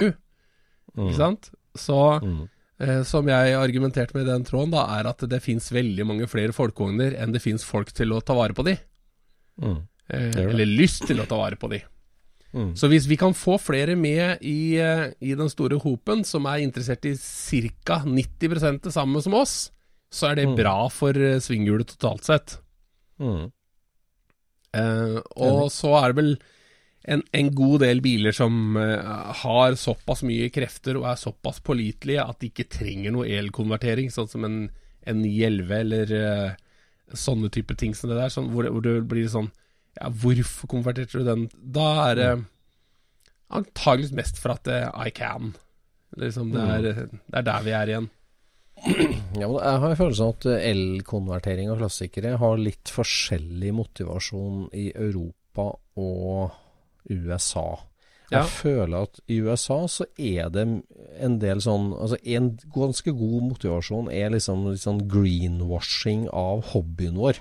Ikke 0.00 1.14
sant? 1.16 1.50
Så 1.76 2.20
Mm. 2.20 2.48
eh, 2.80 3.02
som 3.02 3.26
jeg 3.28 3.54
argumenterte 3.54 4.14
med 4.14 4.26
i 4.28 4.30
den 4.32 4.44
tråden, 4.44 4.72
da, 4.72 4.82
er 4.98 5.06
at 5.08 5.18
det 5.28 5.42
fins 5.42 5.70
veldig 5.72 6.04
mange 6.06 6.26
flere 6.28 6.52
folkevogner 6.52 7.14
enn 7.18 7.32
det 7.32 7.40
fins 7.42 7.64
folk 7.64 7.92
til 7.92 8.12
å 8.12 8.20
ta 8.24 8.34
vare 8.34 8.52
på 8.52 8.64
de. 8.64 8.76
Mm. 9.60 9.78
Eh, 10.10 10.36
eller 10.36 10.66
lyst 10.66 11.06
til 11.06 11.20
å 11.20 11.26
ta 11.26 11.36
vare 11.36 11.56
på 11.56 11.70
de. 11.70 11.80
Mm. 12.52 12.74
Så 12.76 12.88
hvis 12.92 13.06
vi 13.08 13.16
kan 13.16 13.32
få 13.32 13.54
flere 13.60 13.94
med 13.96 14.42
i, 14.44 14.76
eh, 14.76 15.06
i 15.24 15.32
den 15.38 15.48
store 15.48 15.78
hopen 15.80 16.20
som 16.28 16.44
er 16.50 16.60
interessert 16.60 17.06
i 17.08 17.14
ca. 17.16 18.02
90 18.04 18.82
det 18.84 18.92
samme 18.92 19.22
som 19.24 19.34
oss, 19.38 19.70
så 20.12 20.28
er 20.30 20.34
det 20.36 20.48
Mm. 20.50 20.56
bra 20.58 20.88
for 20.92 21.16
eh, 21.16 21.38
svinghjulet 21.40 21.94
totalt 21.94 22.24
sett. 22.28 22.58
Mm. 23.18 23.50
Eh, 24.74 25.18
og 25.36 25.70
så 25.72 25.94
er 26.00 26.12
det 26.12 26.16
vel 26.20 26.34
en, 27.04 27.22
en 27.34 27.48
god 27.54 27.80
del 27.82 28.00
biler 28.04 28.32
som 28.36 28.76
eh, 28.80 29.32
har 29.42 29.74
såpass 29.80 30.22
mye 30.28 30.50
krefter 30.54 30.96
og 31.00 31.08
er 31.10 31.18
såpass 31.20 31.60
pålitelige 31.64 32.24
at 32.24 32.38
de 32.40 32.48
ikke 32.52 32.68
trenger 32.72 33.12
noe 33.16 33.26
elkonvertering, 33.28 34.12
sånn 34.14 34.30
som 34.30 34.44
en, 34.48 34.60
en 35.08 35.20
911 35.24 35.74
eller 35.80 36.14
eh, 36.20 36.54
sånne 37.12 37.50
type 37.52 37.74
ting 37.80 37.92
som 37.96 38.12
det 38.12 38.20
der, 38.20 38.32
sånn, 38.32 38.52
hvor, 38.54 38.68
hvor 38.72 38.84
det 38.84 39.00
blir 39.10 39.28
sånn 39.28 39.50
Ja, 40.00 40.08
hvorfor 40.08 40.70
konverterte 40.72 41.20
du 41.20 41.26
den? 41.26 41.46
Da 41.74 41.88
er 42.10 42.14
det 42.18 42.30
antageligvis 43.52 44.14
mest 44.16 44.40
for 44.40 44.54
at 44.56 44.68
eh, 44.72 44.88
I 45.06 45.10
can. 45.14 45.52
Liksom, 46.16 46.52
det, 46.52 46.62
er, 46.62 46.82
det 46.82 47.38
er 47.40 47.46
der 47.46 47.62
vi 47.66 47.76
er 47.76 47.94
igjen. 47.94 48.10
Ja, 49.32 49.46
men 49.48 49.56
jeg 49.62 49.80
har 49.80 49.92
en 49.92 49.96
følelse 49.96 50.24
av 50.26 50.34
at 50.34 50.46
elkonvertering 50.68 51.70
av 51.72 51.78
klassikere 51.80 52.34
har 52.40 52.58
litt 52.60 52.90
forskjellig 52.92 53.70
motivasjon 53.78 54.66
i 54.76 54.90
Europa 54.92 55.70
og 55.96 56.52
USA. 57.08 57.64
Jeg 58.28 58.40
Ja. 58.40 58.42
føler 58.48 59.06
at 59.06 59.20
i 59.28 59.38
USA 59.44 59.78
så 59.88 60.04
er 60.18 60.50
det 60.52 60.66
en 61.20 61.38
del 61.40 61.60
sånn 61.60 61.90
Altså 61.92 62.16
en 62.24 62.46
ganske 62.72 63.12
god 63.12 63.42
motivasjon 63.50 64.08
er 64.12 64.30
liksom 64.32 64.66
litt 64.70 64.84
sånn 64.84 65.02
greenwashing 65.08 66.28
av 66.28 66.62
hobbyen 66.72 67.16
vår. 67.20 67.40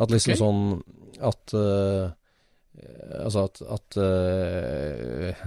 At 0.00 0.10
liksom 0.12 0.34
okay. 0.34 0.40
sånn 0.40 0.82
at 1.24 1.56
eh, 1.58 2.12
Altså 2.74 3.44
at, 3.46 3.60
at 3.70 3.96
eh, 4.02 5.42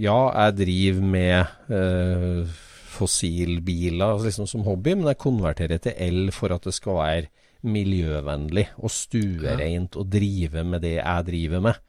Ja, 0.00 0.16
jeg 0.32 0.54
driver 0.62 1.02
med 1.04 1.50
uh, 1.68 2.54
fossilbiler 2.94 4.22
liksom 4.24 4.48
som 4.48 4.64
hobby, 4.64 4.94
men 4.94 5.10
jeg 5.10 5.20
konverterer 5.20 5.82
til 5.82 5.92
el 6.00 6.30
for 6.32 6.54
at 6.54 6.64
det 6.64 6.72
skal 6.76 7.00
være 7.02 7.28
miljøvennlig 7.68 8.66
og 8.78 8.92
stuereint 8.92 9.96
å 9.96 10.04
drive 10.08 10.64
med 10.68 10.84
det 10.84 10.98
jeg 10.98 11.26
driver 11.28 11.64
med. 11.68 11.80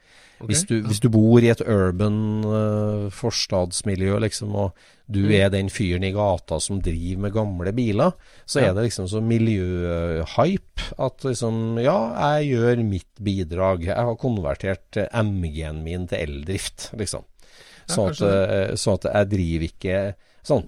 Ok? 0.41 0.47
Hvis, 0.49 0.63
du, 0.67 0.81
hvis 0.83 0.99
du 0.99 1.07
bor 1.09 1.39
i 1.39 1.47
et 1.53 1.61
urban 1.63 2.17
uh, 2.43 3.09
forstadsmiljø, 3.09 4.17
liksom, 4.19 4.55
og 4.55 4.73
du 5.07 5.19
Mm. 5.27 5.31
er 5.37 5.49
den 5.53 5.67
fyren 5.69 6.03
i 6.03 6.09
gata 6.11 6.57
som 6.59 6.79
driver 6.81 7.21
med 7.21 7.33
gamle 7.33 7.71
biler, 7.77 8.11
så 8.45 8.59
Ja. 8.61 8.69
er 8.69 8.73
det 8.73 8.83
liksom 8.89 9.07
så 9.07 9.21
miljøhype 9.21 10.89
at 10.99 11.23
liksom 11.23 11.77
Ja, 11.83 11.97
jeg 12.39 12.49
gjør 12.55 12.83
mitt 12.83 13.21
bidrag. 13.21 13.85
Jeg 13.85 13.95
har 13.95 14.15
konvertert 14.17 14.97
eh, 14.97 15.07
MG-en 15.13 15.83
min 15.83 16.07
til 16.07 16.17
eldrift, 16.25 16.89
liksom. 16.97 17.23
Sånn 17.87 18.09
at, 18.09 18.21
eh, 18.21 18.73
sånn 18.75 18.97
at 18.97 19.07
jeg 19.13 19.29
driver 19.29 19.67
ikke 19.69 20.15
sånn 20.43 20.67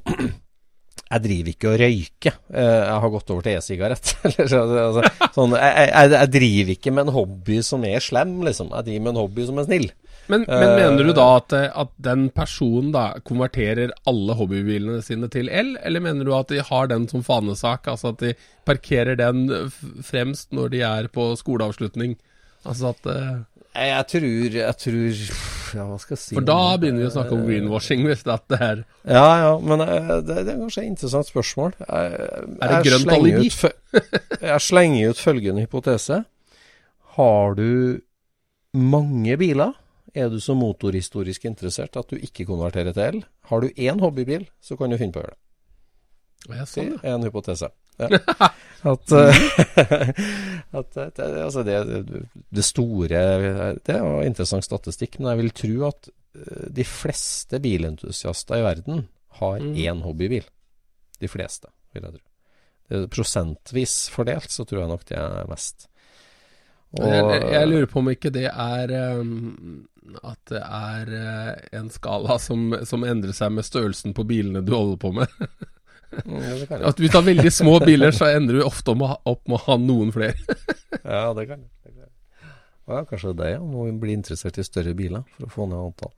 jeg 1.07 1.23
driver 1.23 1.51
ikke 1.53 1.69
og 1.71 1.77
røyker. 1.81 2.35
Eh, 2.53 2.81
Jeg 2.87 2.99
har 3.03 3.13
gått 3.13 3.31
over 3.33 3.45
til 3.45 3.57
e-sigarett. 3.59 4.11
Altså, 4.27 5.03
sånn, 5.35 5.55
jeg, 5.57 5.87
jeg, 5.91 6.11
jeg 6.15 6.31
driver 6.33 6.73
ikke 6.77 6.93
med 6.97 7.07
en 7.07 7.15
hobby 7.15 7.61
som 7.65 7.85
er 7.87 8.03
slem, 8.03 8.35
liksom. 8.47 8.73
Jeg 8.75 8.87
driver 8.89 9.05
med 9.07 9.13
en 9.15 9.21
hobby 9.23 9.47
som 9.47 9.61
er 9.61 9.67
snill. 9.69 9.87
Men, 10.27 10.43
men 10.49 10.67
Eh, 10.67 10.75
mener 10.81 11.07
du 11.07 11.13
da 11.15 11.25
at, 11.37 11.53
eh, 11.55 11.69
at 11.83 11.91
den 12.03 12.25
personen 12.35 12.91
da 12.91 13.05
konverterer 13.23 13.93
alle 14.11 14.35
hobbybilene 14.35 14.99
sine 15.05 15.29
til 15.31 15.47
el, 15.47 15.77
eller 15.87 16.03
mener 16.03 16.27
du 16.27 16.33
at 16.35 16.51
de 16.51 16.59
har 16.67 16.89
den 16.91 17.07
som 17.07 17.23
fanesak, 17.23 17.87
altså 17.87 18.11
at 18.11 18.19
de 18.25 18.33
parkerer 18.67 19.15
den 19.19 19.45
fremst 20.03 20.51
når 20.51 20.73
de 20.75 20.81
er 20.83 21.07
på 21.15 21.29
skoleavslutning? 21.39 22.17
Altså 22.67 22.91
at 22.91 23.07
eh, 23.13 23.37
Jeg, 23.77 24.05
tror 24.09 24.55
Jeg 24.57 24.77
tror 24.81 25.19
Ja, 25.77 25.83
hva 25.85 25.97
skal 26.01 26.15
jeg 26.15 26.21
si 26.23 26.37
For 26.37 26.45
da 26.47 26.59
begynner 26.81 27.03
vi 27.03 27.09
å 27.09 27.13
snakke 27.13 27.35
om 27.35 27.43
greenwashing, 27.45 28.05
hvis 28.07 28.23
dette 28.25 28.57
er 28.57 28.81
Ja, 29.05 29.27
ja, 29.43 29.51
men 29.61 29.83
eh, 29.85 30.13
det, 30.25 30.39
det 30.47 30.55
er 30.55 30.61
kanskje 30.63 30.83
et 30.85 30.91
interessant 30.93 31.29
spørsmål. 31.29 31.75
Jeg, 31.83 32.21
Er 32.57 32.73
det 32.73 32.79
grønt 32.87 33.11
ut 33.13 33.77
jeg 34.41 34.61
slenger 34.61 35.13
ut 35.13 35.21
følgende 35.21 35.63
hypotese. 35.65 36.21
Har 37.17 37.55
du 37.57 37.99
mange 38.77 39.37
biler, 39.39 39.73
er 40.13 40.29
du 40.29 40.39
så 40.43 40.55
motorhistorisk 40.57 41.45
interessert 41.49 41.97
at 41.99 42.09
du 42.11 42.17
ikke 42.19 42.45
konverterer 42.49 42.93
til 42.93 43.05
el. 43.05 43.19
Har 43.49 43.63
du 43.63 43.69
én 43.73 44.01
hobbybil, 44.03 44.47
så 44.61 44.77
kan 44.77 44.91
du 44.91 44.97
finne 44.99 45.15
på 45.15 45.21
å 45.21 45.25
gjøre 45.25 45.35
det. 45.35 45.41
ja, 46.47 46.63
Det 46.63 46.69
sånn, 46.71 46.91
ja. 46.93 46.99
er 47.03 47.17
en 47.17 47.27
hypotese. 47.27 47.71
Ja. 47.99 48.09
At, 48.87 49.11
eh, 49.11 49.37
at 50.77 50.91
det, 50.93 51.05
det, 51.17 51.25
altså 51.43 51.63
det, 51.65 51.77
det 52.53 52.63
store 52.63 53.07
Det 53.81 53.89
er 53.95 54.03
jo 54.03 54.19
interessant 54.23 54.63
statistikk, 54.63 55.17
men 55.19 55.31
jeg 55.31 55.39
vil 55.41 55.49
tro 55.57 55.87
at 55.89 56.09
eh, 56.37 56.67
de 56.77 56.85
fleste 56.87 57.59
bilentusiaster 57.63 58.61
i 58.61 58.65
verden 58.67 59.07
har 59.41 59.57
Mm. 59.59 59.73
én 59.81 59.99
hobbybil. 60.05 60.45
De 61.19 61.27
fleste, 61.29 61.67
vil 61.93 62.05
jeg 62.05 62.13
tro. 62.19 63.01
Prosentvis 63.11 63.97
fordelt, 64.13 64.49
så 64.53 64.63
tror 64.65 64.83
jeg 64.85 64.89
nok 64.93 65.03
det 65.09 65.17
er 65.19 65.49
mest. 65.49 65.87
Og- 66.97 67.09
jeg, 67.11 67.41
jeg 67.57 67.67
lurer 67.67 67.89
på 67.91 67.99
om 67.99 68.09
ikke 68.13 68.31
det 68.31 68.45
er 68.47 68.93
um, 69.19 69.87
At 70.23 70.39
det 70.53 70.61
er 70.63 71.09
uh, 71.11 71.79
en 71.81 71.89
skala 71.91 72.37
som, 72.39 72.69
som 72.87 73.03
endrer 73.03 73.33
seg 73.35 73.51
med 73.57 73.65
størrelsen 73.67 74.13
på 74.15 74.23
bilene 74.29 74.61
du 74.63 74.71
holder 74.77 75.01
på 75.01 75.11
med. 75.17 75.27
Mm, 76.11 76.39
det 76.39 76.69
jeg. 76.69 76.81
At 76.87 76.95
du 77.01 77.07
tar 77.11 77.21
veldig 77.27 77.51
små 77.51 77.79
biler, 77.83 78.11
så 78.15 78.29
ender 78.31 78.59
du 78.59 78.63
ofte 78.63 78.91
om 78.93 79.01
å 79.03 79.07
ha- 79.11 79.21
opp 79.27 79.41
med 79.47 79.57
å 79.59 79.63
ha 79.67 79.77
noen 79.77 80.11
flere. 80.15 80.37
Ja, 81.03 81.33
det 81.35 81.47
kan 81.49 81.59
jeg. 81.59 81.93
Det. 81.95 82.07
Ja, 82.87 83.01
kanskje 83.07 83.33
det, 83.35 83.49
ja. 83.51 83.59
Må 83.59 83.83
bli 83.99 84.13
interessert 84.15 84.57
i 84.59 84.63
større 84.63 84.93
biler 84.95 85.23
for 85.35 85.47
å 85.47 85.51
få 85.51 85.65
ned 85.67 85.81
antall. 85.83 86.13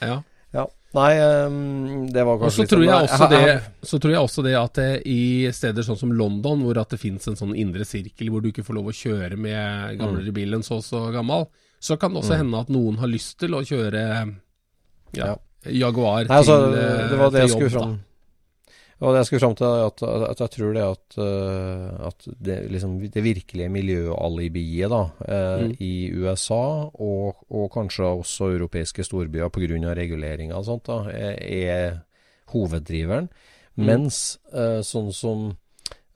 Ja. 0.00 0.20
Ja. 0.54 0.66
Nei, 0.94 1.12
um, 1.48 2.06
det 2.12 2.22
var 2.28 2.36
kanskje 2.38 2.62
litt 2.66 2.70
tror, 2.70 2.82
jeg 2.84 2.92
sånn- 2.92 3.08
også 3.08 3.28
det, 3.32 3.52
så 3.88 3.98
tror 3.98 4.12
jeg 4.12 4.20
også 4.22 4.42
det 4.44 4.54
at 4.60 4.74
det, 4.78 4.88
i 5.08 5.48
steder 5.56 5.82
sånn 5.86 5.96
som 5.98 6.12
London, 6.12 6.62
hvor 6.66 6.78
at 6.82 6.90
det 6.92 7.00
finnes 7.00 7.26
en 7.30 7.38
sånn 7.38 7.54
indre 7.56 7.86
sirkel 7.88 8.28
hvor 8.30 8.42
du 8.44 8.50
ikke 8.52 8.64
får 8.66 8.76
lov 8.76 8.90
å 8.92 8.96
kjøre 8.98 9.38
med 9.40 9.96
gamlere 9.98 10.28
Mm. 10.28 10.34
bil 10.36 10.54
enn 10.58 10.62
så 10.66 10.76
og 10.76 10.84
så 10.84 11.00
gammel, 11.14 11.46
så 11.80 11.96
kan 11.98 12.12
det 12.12 12.20
også 12.22 12.36
hende 12.38 12.60
at 12.60 12.68
noen 12.68 12.98
har 13.00 13.08
lyst 13.08 13.38
til 13.40 13.56
å 13.56 13.62
kjøre 13.64 14.04
ja, 15.16 15.34
Jaguar 15.64 16.26
Nei, 16.28 16.36
altså, 16.38 16.58
til, 16.60 16.78
eh, 16.78 17.08
det 17.10 17.18
var 17.18 17.30
det 17.30 17.40
jeg 17.40 17.48
til 17.48 17.56
skulle 17.56 17.70
jobb. 17.70 17.80
fram 17.80 17.96
da. 17.96 18.11
Det 19.10 19.18
jeg 19.18 19.26
skulle 19.26 19.40
fram 19.40 19.54
til, 19.58 19.66
at, 19.66 20.02
at 20.30 20.40
jeg 20.44 20.50
tror 20.54 20.74
det 20.76 20.82
at, 20.86 21.16
eh, 21.18 22.06
at 22.06 22.26
det, 22.38 22.56
liksom, 22.70 22.92
det 23.10 23.22
virkelige 23.24 23.68
miljøalibiet 23.68 24.90
da, 24.92 25.00
eh, 25.26 25.64
Mm. 25.66 25.72
i 25.80 26.12
USA, 26.14 26.90
og, 26.94 27.36
og 27.50 27.70
kanskje 27.74 28.04
også 28.06 28.52
europeiske 28.54 29.02
storbyer 29.04 29.48
pga. 29.50 29.94
reguleringer 29.94 30.54
og 30.54 30.64
sånt, 30.64 30.86
da, 30.86 31.00
er, 31.10 31.34
er 31.42 31.98
hoveddriveren. 32.52 33.28
Mm. 33.76 33.84
Mens 33.88 34.38
eh, 34.52 34.80
sånn 34.84 35.12
som 35.12 35.56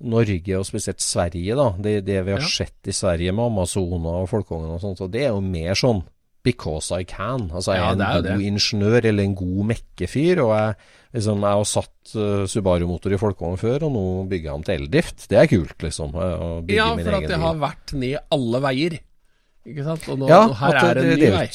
Norge, 0.01 0.59
og 0.59 0.67
spesielt 0.69 1.01
Sverige, 1.01 1.55
da, 1.57 1.71
det, 1.81 2.05
det 2.05 2.19
vi 2.27 2.33
har 2.37 2.41
Ja. 2.45 2.47
sett 2.47 2.87
i 2.87 2.93
Sverige 2.93 3.33
med 3.33 3.47
Amazona 3.49 4.21
og 4.23 4.29
Folkongen 4.29 4.75
og 4.75 4.81
sånt, 4.83 5.01
og 5.01 5.11
det 5.11 5.23
er 5.25 5.33
jo 5.33 5.41
mer 5.41 5.73
sånn 5.75 6.03
because 6.47 6.95
I 6.95 7.05
can. 7.09 7.49
Altså 7.51 7.75
jeg 7.75 7.83
Ja, 7.83 7.89
er 7.91 7.97
en 7.99 8.05
er 8.07 8.21
god 8.21 8.29
det. 8.29 8.37
ingeniør 8.53 9.09
eller 9.11 9.25
en 9.27 9.35
god 9.39 9.65
mekkefyr, 9.73 10.41
og 10.45 10.53
jeg, 10.55 10.75
liksom, 11.19 11.41
jeg 11.47 11.59
har 11.61 11.65
satt 11.73 12.15
uh, 12.17 12.45
Subaru-motor 12.51 13.13
i 13.17 13.19
folkevogn 13.21 13.59
før, 13.61 13.87
og 13.89 13.93
nå 13.97 14.05
bygger 14.31 14.51
jeg 14.51 14.55
om 14.61 14.63
til 14.67 14.81
eldrift. 14.81 15.27
Det 15.31 15.39
er 15.43 15.51
kult, 15.51 15.77
liksom. 15.83 16.15
Ja, 16.71 16.93
for 16.95 17.19
at 17.19 17.27
det 17.27 17.35
bil. 17.35 17.43
har 17.45 17.59
vært 17.67 17.93
ned 17.99 18.17
alle 18.39 18.63
veier. 18.69 18.99
Ikke 19.67 19.85
sant? 19.89 20.09
Og 20.15 20.19
nå, 20.23 20.29
Ja, 20.31 20.45
og 20.47 20.57
her 20.63 20.77
er 20.79 20.95
det- 20.95 21.05
en 21.13 21.19
ny 21.19 21.31
vei. 21.37 21.51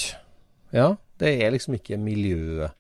Ja, 0.74 0.90
det 1.20 1.42
er 1.44 1.52
liksom 1.52 1.74
ikke 1.80 1.98
miljøet. 1.98 2.72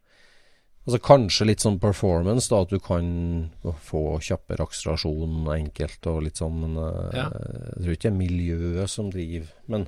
Altså 0.88 0.98
Kanskje 1.00 1.46
litt 1.46 1.60
sånn 1.62 1.80
performance, 1.80 2.50
da, 2.50 2.62
at 2.64 2.70
du 2.74 2.80
kan 2.80 3.52
få 3.86 4.18
kjappere 4.20 4.66
akselerasjon 4.66 5.46
enkelt 5.54 6.08
og 6.10 6.24
litt 6.24 6.40
sånn, 6.42 6.56
men 6.60 6.76
eh, 6.76 7.18
Ja. 7.20 7.28
jeg 7.30 7.84
tror 7.84 7.94
ikke 7.94 8.02
det 8.02 8.12
er 8.12 8.18
miljøet 8.18 8.90
som 8.90 9.12
driver. 9.12 9.48
Men 9.68 9.88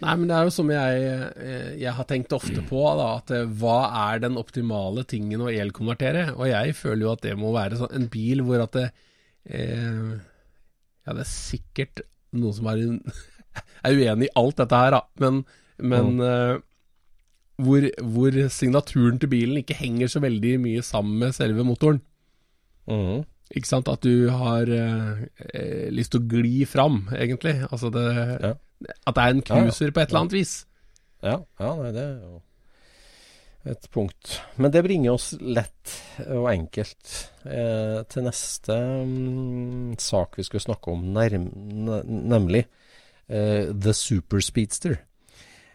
Nei, 0.00 0.14
men 0.16 0.30
det 0.30 0.36
er 0.36 0.46
jo 0.48 0.52
som 0.54 0.70
jeg, 0.72 1.08
eh, 1.44 1.72
jeg 1.82 1.92
har 1.96 2.06
tenkt 2.08 2.32
ofte 2.32 2.62
på, 2.64 2.80
da, 2.96 3.08
at 3.18 3.32
eh, 3.36 3.48
hva 3.60 3.80
er 4.08 4.22
den 4.24 4.38
optimale 4.40 5.04
tingen 5.08 5.44
å 5.44 5.50
elkonvertere? 5.52 6.30
Og 6.38 6.48
jeg 6.48 6.76
føler 6.78 7.04
jo 7.04 7.12
at 7.12 7.26
det 7.26 7.34
må 7.36 7.52
være 7.52 7.80
sånn, 7.80 7.92
en 7.98 8.08
bil 8.12 8.40
hvor 8.46 8.64
at 8.64 8.78
det 8.78 8.86
eh, 9.52 10.16
Ja, 11.04 11.16
det 11.16 11.24
er 11.24 11.28
sikkert 11.28 12.02
noen 12.36 12.56
som 12.56 12.70
er, 12.72 12.80
er 13.84 13.98
uenig 13.98 14.30
i 14.30 14.34
alt 14.40 14.60
dette 14.62 14.80
her, 14.84 14.96
da, 14.96 15.02
men, 15.20 15.42
men 15.92 16.24
eh, 16.24 16.54
hvor, 17.60 17.84
hvor 18.14 18.38
signaturen 18.52 19.20
til 19.20 19.32
bilen 19.32 19.60
ikke 19.60 19.76
henger 19.76 20.08
så 20.08 20.24
veldig 20.24 20.54
mye 20.62 20.84
sammen 20.86 21.20
med 21.20 21.36
selve 21.36 21.66
motoren. 21.66 22.00
Mm. 22.88 23.26
Ikke 23.52 23.68
sant? 23.68 23.90
At 23.90 24.04
du 24.06 24.30
har 24.32 24.70
eh, 24.70 25.22
eh, 25.50 25.86
lyst 25.92 26.14
til 26.14 26.22
å 26.22 26.28
gli 26.30 26.64
fram, 26.68 27.02
egentlig. 27.16 27.58
Altså 27.68 27.92
det 27.92 28.08
Ja. 28.16 28.54
At 29.06 29.16
det 29.16 29.22
er 29.24 29.34
en 29.34 29.42
Ja, 29.42 29.56
ja. 29.56 29.64
cruiser 29.64 29.90
på 29.92 30.00
et 30.00 30.08
eller 30.08 30.20
annet 30.24 30.32
vis. 30.38 30.54
Ja, 31.22 31.36
ja 31.60 31.74
nei, 31.76 31.90
det 31.92 32.04
er 32.04 32.14
jo 32.22 32.38
et 33.68 33.88
punkt. 33.92 34.38
Men 34.56 34.72
det 34.72 34.80
bringer 34.86 35.12
oss 35.12 35.34
lett 35.40 35.92
og 36.32 36.46
enkelt 36.48 37.10
eh, 37.44 38.00
til 38.08 38.24
neste 38.24 38.76
mm, 39.04 39.98
sak 40.00 40.38
vi 40.38 40.46
skulle 40.46 40.64
snakke 40.64 40.94
om, 40.94 41.02
nærm, 41.12 41.50
nemlig 42.08 42.64
eh, 43.28 43.68
The 43.68 43.92
Super 43.92 44.40
Speedster. 44.40 44.96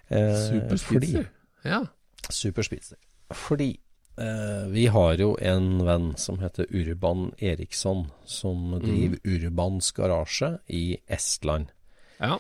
Eh, 0.10 0.34
Super 0.47 0.78
Ja. 1.66 1.84
Fordi, 1.86 2.34
Super 2.34 2.66
Speedster. 2.66 2.97
Fordi 3.34 3.70
eh, 4.18 4.66
vi 4.74 4.88
har 4.89 5.22
jo 5.22 5.36
en 5.41 5.86
venn 5.86 6.12
som 6.18 6.41
heter 6.41 6.66
Urban 6.74 7.32
Eriksson, 7.38 8.08
som 8.26 8.80
driver 8.82 9.22
Urbans 9.26 9.91
garasje 9.93 10.56
i 10.68 10.97
Estland. 11.08 11.70
ja. 12.20 12.39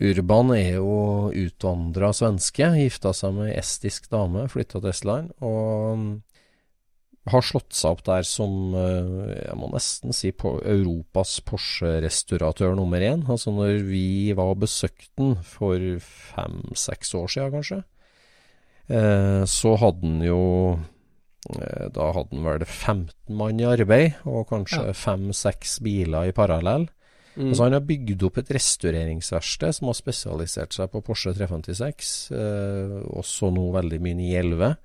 Urban 0.00 0.50
er 0.52 0.74
jo 0.76 1.30
utvandra 1.32 2.10
svenske, 2.12 2.68
gifta 2.76 3.14
seg 3.16 3.32
med 3.36 3.50
ei 3.52 3.58
estisk 3.62 4.10
dame, 4.12 4.44
flytta 4.52 4.82
til 4.82 4.90
Estland, 4.92 5.30
og 5.40 6.20
har 7.32 7.42
slått 7.42 7.74
seg 7.74 7.96
opp 7.96 8.02
der 8.06 8.26
som, 8.26 8.74
eh, 8.76 9.46
jeg 9.48 9.56
må 9.58 9.70
nesten 9.72 10.14
si, 10.14 10.30
på 10.30 10.60
Europas 10.62 11.40
Porsche-restauratør 11.46 12.76
nummer 12.78 13.02
én. 13.02 13.24
Altså 13.28 13.50
når 13.54 13.82
vi 13.88 14.32
var 14.36 14.52
og 14.52 14.60
besøkte 14.62 15.10
den 15.18 15.34
for 15.42 15.80
fem-seks 15.98 17.14
år 17.18 17.26
siden, 17.32 17.56
kanskje, 17.56 17.80
eh, 18.88 19.42
så 19.44 19.76
hadde 19.80 20.00
den 20.02 20.20
jo 20.22 20.78
eh, 21.50 21.88
Da 21.94 22.12
hadde 22.12 22.34
han 22.34 22.44
vel 22.44 22.64
15 22.64 23.36
mann 23.36 23.60
i 23.60 23.64
arbeid, 23.64 24.14
og 24.26 24.48
kanskje 24.48 24.86
Ja. 24.86 24.92
fem-seks 24.92 25.80
biler 25.80 26.28
i 26.28 26.32
parallell. 26.32 26.88
Mm. 27.36 27.48
Altså 27.50 27.64
Han 27.64 27.72
har 27.76 27.80
bygd 27.84 28.22
opp 28.24 28.38
et 28.38 28.50
restaureringsverksted 28.56 29.74
som 29.76 29.88
har 29.90 29.94
spesialisert 29.98 30.72
seg 30.72 30.90
på 30.90 31.02
Porsche 31.04 31.34
356, 31.36 32.12
eh, 32.32 32.94
også 33.20 33.50
nå 33.52 33.66
veldig 33.74 34.00
mye 34.00 34.14
911. 34.16 34.76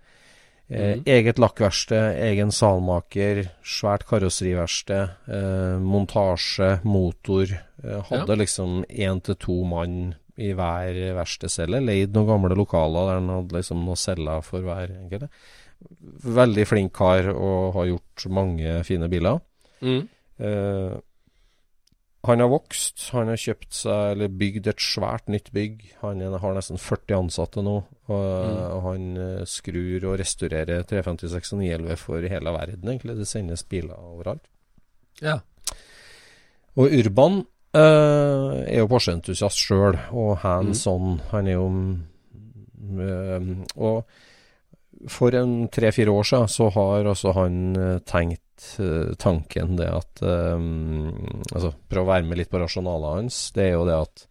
Eh, 0.72 0.96
Mhm. 0.96 1.04
Eget 1.06 1.40
lakkverksted, 1.40 2.20
egen 2.32 2.52
salmaker, 2.52 3.50
svært 3.64 4.06
karosseriverksted, 4.08 5.10
eh, 5.28 5.80
montasje, 5.80 6.82
motor. 6.84 7.48
Eh, 7.84 8.02
hadde 8.04 8.38
liksom 8.38 8.86
én 8.90 9.22
til 9.24 9.36
to 9.36 9.64
mann 9.66 10.16
i 10.38 10.54
hver 10.54 10.94
verkstedcelle. 11.16 11.84
Leid 11.86 12.14
noen 12.14 12.28
gamle 12.28 12.56
lokaler 12.56 13.08
der 13.08 13.20
han 13.20 13.28
hadde 13.30 13.52
liksom 13.52 13.84
noen 13.86 13.98
celler 13.98 14.42
for 14.42 14.62
hver 14.62 14.88
enkelt. 14.90 15.30
Veldig 16.24 16.68
flink 16.68 16.94
kar 16.94 17.28
og 17.34 17.74
har 17.74 17.86
gjort 17.88 18.30
mange 18.30 18.84
fine 18.86 19.10
biler. 19.10 19.42
Mm. 19.82 20.08
Eh, 20.40 20.98
han 22.28 22.44
har 22.44 22.52
vokst. 22.52 23.08
Han 23.16 23.32
har 23.32 23.40
kjøpt 23.42 23.74
seg, 23.74 24.12
eller 24.14 24.34
bygd 24.42 24.68
et 24.70 24.84
svært 24.84 25.30
nytt 25.32 25.50
bygg. 25.56 25.80
Han 26.04 26.22
har 26.22 26.54
nesten 26.58 26.78
40 26.78 27.16
ansatte 27.18 27.64
nå. 27.66 27.80
Og, 28.12 28.26
og 28.76 28.84
han 28.92 29.08
eh, 29.18 29.46
skrur 29.50 30.06
og 30.12 30.20
restaurerer 30.22 30.86
356 30.86 31.56
og 31.56 31.64
911 31.64 31.98
for 32.04 32.28
hele 32.34 32.54
verden, 32.54 32.94
egentlig. 32.94 33.18
Det 33.18 33.30
sendes 33.30 33.66
biler 33.66 33.98
overalt. 33.98 34.46
ja. 35.22 35.40
Og 36.80 36.88
Urban 36.96 37.42
eh, 37.76 38.52
er 38.64 38.78
jo 38.80 38.88
Porsche-entusiast 38.88 39.60
sjøl, 39.60 39.98
og 40.16 40.38
hands 40.40 40.86
on. 40.88 41.18
Han 41.34 41.50
er 41.50 41.58
jo 41.58 41.66
mm, 41.68 43.02
eh, 43.04 43.50
Og 43.76 44.06
for 45.12 45.36
en 45.36 45.68
tre-fire 45.74 46.14
år 46.14 46.24
siden 46.30 46.48
så 46.48 46.70
har 46.70 47.10
altså 47.12 47.34
han 47.36 47.76
eh, 47.76 48.00
eh, 48.80 49.14
tanken 49.18 49.76
det 49.78 49.88
at 49.90 50.22
um, 50.22 51.42
Altså, 51.54 51.74
prøv 51.90 52.04
å 52.06 52.12
være 52.12 52.26
med 52.28 52.38
litt 52.38 52.50
på 52.52 52.60
rasjonalet 52.62 53.16
hans. 53.18 53.52
Det 53.56 53.64
er 53.70 53.74
jo 53.76 53.86
det 53.88 53.96
at 54.02 54.26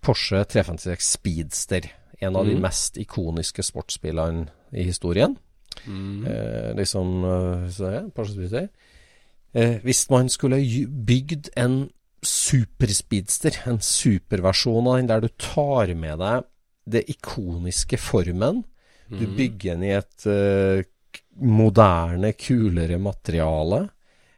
Porsche 0.00 0.44
356 0.44 1.12
Speedster, 1.16 1.88
en 2.20 2.36
av 2.36 2.46
de 2.46 2.54
Mhm. 2.54 2.62
mest 2.62 2.96
ikoniske 2.98 3.62
sportsbilene 3.62 4.48
i 4.72 4.82
historien 4.84 5.36
Mm. 5.86 6.26
eh, 6.26 6.74
liksom 6.74 7.22
så 7.70 7.92
ja, 7.92 8.02
Porsche 8.14 8.34
Speedster. 8.34 8.68
Eh, 9.54 9.78
hvis 9.84 10.08
man 10.10 10.28
skulle 10.28 10.58
bygd 11.06 11.50
en 11.56 11.90
superspeedster, 12.22 13.60
en 13.70 13.78
superversjon 13.80 14.86
av 14.90 14.96
den 14.98 15.06
der 15.10 15.20
du 15.24 15.28
tar 15.38 15.92
med 15.94 16.18
deg 16.18 16.44
det 16.88 17.04
ikoniske 17.12 17.98
formen, 18.00 18.64
du 19.08 19.26
Mhm. 19.26 19.36
bygger 19.36 19.74
den 19.74 19.82
i 19.84 19.92
et 19.96 20.16
k- 20.24 20.84
moderne, 21.40 22.32
kulere 22.38 22.98
materiale, 22.98 23.82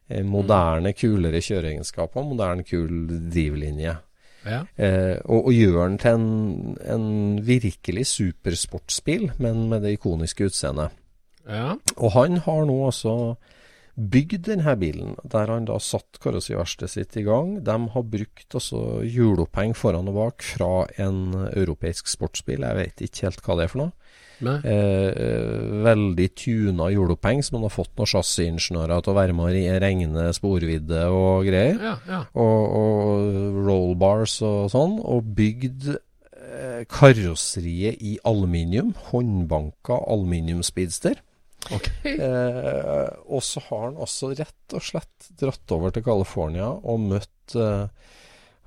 eh, 0.09 0.25
moderne, 0.27 0.93
kulere 0.93 1.43
kjøreegenskaper, 1.45 2.25
moderne, 2.27 2.65
kul 2.65 3.07
drivlinje. 3.33 3.97
ja. 4.47 4.65
Eh, 4.77 5.19
og, 5.25 5.47
og 5.47 5.53
gjør 5.53 5.89
den 5.89 5.99
til 6.01 6.17
en, 6.17 6.77
en 6.85 7.47
virkelig 7.47 8.07
supersportsbil, 8.07 9.31
men 9.39 9.69
med 9.69 9.83
det 9.83 9.99
ikoniske 9.99 10.51
utseendet. 10.51 10.91
ja. 11.49 11.77
Og 11.97 12.13
han 12.17 12.37
har 12.45 12.65
nå 12.69 12.85
altså 12.87 13.37
bygd 14.01 14.47
denne 14.47 14.77
bilen, 14.81 15.17
der 15.29 15.51
han 15.51 15.67
da 15.69 15.77
satt 15.83 16.21
karosseriverkstedet 16.23 16.93
sitt 16.93 17.17
i 17.21 17.25
gang. 17.27 17.59
De 17.65 17.77
har 17.95 18.07
brukt 18.15 18.55
altså 18.57 19.03
hjuloppheng 19.05 19.75
foran 19.77 20.09
og 20.09 20.17
bak 20.17 20.47
fra 20.47 20.87
en 21.03 21.35
europeisk 21.51 22.09
sportsbil. 22.09 22.65
Jeg 22.65 22.79
vet 22.79 23.05
ikke 23.05 23.27
helt 23.29 23.45
hva 23.45 23.59
det 23.59 23.67
er 23.67 23.73
for 23.75 23.83
noe. 23.83 23.93
Eh, 24.41 25.85
veldig 25.85 26.29
tuna 26.39 26.89
hjuloppheng 26.93 27.43
som 27.45 27.59
han 27.59 27.67
har 27.69 27.75
fått 27.75 27.93
noen 27.99 28.11
chassisingeniører 28.13 29.05
til 29.05 29.13
å 29.13 29.17
være 29.19 29.37
med 29.37 29.49
å 29.49 29.79
regne 29.85 30.29
sporvidde 30.37 31.07
og 31.13 31.49
greier. 31.49 31.81
Ja, 31.81 31.97
ja. 32.09 32.21
Og, 32.33 32.77
og 32.81 33.59
rollbars 33.69 34.39
og 34.47 34.71
sånn. 34.73 34.99
Og 35.05 35.33
bygd 35.37 35.91
eh, 35.93 36.85
karosseriet 36.91 38.01
i 38.01 38.17
aluminium. 38.29 38.95
Håndbanka 39.11 40.01
aluminiumspeedster. 40.07 41.21
Ok. 41.77 41.91
Eh, 42.09 43.09
og 43.29 43.45
så 43.45 43.61
har 43.69 43.91
han 43.91 44.01
også 44.01 44.33
rett 44.33 44.75
og 44.77 44.85
slett 44.85 45.31
dratt 45.41 45.77
over 45.77 45.93
til 45.93 46.05
California 46.07 46.71
og 46.73 47.05
møtt 47.11 47.55
eh, 47.61 47.85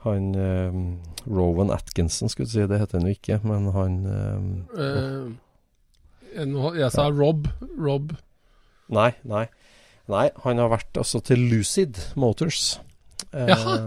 han 0.03 0.35
eh, 0.35 0.75
Rowan 1.31 1.71
Atkinson, 1.71 2.29
skulle 2.29 2.49
du 2.49 2.53
si. 2.53 2.67
Det 2.67 2.79
heter 2.81 2.99
han 2.99 3.07
jo 3.07 3.15
ikke, 3.15 3.39
men 3.47 3.69
han 3.75 3.97
eh, 4.11 4.83
Eh, 4.83 5.33
jeg 6.33 6.91
sa 6.93 7.09
Rob. 7.13 7.47
Rob. 7.77 8.13
Nei, 8.93 9.11
nei. 9.23 9.45
Nei, 10.11 10.27
han 10.43 10.59
har 10.59 10.71
vært 10.73 10.99
altså 10.99 11.21
til 11.23 11.45
Lucid 11.51 11.99
Motors. 12.19 12.79
Eh, 13.31 13.49
Jaha. 13.49 13.77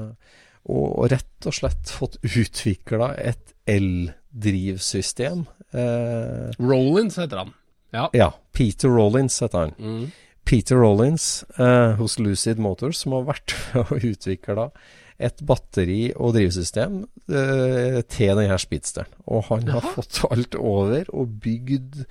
og 0.72 1.10
rett 1.12 1.46
og 1.46 1.54
slett 1.54 1.92
fått 1.92 2.16
utvikla 2.24 3.12
et 3.20 3.52
eldrivsystem. 3.68 5.44
Eh, 5.76 6.56
Rollins 6.58 7.18
heter 7.20 7.44
han. 7.44 7.52
Ja. 7.94 8.08
ja, 8.16 8.30
Peter 8.56 8.90
Rollins 8.90 9.38
heter 9.44 9.66
han. 9.66 9.76
Mm. 9.78 10.08
Peter 10.46 10.78
Rollins 10.78 11.44
eh, 11.58 11.94
hos 11.98 12.18
Lucid 12.18 12.58
Motors, 12.62 13.02
som 13.02 13.16
har 13.16 13.26
vært 13.28 13.54
og 13.82 13.92
utvikla 13.98 14.70
et 15.16 15.42
batteri- 15.48 16.14
og 16.14 16.34
drivsystem 16.36 17.04
eh, 17.30 18.00
til 18.04 18.32
denne 18.38 18.58
speedsteren. 18.60 19.12
Og 19.26 19.46
han 19.50 19.68
har 19.72 19.84
fått 19.96 20.22
alt 20.28 20.58
over 20.60 21.08
og 21.12 21.38
bygd 21.42 22.02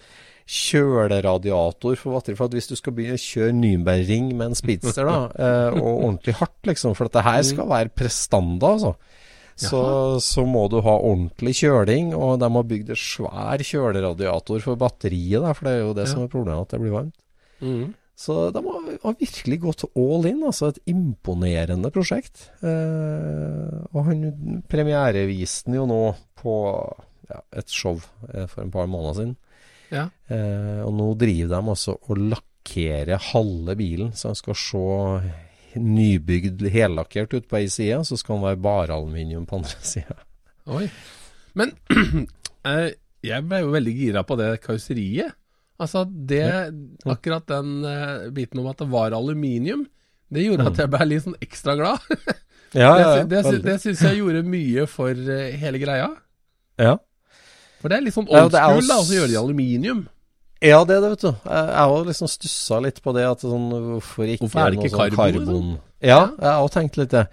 kjøleradiator 0.46 1.98
for 1.98 2.18
batteri. 2.18 2.38
For 2.38 2.50
at 2.50 2.58
hvis 2.58 2.70
du 2.70 2.76
skal 2.78 2.96
begynne 2.98 3.18
å 3.20 3.26
kjøre 3.26 3.58
Nürnbergring 3.58 4.32
med 4.34 4.52
en 4.52 4.58
speedster, 4.58 5.08
da, 5.10 5.20
eh, 5.48 5.78
og 5.80 5.92
ordentlig 5.92 6.38
hardt, 6.42 6.62
liksom, 6.70 6.98
for 6.98 7.10
dette 7.10 7.26
her 7.26 7.42
skal 7.46 7.70
være 7.72 7.94
prestanda, 7.94 8.76
altså. 8.78 8.96
Så, 9.56 9.80
så 10.20 10.44
må 10.44 10.66
du 10.68 10.82
ha 10.84 10.98
ordentlig 10.98 11.54
kjøling, 11.62 12.10
og 12.12 12.42
de 12.42 12.50
har 12.52 12.66
bygd 12.68 12.90
en 12.92 13.00
svær 13.00 13.62
kjøleradiator 13.64 14.60
for 14.66 14.80
batteriet, 14.82 15.40
da, 15.46 15.54
for 15.56 15.70
det 15.70 15.76
er 15.78 15.86
jo 15.86 15.94
det 15.96 16.10
som 16.12 16.26
er 16.26 16.34
problemet, 16.34 16.66
at 16.66 16.76
det 16.76 16.82
blir 16.84 16.92
varmt. 16.98 17.16
Mm. 17.64 17.94
Så 18.16 18.50
de 18.56 18.62
har, 18.64 19.16
virkelig 19.20 19.58
gått 19.60 19.84
all 19.92 20.28
in. 20.30 20.44
Altså 20.48 20.70
et 20.72 20.80
imponerende 20.92 21.92
prosjekt. 21.94 22.50
Eh, 22.64 23.74
og 23.92 24.08
han 24.08 24.62
premiereviste 24.72 25.70
den 25.70 25.82
jo 25.82 25.88
nå 25.90 26.04
på 26.40 26.56
ja, 27.30 27.42
et 27.60 27.74
show 27.74 28.00
eh, 28.32 28.46
for 28.48 28.64
en 28.64 28.72
par 28.74 28.88
måneder 28.92 29.18
siden. 29.20 29.36
Ja. 29.92 30.08
Eh, 30.32 30.82
og 30.86 30.94
nå 30.96 31.10
driver 31.20 31.58
de 31.58 31.74
altså 31.76 31.98
og 32.00 32.22
lakkerer 32.32 33.20
halve 33.34 33.76
bilen, 33.78 34.14
så 34.18 34.32
han 34.32 34.40
skal 34.40 34.58
se 34.64 34.86
nybygd 35.76 36.64
hellakkert 36.72 37.36
ut 37.36 37.50
på 37.52 37.60
ei 37.60 37.68
side, 37.72 38.00
så 38.08 38.18
skal 38.18 38.38
han 38.38 38.48
være 38.48 38.64
bare 38.64 38.96
aluminium 38.96 39.46
på 39.50 39.60
andre 39.60 39.82
sida. 39.94 40.18
Oi. 40.72 40.88
Men 41.60 41.76
eh, 42.72 42.94
jeg 43.26 43.48
ble 43.50 43.64
jo 43.64 43.74
veldig 43.74 43.96
gira 43.98 44.24
på 44.28 44.38
det 44.40 44.54
karosseriet. 44.64 45.36
Altså, 45.82 46.06
det 46.08 46.42
Akkurat 47.06 47.46
den 47.52 47.72
uh, 47.84 48.30
biten 48.36 48.62
om 48.62 48.68
at 48.72 48.80
det 48.80 48.88
var 48.92 49.12
aluminium, 49.18 49.86
det 50.32 50.46
gjorde 50.48 50.70
at 50.72 50.78
jeg 50.80 50.92
ble 50.94 51.06
litt 51.10 51.26
sånn 51.28 51.38
ekstra 51.44 51.76
glad. 51.80 52.00
Ja, 52.76 52.90
det 52.92 53.04
ja, 53.06 53.12
sy- 53.16 53.28
det, 53.32 53.40
sy- 53.46 53.60
det 53.64 53.74
syns 53.80 54.00
jeg 54.04 54.18
gjorde 54.20 54.40
mye 54.52 54.84
for 54.92 55.12
uh, 55.16 55.44
hele 55.62 55.80
greia. 55.80 56.10
ja. 56.82 56.96
For 57.80 57.92
det 57.92 58.00
er 58.00 58.04
litt 58.08 58.16
sånn 58.16 58.26
old 58.28 58.50
det 58.52 58.60
school, 58.60 58.82
da, 58.90 58.96
s- 58.96 59.00
og 59.00 59.06
så 59.08 59.14
gjør 59.16 59.32
i 59.32 59.38
aluminium. 59.40 60.00
Ja, 60.66 60.80
det 60.88 60.96
er 60.98 61.04
det, 61.06 61.12
vet 61.14 61.24
du. 61.28 61.30
Jeg 61.46 61.76
har 61.86 62.06
liksom 62.10 62.30
stussa 62.32 62.80
litt 62.84 63.00
på 63.06 63.14
det. 63.16 63.24
At 63.30 63.44
sånn, 63.46 63.68
hvorfor 63.70 64.26
ikke, 64.26 64.42
Hvorfor 64.48 64.64
er 64.64 64.74
det 64.74 64.80
noe 64.80 64.88
ikke 64.90 64.96
sånn 64.96 65.14
karbon, 65.20 65.38
liksom? 65.46 65.70
Ja, 66.02 66.20
jeg 66.40 66.48
har 66.50 66.64
også 66.66 66.80
tenkt 66.80 66.98
litt 67.00 67.14
det. 67.14 67.24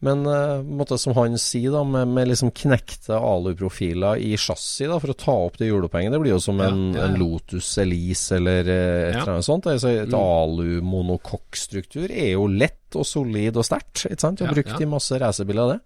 Men 0.00 0.20
uh, 0.30 0.94
som 0.96 1.14
han 1.16 1.34
sier, 1.42 1.72
da, 1.74 1.80
med, 1.82 2.06
med 2.14 2.28
liksom 2.30 2.52
knekte 2.54 3.16
aluprofiler 3.18 4.20
i 4.22 4.36
chassis 4.38 4.86
da, 4.86 4.98
for 5.02 5.10
å 5.10 5.16
ta 5.18 5.34
opp 5.48 5.56
det 5.58 5.66
hjulopphenget, 5.72 6.12
det 6.14 6.20
blir 6.22 6.36
jo 6.36 6.40
som 6.44 6.60
Ja, 6.62 6.68
en, 6.70 6.84
ja, 6.94 7.00
ja. 7.00 7.06
en 7.08 7.16
Lotus 7.18 7.72
Elise 7.82 8.36
eller 8.38 8.62
eh, 8.70 9.08
et 9.08 9.16
eller 9.16 9.32
annet 9.34 9.48
sånt. 9.48 9.66
Altså, 9.66 9.90
et 10.04 10.08
Mm. 10.08 10.14
alumonokokkstruktur 10.18 12.10
er 12.10 12.32
jo 12.36 12.46
lett 12.50 12.74
og 12.96 13.04
solid 13.04 13.56
og 13.58 13.66
sterkt. 13.66 14.06
ikke 14.08 14.20
sant? 14.22 14.40
Jeg 14.40 14.48
har 14.48 14.54
brukt 14.56 14.72
ja. 14.72 14.80
i 14.86 14.88
masse 14.88 15.18
racerbiler 15.20 15.74
det. 15.74 15.78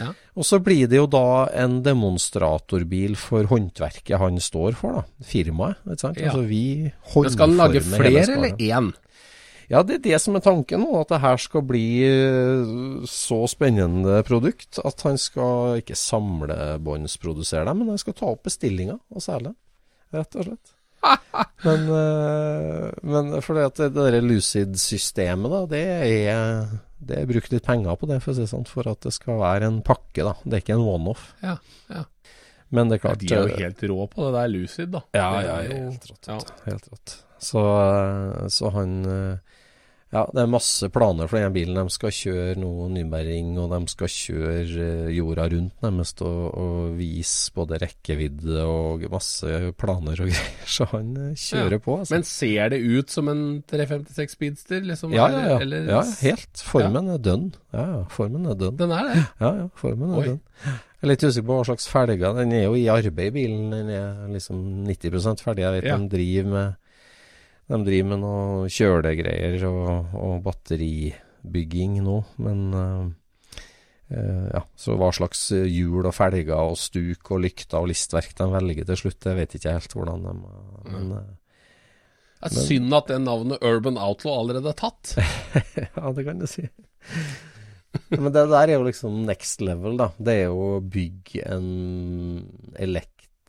Ja. 0.00 0.10
Og 0.36 0.44
så 0.44 0.58
blir 0.62 0.88
det 0.90 0.98
jo 0.98 1.06
da 1.10 1.46
en 1.62 1.78
demonstratorbil 1.86 3.16
for 3.16 3.48
håndverket 3.50 4.18
han 4.20 4.36
står 4.42 4.76
for, 4.76 4.98
da. 5.00 5.24
Firmaet. 5.24 5.78
ikke 5.86 6.02
sant? 6.04 6.18
Ja. 6.20 6.32
Altså 6.34 6.44
vi 6.50 6.64
Men 6.90 7.30
skal 7.32 7.48
han 7.48 7.56
lage 7.62 7.80
flere 7.86 8.26
eller 8.26 8.58
én? 8.58 8.90
Ja, 9.70 9.84
det 9.86 10.00
er 10.00 10.02
det 10.08 10.18
som 10.22 10.34
er 10.34 10.42
tanken 10.42 10.82
nå. 10.82 10.90
At 10.98 11.12
det 11.12 11.20
her 11.22 11.38
skal 11.38 11.62
bli 11.68 11.84
eh, 12.02 13.04
så 13.06 13.44
spennende 13.50 14.16
produkt 14.26 14.80
at 14.82 15.04
han 15.06 15.18
skal 15.20 15.78
ikke 15.78 15.94
samlebåndsprodusere 15.98 17.64
dem, 17.70 17.84
men 17.84 17.92
han 17.94 18.00
skal 18.02 18.16
ta 18.18 18.32
opp 18.32 18.42
bestillinga 18.48 18.98
og 19.14 19.22
selge. 19.24 19.54
Rett 20.14 20.34
og 20.40 20.48
slett. 20.48 20.76
Men, 21.64 21.86
eh, 21.92 22.90
men 23.08 23.30
for 23.44 23.56
det 23.56 23.62
at 23.70 23.78
det 23.80 23.86
der 23.96 24.18
Lucid-systemet, 24.24 25.48
da, 25.52 25.60
det 25.70 25.80
er 25.86 26.66
det 27.00 27.16
er 27.22 27.28
brukt 27.30 27.52
litt 27.54 27.64
penger 27.64 27.96
på 27.96 28.08
det, 28.10 28.18
for 28.24 28.36
si 28.36 28.44
sånn, 28.48 28.66
for 28.68 28.88
at 28.90 29.00
det 29.06 29.12
skal 29.16 29.38
være 29.40 29.68
en 29.70 29.78
pakke, 29.84 30.24
da. 30.26 30.34
Det 30.44 30.58
er 30.58 30.64
ikke 30.64 30.74
en 30.76 30.84
one-off. 30.88 31.30
Ja, 31.44 31.54
ja. 31.88 32.02
Men 32.72 32.90
det 32.92 32.98
er 32.98 33.00
Ja, 33.00 33.04
klart 33.06 33.22
de 33.22 33.30
er 33.32 33.40
jo 33.46 33.54
eh, 33.54 33.62
helt 33.64 33.84
rå 33.92 34.04
på 34.12 34.26
det 34.26 34.34
der 34.36 34.52
Lucid, 34.52 34.90
da. 34.92 35.00
ja, 35.16 35.30
ja, 35.46 35.56
helt 35.70 36.04
rått. 36.10 36.28
ja. 36.28 36.38
Helt 36.66 36.90
rått. 36.92 37.16
Så, 37.40 37.62
så 38.52 38.72
han 38.76 38.92
Ja, 40.10 40.24
det 40.34 40.42
er 40.42 40.48
masse 40.50 40.88
planer 40.90 41.28
for 41.30 41.38
den 41.38 41.52
bilen. 41.54 41.76
De 41.78 41.92
skal 41.94 42.10
kjøre 42.10 42.56
noe 42.58 42.88
Nürnbergring, 42.90 43.52
og 43.62 43.70
de 43.70 43.78
skal 43.92 44.08
kjøre 44.10 44.86
eh, 45.06 45.10
jorda 45.14 45.44
rundt 45.52 45.84
nærmest 45.86 46.22
og, 46.26 46.40
og 46.58 46.96
vise 46.98 47.52
både 47.54 47.78
rekkevidde 47.78 48.64
og 48.66 49.04
masse 49.12 49.46
planer 49.78 50.18
og 50.24 50.28
greier. 50.32 50.50
Så 50.66 50.88
han 50.90 51.12
eh, 51.28 51.36
kjører 51.38 51.76
Ja. 51.78 51.82
på, 51.84 51.98
altså. 52.00 52.16
Men 52.16 52.26
ser 52.26 52.74
det 52.74 52.80
ut 52.82 53.14
som 53.14 53.30
en 53.30 53.44
356 53.70 54.34
Speedster, 54.34 54.82
liksom? 54.90 55.14
ja, 55.14 55.28
ja, 55.30 55.44
ja. 55.52 55.60
Eller, 55.62 55.86
ja, 55.94 56.02
helt. 56.24 56.64
Formen 56.72 57.14
er 57.14 57.22
dønn. 57.30 57.46
Ja, 57.70 57.86
ja, 57.94 58.02
formen 58.10 58.50
er 58.50 58.58
dønn. 58.58 58.76
Den 58.82 58.90
er 58.98 59.12
det? 59.12 59.22
Ja, 59.44 59.52
ja, 59.62 59.68
formen 59.78 60.10
er 60.10 60.18
Oi. 60.24 60.28
dønn. 60.32 60.40
Jeg 61.00 61.06
er 61.06 61.12
litt 61.14 61.22
usikker 61.24 61.46
på 61.48 61.54
hva 61.62 61.64
slags 61.70 61.86
felger. 61.88 62.34
Den 62.42 62.50
er 62.52 62.66
jo 62.66 62.74
i 62.76 62.88
arbeid, 62.92 63.30
bilen. 63.38 63.70
Den 63.72 63.88
er 63.94 64.26
liksom 64.34 64.58
90% 64.90 65.40
ferdig. 65.46 65.62
Jeg 65.64 65.78
vet 65.78 65.86
Ja. 65.88 65.96
de 66.02 66.10
driver 66.12 66.50
med 66.50 66.74
De 67.70 67.78
driver 67.86 68.08
med 68.10 68.22
noe 68.24 68.68
kjølegreier 68.72 69.62
og, 69.68 70.14
og 70.18 70.40
batteribygging 70.42 72.00
nå, 72.02 72.16
men 72.42 72.62
uh, 72.74 73.04
uh, 74.10 74.46
ja, 74.50 74.62
så 74.74 74.96
hva 74.98 75.12
slags 75.14 75.44
hjul 75.54 76.02
og 76.02 76.16
felger 76.16 76.56
og 76.56 76.78
stuk 76.80 77.30
og 77.30 77.44
lykter 77.44 77.78
og 77.78 77.92
listverk 77.92 78.34
de 78.40 78.48
velger 78.56 78.88
til 78.88 79.04
slutt, 79.04 79.20
det 79.22 79.36
vet 79.38 79.54
ikke 79.58 79.76
helt 79.76 79.94
hvordan 79.94 80.26
de 80.26 80.34
Men 80.90 81.12
uh, 81.14 81.22
Det 82.40 82.50
er 82.50 82.66
synd 82.66 82.98
at 82.98 83.12
det 83.12 83.20
navnet 83.22 83.62
Urban 83.62 84.00
Outlaw 84.00 84.40
allerede 84.40 84.74
er 84.74 84.80
tatt. 84.80 85.14
Ja, 86.00 86.10
det 86.16 86.26
kan 86.26 86.42
du 86.42 86.48
si. 86.50 86.66
Men 88.10 88.32
det 88.34 88.48
der 88.50 88.66
er 88.66 88.76
jo 88.78 88.86
liksom 88.86 89.22
next 89.26 89.62
level, 89.62 89.96
da. 89.98 90.10
Det 90.18 90.34
er 90.42 90.50
jo 90.50 90.76
å 90.76 90.82
bygge 90.82 91.42
en 91.50 91.68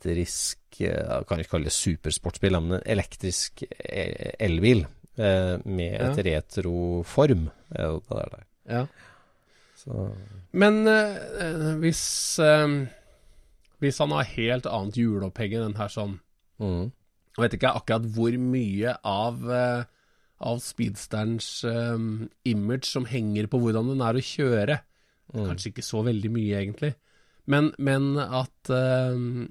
elektrisk 0.06 0.80
eh, 0.80 0.96
Jeg 0.96 1.28
kan 1.28 1.40
ikke 1.40 1.56
kalle 1.56 1.70
det 1.70 1.76
supersportsbil, 1.76 2.58
men 2.60 2.78
en 2.78 2.88
elektrisk 2.94 3.64
eh, 3.68 4.34
elbil 4.42 4.84
eh, 5.18 5.58
med 5.64 5.98
et 6.00 6.24
retroform. 6.26 7.48
er 7.70 7.98
det 7.98 8.32
der. 8.34 8.44
Ja. 8.68 8.86
Så 9.76 10.10
Men 10.52 10.86
eh, 10.86 11.16
eh, 11.42 11.76
hvis 11.82 12.38
eh, 12.38 12.86
Hvis 13.82 13.98
han 13.98 14.12
har 14.14 14.28
helt 14.36 14.66
annet 14.66 14.96
hjuloppheng 14.96 15.56
enn 15.56 15.72
den 15.72 15.80
her 15.80 15.90
sånn 15.90 16.20
mm. 16.62 16.92
Jeg 17.32 17.42
vet 17.42 17.56
ikke 17.56 17.72
akkurat 17.74 18.06
hvor 18.14 18.36
mye 18.38 18.94
av 19.02 19.42
eh, 19.50 19.84
Av 20.42 20.60
speedsterens 20.62 21.64
eh, 21.64 21.98
image 22.50 22.86
som 22.86 23.08
henger 23.08 23.48
på 23.50 23.58
hvordan 23.62 23.92
den 23.92 24.02
er 24.02 24.18
å 24.18 24.22
kjøre. 24.26 24.80
Mm. 25.32 25.44
Kanskje 25.46 25.70
ikke 25.70 25.84
så 25.86 26.02
veldig 26.02 26.30
mye, 26.34 26.56
egentlig. 26.58 26.90
Men, 27.46 27.70
men 27.78 28.16
at 28.18 28.70
eh, 28.74 29.14
eh, 29.14 29.46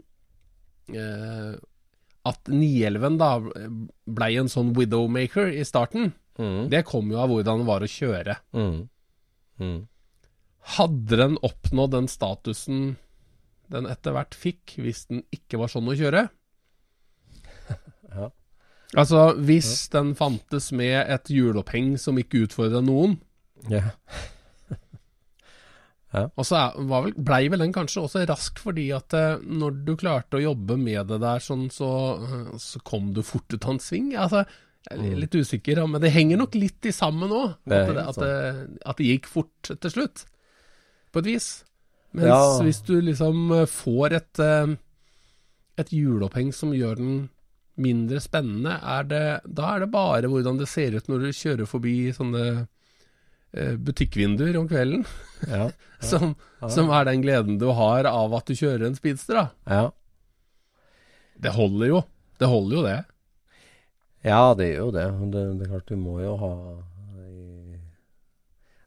At 2.25 2.49
911 2.51 3.17
da 3.17 3.29
blei 4.05 4.35
en 4.37 4.49
sånn 4.51 4.73
widowmaker 4.77 5.49
i 5.53 5.63
starten, 5.65 6.13
Mm. 6.39 6.69
det 6.71 6.85
kom 6.87 7.09
jo 7.11 7.17
av 7.19 7.29
hvordan 7.29 7.59
det 7.59 7.67
var 7.67 7.81
å 7.83 7.89
kjøre. 7.91 8.35
Mm. 8.55 8.89
Mm. 9.59 9.87
Hadde 10.77 11.17
den 11.19 11.35
oppnådd 11.43 11.91
den 11.91 12.07
statusen 12.07 12.95
den 13.69 13.85
etter 13.85 14.11
hvert 14.15 14.33
fikk, 14.35 14.77
hvis 14.79 15.05
den 15.09 15.23
ikke 15.31 15.59
var 15.59 15.67
sånn 15.67 15.89
å 15.91 15.97
kjøre? 15.97 16.29
Ja. 18.11 18.29
Altså, 18.99 19.35
hvis 19.39 19.87
den 19.93 20.15
fantes 20.19 20.71
med 20.75 21.07
et 21.09 21.29
hjuloppheng 21.31 21.93
som 21.99 22.17
ikke 22.19 22.41
utfordra 22.47 22.81
noen, 22.83 23.19
Ja. 23.69 23.91
Og 26.35 26.43
så 26.45 26.59
vel, 26.89 27.13
blei 27.15 27.45
vel 27.47 27.59
den 27.63 27.71
kanskje 27.71 28.01
også 28.03 28.25
rask 28.27 28.59
fordi 28.59 28.89
at 28.91 29.13
eh, 29.15 29.37
når 29.47 29.77
du 29.87 29.93
klarte 29.95 30.35
å 30.39 30.43
jobbe 30.43 30.75
med 30.77 31.07
det 31.07 31.21
der 31.23 31.39
sånn, 31.39 31.69
så, 31.71 31.87
eh, 32.25 32.57
så 32.59 32.81
kom 32.83 33.13
du 33.15 33.21
fort 33.23 33.47
ut 33.53 33.63
av 33.65 33.71
en 33.77 33.79
sving. 33.79 34.09
Altså, 34.19 34.43
jeg 34.89 34.99
er 35.11 35.15
litt 35.21 35.35
usikker, 35.37 35.79
men 35.87 36.01
det 36.01 36.11
henger 36.11 36.37
nok 36.41 36.55
litt 36.57 36.83
i 36.89 36.91
sammen 36.91 37.29
òg. 37.31 37.53
At, 37.69 37.95
det- 37.95 38.05
at, 38.09 38.17
at 38.91 38.97
det 38.97 39.07
gikk 39.11 39.27
fort 39.29 39.71
til 39.79 39.91
slutt, 39.93 40.25
på 41.13 41.19
et 41.23 41.25
vis. 41.31 41.49
Mens 42.13 42.27
Ja. 42.27 42.59
hvis 42.65 42.81
du 42.83 42.95
liksom 43.01 43.51
eh, 43.61 43.65
får 43.71 44.13
et, 44.19 44.39
et 45.79 45.93
hjuloppheng 45.95 46.51
som 46.53 46.73
gjør 46.75 46.97
den 46.99 47.29
mindre 47.81 48.19
spennende, 48.21 48.75
er 48.83 49.03
det, 49.07 49.21
da 49.47 49.75
er 49.75 49.85
det 49.85 49.91
bare 49.93 50.27
hvordan 50.29 50.59
det 50.59 50.67
ser 50.69 50.91
ut 50.97 51.07
når 51.07 51.23
du 51.23 51.29
kjører 51.31 51.69
forbi 51.69 52.11
sånne 52.13 52.67
butikkvinduer 53.53 54.57
om 54.61 54.67
kvelden, 54.71 55.05
Ja. 55.47 55.69
som, 56.01 56.35
som 56.69 56.91
er 56.93 57.05
den 57.09 57.21
gleden 57.25 57.57
du 57.61 57.67
har 57.75 58.07
av 58.09 58.33
at 58.37 58.47
du 58.47 58.53
kjører 58.55 58.87
en 58.87 58.95
speedster, 58.95 59.35
da. 59.41 59.47
ja. 59.67 59.89
Det 61.41 61.51
holder 61.55 61.87
jo. 61.89 61.99
Det 62.37 62.47
holder 62.49 62.75
jo, 62.77 62.81
det. 62.85 62.97
Ja, 64.21 64.53
det 64.53 64.67
er 64.67 64.75
jo 64.77 64.91
det. 64.93 65.05
det. 65.33 65.43
Det 65.57 65.65
er 65.65 65.71
klart 65.71 65.87
du 65.89 65.95
må 65.97 66.19
jo 66.21 66.35
ha 66.37 66.51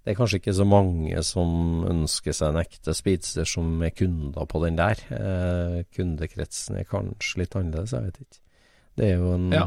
Det 0.05 0.13
er 0.13 0.19
kanskje 0.21 0.39
ikke 0.39 0.55
så 0.55 0.67
mange 0.69 1.23
som 1.27 1.83
ønsker 1.91 2.37
seg 2.37 2.53
en 2.53 2.61
ekte 2.61 2.95
speedster 2.95 3.49
som 3.49 3.83
er 3.83 3.91
kunder 3.97 4.47
på 4.47 4.61
den 4.63 4.77
der. 4.79 5.01
Eh, 5.17 5.79
kundekretsen 5.97 6.77
er 6.79 6.87
kanskje 6.87 7.41
litt 7.43 7.57
annerledes, 7.59 7.95
jeg 7.97 8.05
vet 8.11 8.21
ikke. 8.23 8.41
Det 9.01 9.09
er 9.09 9.17
jo 9.19 9.33
en 9.35 9.49
Ja. 9.57 9.65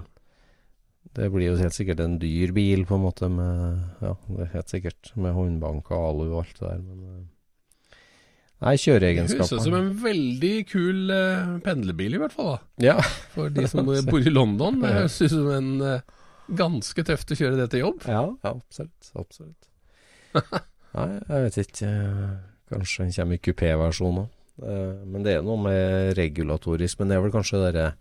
Det 1.15 1.29
blir 1.33 1.47
jo 1.51 1.55
helt 1.59 1.73
sikkert 1.73 1.99
en 2.03 2.17
dyr 2.19 2.51
bil, 2.53 2.83
på 2.89 2.95
en 2.97 3.03
måte, 3.05 3.29
med 3.31 3.79
Ja, 4.03 4.11
det 4.27 4.43
er 4.47 4.53
helt 4.57 4.69
sikkert. 4.73 5.11
Med 5.15 5.33
håndbank 5.33 5.89
og 5.91 5.97
alu 6.09 6.25
og 6.33 6.39
alt 6.43 6.59
det 6.59 6.67
der, 6.67 6.81
men 6.83 7.03
eh, 7.07 7.25
Nei, 8.57 8.73
kjøreegenskapene. 8.81 9.45
høres 9.45 9.53
ut 9.53 9.65
som 9.67 9.75
en 9.77 9.89
veldig 10.01 10.53
kul 10.71 11.11
eh, 11.13 11.49
pendlerbil, 11.65 12.15
i 12.17 12.21
hvert 12.23 12.33
fall. 12.33 12.55
da 12.57 12.87
Ja. 12.87 12.95
For 13.35 13.49
de 13.53 13.67
som 13.69 13.85
bor 14.09 14.17
i 14.25 14.33
London. 14.33 14.79
Det 14.81 14.93
høres 14.95 15.17
ut 15.21 15.29
som 15.35 15.49
en 15.53 15.69
eh, 15.85 16.01
ganske 16.57 17.03
tøft 17.05 17.33
å 17.35 17.37
kjøre 17.37 17.59
det 17.59 17.67
til 17.75 17.83
jobb. 17.85 18.07
Ja, 18.09 18.23
ja 18.43 18.53
absolutt. 18.55 19.11
Absolutt. 19.13 19.69
Nei, 20.97 21.07
jeg 21.29 21.43
vet 21.45 21.59
ikke. 21.67 21.91
eh, 21.93 22.33
Kanskje 22.73 23.05
den 23.05 23.13
kommer 23.15 23.37
i 23.37 23.43
kupéversjon 23.45 24.17
òg. 24.25 24.33
Men 24.57 25.21
det 25.23 25.35
er 25.37 25.43
noe 25.45 25.61
med 25.61 26.15
regulatorisk. 26.17 26.97
Men 26.99 27.11
det 27.11 27.15
er 27.19 27.21
vel 27.27 27.31
kanskje 27.35 27.59
det 27.61 27.67
derre 27.75 27.91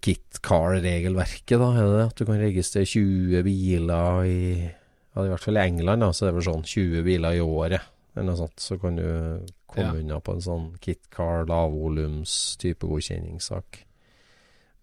kit 0.00 0.38
car-regelverket, 0.42 1.58
da. 1.58 1.72
Er 1.76 1.86
det? 1.96 2.06
At 2.12 2.16
du 2.20 2.24
kan 2.28 2.38
registrere 2.40 2.86
20 2.86 3.42
biler 3.46 4.24
i 4.28 4.70
Ja, 5.14 5.22
i 5.26 5.28
hvert 5.28 5.40
fall 5.44 5.56
i 5.58 5.66
England, 5.68 6.00
da, 6.00 6.08
så 6.16 6.24
er 6.24 6.28
det 6.32 6.36
vel 6.38 6.46
sånn 6.54 6.62
20 6.64 7.02
biler 7.04 7.32
i 7.36 7.40
året, 7.44 7.80
eller 8.16 8.26
noe 8.30 8.36
sånt. 8.38 8.56
Så 8.64 8.78
kan 8.80 8.96
du 8.96 9.02
komme 9.68 9.92
Ja. 9.92 9.98
unna 10.00 10.20
på 10.24 10.32
en 10.32 10.40
sånn 10.40 10.70
kit 10.80 11.02
car, 11.10 11.44
lavvolums 11.44 12.56
type 12.56 12.80
godkjenningssak. 12.88 13.84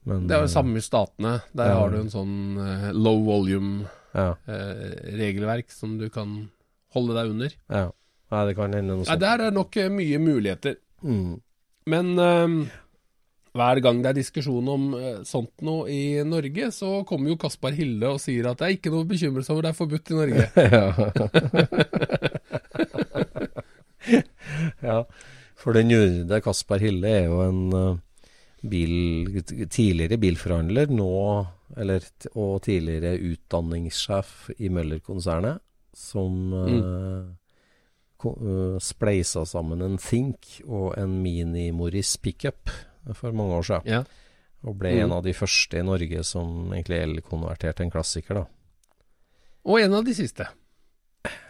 Men, 0.06 0.28
Det 0.28 0.36
er 0.36 0.40
jo 0.42 0.46
det 0.46 0.52
eh, 0.52 0.54
samme 0.54 0.78
i 0.78 0.82
Statene. 0.86 1.42
Der 1.56 1.66
Ja. 1.70 1.74
har 1.80 1.90
du 1.90 1.98
en 1.98 2.10
sånn 2.10 2.58
eh, 2.62 2.92
low 2.94 3.24
volume-regelverk 3.26 5.72
som 5.72 5.98
du 5.98 6.10
kan 6.10 6.50
holde 6.94 7.14
deg 7.16 7.30
under. 7.34 7.50
ja. 7.70 7.92
Nei, 8.32 8.46
det 8.46 8.56
kan 8.58 8.74
hende 8.74 8.94
noe 8.94 9.04
Nei. 9.08 9.16
Der 9.18 9.40
er 9.42 9.52
nok 9.52 9.76
eh, 9.78 9.90
mye 9.90 10.18
muligheter. 10.22 10.76
Mm. 11.04 11.42
Men 11.88 12.20
eh, 12.20 12.48
hver 13.58 13.80
gang 13.84 14.02
det 14.04 14.10
er 14.12 14.18
diskusjon 14.20 14.68
om 14.70 14.84
eh, 14.98 15.22
sånt 15.28 15.62
noe 15.66 15.88
i 15.92 16.22
Norge, 16.28 16.72
så 16.76 17.04
kommer 17.08 17.32
jo 17.32 17.38
Kaspar 17.42 17.74
Hille 17.78 18.08
og 18.14 18.20
sier 18.22 18.50
at 18.50 18.60
det 18.60 18.66
er 18.68 18.76
ikke 18.78 18.92
noe 18.94 19.06
å 19.06 19.10
bekymre 19.10 19.44
seg 19.46 19.54
over, 19.56 19.64
det 19.66 19.72
er 19.72 19.80
forbudt 19.80 20.12
i 20.12 20.20
Norge. 20.20 20.44
ja, 24.90 25.00
for 25.60 25.72
den 25.78 25.94
jurde 25.96 26.42
Kaspar 26.46 26.80
Hille 26.84 27.10
er 27.10 27.26
jo 27.26 27.38
en 27.48 27.62
eh, 27.80 27.98
bil, 28.70 28.94
tidligere 29.72 30.18
bilforhandler, 30.22 30.88
nå, 30.94 31.10
eller, 31.80 32.06
og 32.36 32.62
tidligere 32.66 33.18
utdanningssjef 33.32 34.52
i 34.60 34.70
Møller-konsernet, 34.74 35.62
som 36.00 36.54
uh, 36.54 37.26
spleisa 38.84 39.42
sammen 39.48 39.82
en 39.84 39.98
Think 40.00 40.62
og 40.68 40.94
en 41.00 41.18
Mini 41.24 41.72
Morris 41.76 42.14
pickup 42.22 42.70
for 43.18 43.32
mange 43.36 43.56
år 43.60 43.66
siden. 43.70 43.86
Ja. 43.90 44.04
Og 44.68 44.76
ble 44.78 44.92
Mm. 44.92 45.04
en 45.06 45.12
av 45.16 45.24
de 45.24 45.34
første 45.34 45.80
i 45.80 45.84
Norge 45.88 46.24
som 46.28 46.72
egentlig 46.74 47.00
elkonverterte 47.02 47.82
en 47.86 47.92
klassiker, 47.94 48.42
da. 48.42 48.46
Og 49.66 49.80
en 49.80 49.94
av 49.94 50.04
de 50.06 50.14
siste. 50.14 50.48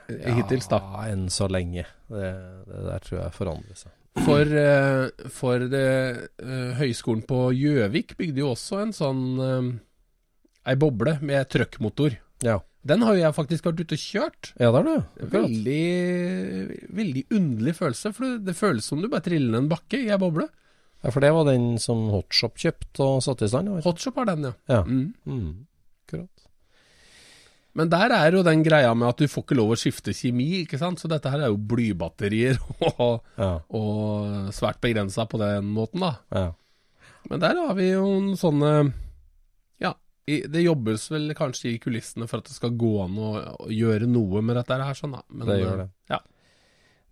Hittils, 0.09 0.67
da. 0.69 0.79
Ja, 0.81 1.03
enn 1.13 1.27
så 1.29 1.47
lenge. 1.51 1.85
Det, 2.09 2.29
det 2.65 2.83
der 2.87 3.03
tror 3.05 3.19
jeg 3.21 3.33
forandrer 3.35 3.77
seg. 3.77 3.91
For, 4.25 4.41
eh, 4.41 5.27
for 5.31 5.59
det, 5.69 6.29
eh, 6.41 6.71
Høgskolen 6.79 7.21
på 7.29 7.43
Gjøvik 7.55 8.15
bygde 8.17 8.41
jo 8.41 8.49
også 8.55 8.81
en 8.81 8.91
sånn 8.97 9.21
eh, 9.45 10.71
ei 10.73 10.75
boble 10.81 11.19
med 11.21 11.47
trøkkmotor. 11.53 12.17
Ja. 12.43 12.57
Den 12.85 13.03
har 13.05 13.13
jo 13.15 13.21
jeg 13.21 13.35
faktisk 13.35 13.65
vært 13.69 13.81
ute 13.83 13.97
og 13.97 14.01
kjørt. 14.01 14.49
Ja, 14.59 14.71
det 14.71 14.79
er 14.79 14.89
det. 14.89 15.29
Veldig, 15.35 16.89
veldig 16.99 17.23
underlig 17.37 17.75
følelse, 17.77 18.13
for 18.15 18.25
det, 18.25 18.45
det 18.49 18.55
føles 18.57 18.85
som 18.89 19.01
du 19.03 19.09
bare 19.11 19.25
triller 19.25 19.51
ned 19.53 19.65
en 19.65 19.71
bakke 19.71 19.99
i 19.99 20.09
ei 20.09 20.17
boble. 20.21 20.47
Ja, 21.03 21.11
for 21.15 21.23
det 21.23 21.29
var 21.31 21.45
den 21.47 21.77
som 21.79 22.07
Hotshop 22.11 22.57
kjøpte 22.59 23.05
og 23.05 23.21
satte 23.23 23.47
i 23.47 23.51
stand? 23.51 23.69
Hotshop 23.85 24.17
har 24.19 24.27
den, 24.33 24.49
ja. 24.49 24.53
Ja. 24.67 24.81
Mm. 24.83 25.13
Mm. 25.25 25.51
Akkurat. 26.07 26.45
Men 27.79 27.91
der 27.93 28.11
er 28.11 28.33
jo 28.35 28.41
den 28.43 28.63
greia 28.65 28.91
med 28.97 29.07
at 29.13 29.21
du 29.21 29.27
får 29.29 29.43
ikke 29.45 29.55
lov 29.59 29.71
å 29.75 29.77
skifte 29.79 30.11
kjemi, 30.17 30.47
ikke 30.65 30.79
sant. 30.81 30.99
Så 30.99 31.07
dette 31.07 31.29
her 31.31 31.45
er 31.45 31.51
jo 31.53 31.59
blybatterier 31.69 32.57
og, 32.89 33.21
Ja. 33.39 33.51
og 33.69 34.49
svært 34.57 34.81
begrensa 34.83 35.27
på 35.29 35.39
den 35.39 35.69
måten, 35.75 36.03
da. 36.03 36.15
ja. 36.35 36.47
Men 37.29 37.41
der 37.43 37.57
har 37.59 37.73
vi 37.77 37.89
jo 37.91 38.05
en 38.15 38.29
sånne 38.39 38.69
Ja, 39.83 39.89
det 40.25 40.61
jobbes 40.63 41.09
vel 41.11 41.33
kanskje 41.37 41.73
i 41.73 41.79
kulissene 41.83 42.27
for 42.31 42.39
at 42.39 42.47
det 42.47 42.55
skal 42.55 42.71
gå 42.79 42.91
an 43.03 43.17
å, 43.19 43.31
å 43.65 43.67
gjøre 43.69 44.07
noe 44.09 44.41
med 44.41 44.55
dette 44.59 44.77
her, 44.79 44.95
sånn 44.97 45.15
da. 45.17 45.21
Men, 45.29 45.47
Det 45.47 45.57
gjør 45.59 45.81
det. 45.83 45.87
Ja. 46.11 46.19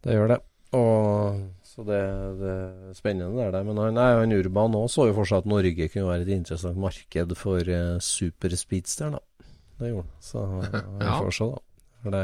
Det 0.07 0.15
gjør 0.15 0.31
det. 0.33 0.37
Og 0.79 1.43
så 1.77 1.83
det, 1.85 1.97
det 2.39 2.51
er 2.57 2.93
spennende 2.97 3.37
det 3.37 3.43
er 3.45 3.51
det. 3.53 3.59
Men 3.67 3.79
han, 3.83 3.97
nei, 3.99 4.07
han 4.17 4.33
Urban 4.33 4.77
òg 4.79 4.87
så 4.89 5.05
jo 5.11 5.13
for 5.19 5.29
seg 5.29 5.43
at 5.43 5.49
Norge 5.51 5.89
kunne 5.93 6.09
være 6.09 6.25
et 6.25 6.33
interessant 6.33 6.79
marked 6.81 7.35
for 7.37 7.69
uh, 7.69 7.99
superspeedsteren, 8.01 9.19
da. 9.19 9.51
Det 9.77 9.91
gjorde 9.91 10.07
han. 10.07 10.15
Så 10.25 10.47
vi 11.03 11.11
får 11.11 11.37
se, 11.37 11.51
da. 11.53 11.93
For 12.01 12.17
det, 12.17 12.23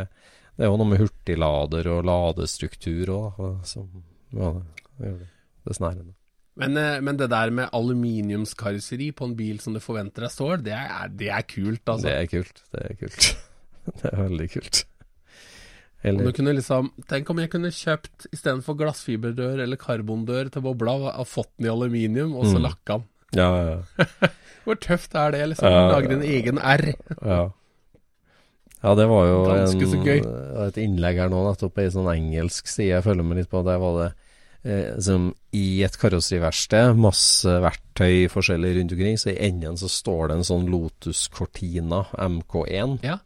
det 0.57 0.65
er 0.65 0.73
jo 0.73 0.81
noe 0.81 0.89
med 0.89 1.03
hurtiglader 1.03 1.91
og 1.93 2.09
ladestruktur 2.09 3.13
òg, 3.13 3.39
som 3.69 3.87
ja, 4.33 4.51
det, 4.57 5.05
gjør 5.05 5.21
det. 5.21 5.31
besnærende. 5.69 5.77
snærende. 5.77 6.17
Men, 6.55 6.77
eh, 6.77 6.99
men 7.01 7.17
det 7.17 7.29
der 7.29 7.49
med 7.49 7.69
aluminiumskarosseri 7.73 9.11
på 9.17 9.29
en 9.29 9.37
bil 9.37 9.59
som 9.61 9.73
du 9.73 9.81
forventer 9.81 10.27
deg 10.27 10.33
stål, 10.33 10.59
det 10.65 10.75
er, 10.77 11.09
det 11.09 11.29
er 11.33 11.45
kult, 11.49 11.81
altså. 11.85 12.07
Det 12.07 12.13
er 12.17 12.29
kult. 12.29 12.63
Det 12.73 12.83
er 12.89 12.99
kult. 12.99 13.29
det 14.01 14.11
er 14.11 14.19
veldig 14.21 14.49
kult. 14.53 14.83
Om 16.03 16.09
Eller 16.19 16.31
kunne 16.35 16.53
liksom, 16.57 16.91
tenk 17.07 17.29
om 17.31 17.37
jeg 17.39 17.49
kunne 17.53 17.69
kjøpt 17.71 18.25
istedenfor 18.35 18.75
glassfiberdør 18.75 19.61
eller 19.63 19.77
karbondør 19.79 20.49
til 20.51 20.61
bobla, 20.65 20.97
og 21.15 21.27
fått 21.27 21.49
den 21.57 21.67
i 21.69 21.71
aluminium, 21.71 22.33
og 22.35 22.45
så 22.49 22.57
Mm. 22.59 22.63
lakka 22.67 22.97
den. 22.99 23.05
Ja, 23.33 23.49
ja, 23.63 24.07
Hvor 24.65 24.75
tøft 24.79 25.15
er 25.15 25.31
det, 25.31 25.47
liksom? 25.49 25.67
Ja, 25.71 25.87
Lage 25.91 26.09
din 26.11 26.21
egen 26.23 26.59
R. 26.59 26.93
ja. 27.23 27.49
Ja, 28.83 28.95
det 28.99 29.05
var 29.07 29.25
jo 29.29 29.37
en, 29.47 30.67
et 30.67 30.75
innlegg 30.83 31.15
her 31.21 31.29
nå, 31.31 31.39
nettopp 31.47 31.77
i 31.79 31.85
sånn 31.87 32.09
engelsk 32.11 32.67
side 32.67 32.89
jeg 32.97 33.03
følger 33.05 33.23
med 33.23 33.37
litt 33.39 33.49
på. 33.49 33.61
Der 33.63 33.77
var 33.79 33.93
det 34.01 34.09
eh, 34.67 34.99
som 34.99 35.29
i 35.55 35.83
et 35.87 35.95
karosseriverksted, 36.01 36.91
masse 36.99 37.47
verktøy 37.63 38.27
forskjellig 38.31 38.73
rundt 38.81 38.91
omkring, 38.97 39.15
så 39.21 39.31
i 39.31 39.37
enden 39.47 39.79
så 39.79 39.87
står 39.87 40.27
det 40.33 40.35
en 40.41 40.43
sånn 40.49 40.67
Lotus 40.67 41.29
Cortina 41.31 42.03
MK1 42.11 42.99
Ja. 43.07 43.17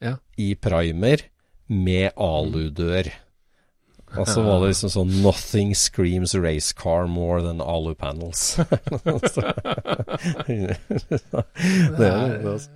Ja. 0.00 0.14
i 0.40 0.54
primer 0.56 1.26
med 1.70 2.10
aludør. 2.18 3.08
Og 4.18 4.26
så 4.26 4.42
var 4.42 4.58
det 4.58 4.72
liksom 4.72 4.90
sånn 4.90 5.10
'Nothing 5.22 5.70
screams 5.78 6.34
race 6.34 6.74
car 6.74 7.06
more 7.06 7.38
than 7.44 7.60
alu 7.62 7.94
panels'. 7.94 8.58
det 10.50 12.08
er 12.08 12.26
det, 12.26 12.44
altså. 12.44 12.70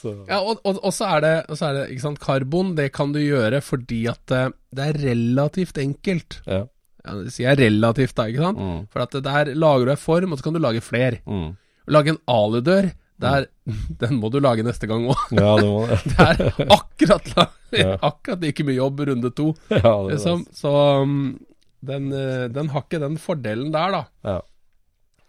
Så, 0.00 0.14
Ja, 0.30 0.38
og, 0.40 0.62
og, 0.64 0.78
og 0.80 0.92
så 0.96 1.10
er 1.16 1.20
det, 1.20 1.34
så 1.58 1.66
er 1.68 1.76
det 1.76 1.82
ikke 1.92 2.06
sant, 2.06 2.20
karbon, 2.24 2.74
det 2.78 2.88
kan 2.96 3.12
du 3.12 3.20
gjøre 3.20 3.60
fordi 3.60 4.06
at 4.08 4.32
eh, 4.32 4.52
det 4.72 4.86
er 4.86 5.00
relativt 5.12 5.80
enkelt. 5.80 6.40
ja. 6.48 6.64
Ja, 7.00 7.14
det 7.16 7.30
sier 7.32 7.54
jeg 7.54 7.62
relativt, 7.62 8.12
da, 8.18 8.26
ikke 8.28 8.42
sant? 8.44 8.58
Mm. 8.60 8.80
For 8.92 9.00
at 9.00 9.14
det 9.16 9.22
der 9.24 9.50
lager 9.56 9.86
du 9.88 9.92
en 9.94 10.00
form, 10.00 10.32
og 10.34 10.38
så 10.38 10.44
kan 10.44 10.52
du 10.52 10.60
lage 10.60 10.82
flere. 10.84 11.22
Mm. 11.24 11.54
Lage 11.88 12.12
en 12.12 12.18
aludør, 12.28 12.90
der, 13.20 13.46
den 14.02 14.16
må 14.20 14.30
du 14.32 14.40
lage 14.42 14.64
neste 14.66 14.88
gang 14.90 15.06
òg. 15.12 15.24
Ja, 15.36 15.54
det 15.60 15.68
må 15.68 15.84
det. 15.90 16.00
Det 16.06 16.26
er 16.26 16.72
akkurat, 16.76 17.32
akkurat 18.10 18.44
like 18.44 18.66
mye 18.66 18.78
jobb 18.78 19.04
runde 19.10 19.32
to. 19.36 19.52
Ja, 19.72 19.94
det. 20.06 20.16
Liksom. 20.16 20.46
Så 20.56 20.74
um, 21.04 21.20
den, 21.80 22.10
eh, 22.12 22.48
den 22.52 22.72
har 22.74 22.86
ikke 22.86 23.02
den 23.02 23.20
fordelen 23.20 23.72
der, 23.74 23.96
da. 23.98 24.02
Ja. 24.26 24.40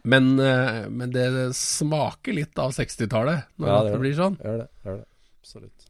Men, 0.03 0.33
eh, 0.39 0.89
men 0.89 1.13
det 1.13 1.27
smaker 1.55 2.33
litt 2.33 2.57
av 2.59 2.73
60-tallet 2.73 3.47
når 3.61 3.69
Ja, 3.69 3.77
det 3.85 3.93
det, 3.93 4.01
blir 4.01 4.17
sånn. 4.17 4.37
Gjør 4.41 4.59
det. 4.63 4.67
Gjør 4.87 4.99
det. 4.99 5.07
Absolutt. 5.41 5.87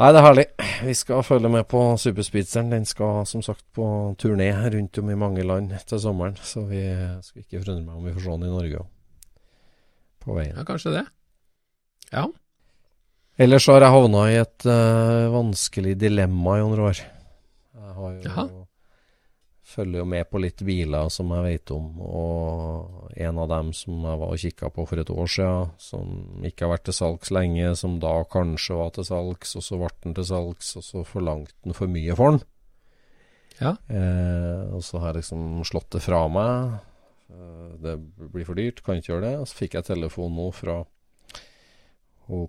Nei, 0.00 0.08
det 0.14 0.20
er 0.20 0.24
herlig. 0.24 0.44
Vi 0.86 0.92
skal 0.96 1.24
følge 1.26 1.48
med 1.52 1.66
på 1.68 1.80
Superspeedsteren. 2.00 2.70
Den 2.72 2.86
skal 2.88 3.26
som 3.28 3.42
sagt 3.44 3.66
på 3.76 3.84
turné 4.20 4.48
rundt 4.72 5.00
om 5.02 5.10
i 5.12 5.18
mange 5.18 5.44
land 5.44 5.74
til 5.88 6.00
sommeren. 6.00 6.38
Så 6.40 6.62
vi 6.70 6.80
skal 7.24 7.42
ikke 7.42 7.60
forundre 7.60 7.84
meg 7.84 7.98
om 7.98 8.06
vi 8.08 8.14
får 8.14 8.24
se 8.24 8.36
den 8.38 8.48
i 8.48 8.54
Norge 8.54 8.80
òg. 8.80 8.88
På 10.20 10.36
veien. 10.36 10.56
Ja, 10.56 10.66
kanskje 10.68 10.94
det. 10.98 11.04
Ja. 12.10 12.26
Ellers 13.40 13.66
har 13.70 13.80
jeg 13.80 13.94
havna 13.94 14.24
i 14.28 14.40
et 14.40 14.66
uh, 14.68 15.30
vanskelig 15.32 15.94
dilemma, 16.00 16.58
i 16.58 16.64
noen 16.64 16.82
år. 16.90 16.98
Jeg 17.00 17.94
har 17.96 18.10
jo 18.12 18.26
Jaha. 18.26 18.44
følger 19.70 20.02
jo 20.02 20.08
med 20.12 20.28
på 20.28 20.42
litt 20.42 20.60
biler 20.66 21.08
som 21.14 21.30
jeg 21.32 21.46
vet 21.46 21.72
om, 21.72 21.86
og 22.04 23.14
en 23.16 23.40
av 23.40 23.48
dem 23.54 23.72
som 23.76 23.96
jeg 24.04 24.20
var 24.20 24.34
og 24.34 24.44
kikka 24.44 24.70
på 24.74 24.84
for 24.90 25.00
et 25.00 25.12
år 25.14 25.30
siden, 25.30 25.72
som 25.80 26.44
ikke 26.44 26.66
har 26.66 26.74
vært 26.74 26.88
til 26.90 26.98
salgs 26.98 27.32
lenge, 27.32 27.72
som 27.80 27.96
da 28.02 28.12
kanskje 28.28 28.76
var 28.82 28.92
til 28.96 29.08
salgs, 29.08 29.56
og 29.56 29.64
så 29.64 29.80
ble 29.80 29.92
den 30.04 30.18
til 30.18 30.28
salgs, 30.34 30.74
og 30.76 30.84
så 30.84 31.06
forlangte 31.06 31.56
den 31.64 31.78
for 31.78 31.88
mye 31.88 32.18
for 32.18 32.34
den. 32.34 32.44
Ja. 33.60 33.74
Eh, 33.92 34.68
og 34.74 34.84
så 34.84 35.00
har 35.00 35.12
jeg 35.12 35.22
liksom 35.22 35.64
slått 35.68 35.90
det 35.96 36.04
fra 36.04 36.26
meg. 36.32 36.80
Eh, 37.30 37.76
det 37.84 37.96
blir 38.34 38.44
for 38.48 38.58
dyrt, 38.58 38.82
kan 38.86 38.98
ikke 39.00 39.12
gjøre 39.14 39.26
det. 39.28 39.34
Og 39.40 39.48
så 39.50 39.60
fikk 39.62 39.78
jeg 39.78 39.88
telefon 39.90 40.34
nå 40.36 40.50
fra 40.54 40.80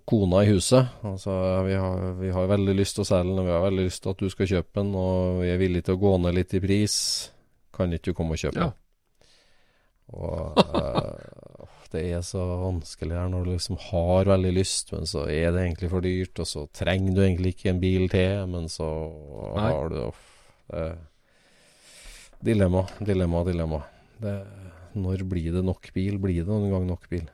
kona 0.06 0.44
i 0.44 0.50
huset. 0.52 0.86
Altså, 1.02 1.32
vi 1.66 1.74
har, 1.74 2.04
vi 2.20 2.30
har 2.30 2.46
veldig 2.52 2.74
lyst 2.78 2.94
til 2.98 3.02
å 3.02 3.08
selge 3.08 3.32
den, 3.32 3.40
og 3.42 3.48
vi 3.48 3.54
har 3.56 3.64
veldig 3.64 3.86
lyst 3.88 4.02
til 4.04 4.12
at 4.14 4.20
du 4.22 4.28
skal 4.30 4.46
kjøpe 4.52 4.78
den, 4.78 4.92
og 4.94 5.40
vi 5.42 5.48
er 5.50 5.58
villige 5.58 5.88
til 5.88 5.96
å 5.98 6.02
gå 6.04 6.12
ned 6.22 6.36
litt 6.38 6.54
i 6.54 6.60
pris. 6.62 6.94
Kan 7.74 7.90
ikke 7.96 8.12
du 8.12 8.18
komme 8.20 8.36
og 8.36 8.42
kjøpe 8.44 8.60
Ja. 8.62 8.68
den? 8.70 8.78
Og 10.12 10.58
eh, 10.60 11.66
det 11.92 12.02
er 12.14 12.22
så 12.26 12.42
vanskelig 12.62 13.16
her 13.16 13.28
når 13.32 13.44
du 13.46 13.50
liksom 13.54 13.78
har 13.90 14.28
veldig 14.28 14.52
lyst, 14.54 14.92
men 14.92 15.06
så 15.08 15.24
er 15.30 15.50
det 15.54 15.62
egentlig 15.66 15.90
for 15.92 16.04
dyrt, 16.04 16.38
og 16.44 16.48
så 16.50 16.66
trenger 16.76 17.16
du 17.16 17.22
egentlig 17.24 17.54
ikke 17.56 17.70
en 17.72 17.80
bil 17.82 18.06
til, 18.12 18.46
men 18.52 18.68
så 18.72 18.88
Nei. 19.56 19.66
har 19.72 19.88
du 19.92 19.98
er 20.72 20.94
Dilemma, 22.42 22.80
dilemma, 22.98 23.42
dilemma. 23.46 23.78
Det, 24.18 24.32
når 24.98 25.24
blir 25.28 25.52
det 25.54 25.62
nok 25.66 25.88
bil? 25.94 26.18
Blir 26.22 26.42
det 26.42 26.50
noen 26.50 26.72
gang 26.72 26.88
nok 26.88 27.06
bil? 27.12 27.28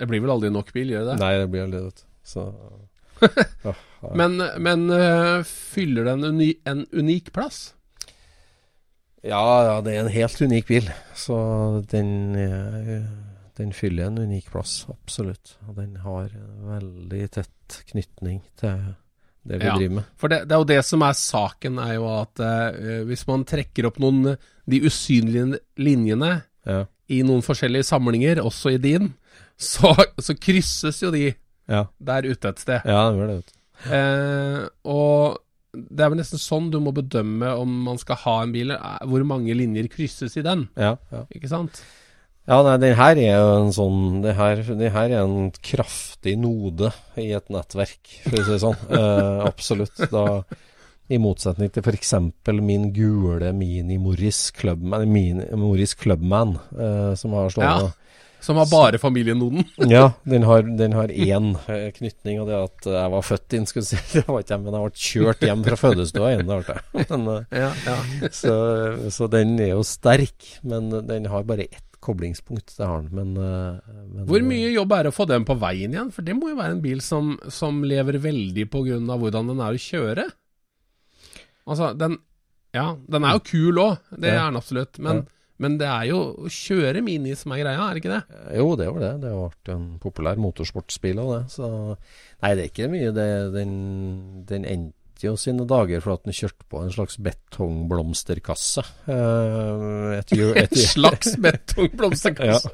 Det 0.00 0.06
blir 0.08 0.22
vel 0.22 0.32
aldri 0.32 0.52
nok 0.54 0.70
bil, 0.72 0.94
gjør 0.94 1.04
det 1.04 1.12
det? 1.12 1.18
Nei, 1.20 1.34
det 1.42 1.50
blir 1.52 1.66
aldri 1.66 1.82
det. 1.88 2.06
Så 2.24 2.46
ja, 3.66 3.74
ja. 3.74 4.12
Men, 4.16 4.40
men 4.62 4.86
uh, 4.88 5.42
fyller 5.44 6.06
den 6.08 6.24
uni 6.24 6.54
en 6.68 6.86
unik 6.94 7.34
plass? 7.36 7.74
ja, 9.20 9.40
ja, 9.66 9.80
det 9.84 9.92
er 9.92 10.04
en 10.04 10.14
helt 10.14 10.40
unik 10.40 10.68
bil. 10.70 10.86
Så 11.18 11.36
den, 11.90 12.34
eh, 12.40 13.02
den 13.58 13.72
fyller 13.76 14.08
en 14.08 14.18
unik 14.18 14.50
plass, 14.54 14.86
absolutt. 14.88 15.58
Og 15.68 15.76
den 15.76 15.96
har 16.00 16.30
en 16.32 16.64
veldig 16.70 17.26
tett 17.36 17.80
knytning 17.90 18.40
til 18.60 18.94
det 19.46 19.58
vi 19.60 19.66
Ja. 19.66 19.74
driver 19.76 19.94
med. 19.94 20.04
For 20.20 20.28
det, 20.28 20.42
det 20.48 20.52
er 20.54 20.58
jo 20.60 20.68
det 20.68 20.84
som 20.84 21.02
er 21.02 21.12
saken, 21.16 21.78
er 21.78 21.94
jo 21.94 22.06
at 22.20 22.40
uh, 22.44 23.04
hvis 23.08 23.26
man 23.28 23.44
trekker 23.44 23.86
opp 23.88 23.98
noen 24.02 24.36
De 24.70 24.80
usynlige 24.86 25.58
linjene 25.78 26.42
Ja. 26.66 26.84
i 27.08 27.22
noen 27.26 27.42
forskjellige 27.42 27.84
samlinger, 27.88 28.38
også 28.44 28.74
i 28.74 28.78
din, 28.78 29.14
så, 29.58 29.94
så 30.20 30.34
krysses 30.38 31.00
jo 31.02 31.10
de 31.10 31.34
Ja, 31.68 31.86
der 32.00 32.22
ute 32.28 32.48
et 32.48 32.58
sted. 32.58 32.80
ja 32.84 33.10
det 33.10 33.18
gjør 33.18 33.26
det. 33.30 33.36
vet 33.36 33.46
du. 33.46 33.94
Eh, 33.94 34.68
og 34.84 35.38
det 35.72 36.02
er 36.04 36.10
vel 36.10 36.18
nesten 36.18 36.38
sånn 36.42 36.70
du 36.70 36.80
må 36.82 36.92
bedømme 36.92 37.46
om 37.56 37.70
man 37.86 37.98
skal 37.98 38.16
ha 38.24 38.42
en 38.42 38.52
bil, 38.52 38.72
eh, 38.74 38.98
hvor 39.06 39.22
mange 39.24 39.54
linjer 39.56 39.88
krysses 39.88 40.36
i 40.36 40.42
den, 40.42 40.68
Ja, 40.76 40.96
ja. 41.12 41.24
ikke 41.34 41.48
sant? 41.48 41.80
Ja, 42.50 42.56
nei, 42.66 42.72
den 42.82 42.96
her 42.98 43.18
er 43.22 43.36
jo 43.38 43.50
en 43.60 43.68
sånn 43.76 43.98
Det 44.24 44.32
her, 44.34 44.62
det 44.80 44.88
her 44.90 45.12
er 45.12 45.20
en 45.22 45.52
kraftig 45.62 46.32
node 46.40 46.90
i 47.20 47.28
et 47.36 47.46
nettverk, 47.52 48.00
for 48.24 48.40
å 48.40 48.42
si 48.42 48.50
det 48.56 48.60
sånn. 48.64 48.80
Eh, 49.00 49.44
absolutt. 49.46 50.02
Da, 50.10 50.24
I 51.10 51.18
motsetning 51.22 51.70
til 51.70 51.86
f.eks. 51.86 52.12
min 52.58 52.90
gule 52.96 53.52
Mini 53.54 54.00
Morris 54.02 54.48
Clubman, 54.56 55.06
Mini, 55.10 55.46
Morris 55.58 55.94
Clubman 55.98 56.56
eh, 56.74 57.14
som 57.18 57.38
har 57.38 57.54
stående. 57.54 57.92
Som 58.40 58.56
har 58.56 58.66
bare 58.70 58.98
familienoden. 58.98 59.66
Ja, 59.92 60.12
den 60.24 60.46
har, 60.48 60.62
den 60.64 60.94
har 60.96 61.12
én 61.12 61.52
eh, 61.68 61.90
knytning, 61.92 62.40
og 62.40 62.48
det 62.48 62.56
er 62.56 62.64
at 62.70 62.88
jeg 62.88 63.12
var 63.12 63.26
født 63.26 63.56
inn, 63.58 63.66
skulle 63.68 63.84
si. 63.86 63.98
Det 64.16 64.24
var 64.26 64.40
ikke 64.42 64.56
jeg, 64.56 64.62
men 64.64 64.78
jeg 64.78 64.86
ble 64.88 65.04
kjørt 65.06 65.44
hjem 65.46 65.64
fra 65.68 65.78
fødestua 65.82 66.32
igjen. 66.32 66.48
det 66.48 66.58
ble 66.64 66.78
jeg. 66.78 67.06
Men, 67.12 67.28
eh, 67.36 67.60
Ja, 67.62 67.70
ja. 67.84 68.32
så, 68.32 68.56
så 69.12 69.28
den 69.36 69.54
er 69.60 69.74
jo 69.76 69.84
sterk, 69.86 70.50
men 70.64 70.88
den 71.10 71.28
har 71.30 71.46
bare 71.46 71.68
ett 71.68 71.84
koblingspunkt. 72.00 72.72
Det 72.76 72.86
har 72.86 73.02
den, 73.02 73.10
men, 73.12 73.36
eh, 73.36 73.80
men 74.14 74.26
Hvor 74.26 74.42
mye 74.46 74.70
jobb 74.72 74.92
er 74.92 75.02
det 75.04 75.12
å 75.12 75.16
få 75.16 75.26
den 75.28 75.44
på 75.44 75.58
veien 75.60 75.92
igjen? 75.92 76.10
For 76.12 76.22
det 76.22 76.34
må 76.36 76.48
jo 76.50 76.56
være 76.60 76.76
en 76.78 76.82
bil 76.84 77.00
som, 77.04 77.34
som 77.48 77.82
lever 77.84 78.18
veldig 78.18 78.66
av 79.10 79.20
hvordan 79.20 79.48
den 79.52 79.60
er 79.60 79.76
å 79.76 79.84
kjøre. 79.88 80.30
Altså, 81.68 81.92
den 81.98 82.18
Ja, 82.72 82.94
den 83.10 83.24
er 83.26 83.32
jo 83.34 83.40
kul 83.40 83.74
òg, 83.82 83.98
det 84.16 84.28
Ja. 84.30 84.46
er 84.46 84.50
den 84.52 84.56
absolutt. 84.60 84.98
Men, 85.00 85.16
Ja. 85.16 85.22
men 85.58 85.78
det 85.78 85.88
er 85.88 86.04
jo 86.06 86.18
å 86.38 86.46
kjøre 86.46 87.02
Mini 87.02 87.34
som 87.34 87.50
er 87.50 87.64
greia, 87.64 87.90
er 87.90 87.94
det 87.94 88.02
ikke 88.04 88.14
det? 88.14 88.56
Jo, 88.56 88.76
det 88.76 88.86
var 88.92 89.00
det. 89.00 89.20
Det 89.22 89.30
har 89.32 89.50
vært 89.50 89.74
en 89.74 89.98
populær 89.98 90.36
motorsportsbil 90.38 91.18
og 91.18 91.32
det. 91.34 91.50
Så 91.50 91.96
Nei, 92.42 92.54
det 92.54 92.64
er 92.64 92.70
ikke 92.70 92.90
mye. 92.90 93.12
Det, 93.12 93.52
den, 93.52 94.44
den 94.46 94.64
endte 94.64 94.94
jo 95.28 95.34
sine 95.36 95.66
dager 95.68 96.00
for 96.04 96.14
at 96.16 96.24
den 96.24 96.32
kjørte 96.36 96.64
på 96.70 96.80
en 96.84 96.92
slags 96.94 97.18
betongblomsterkasse. 97.20 98.84
Eh, 99.10 100.18
et, 100.18 100.32
et, 100.62 100.76
slags 100.94 101.34
betongblomsterkasse. 101.36 102.70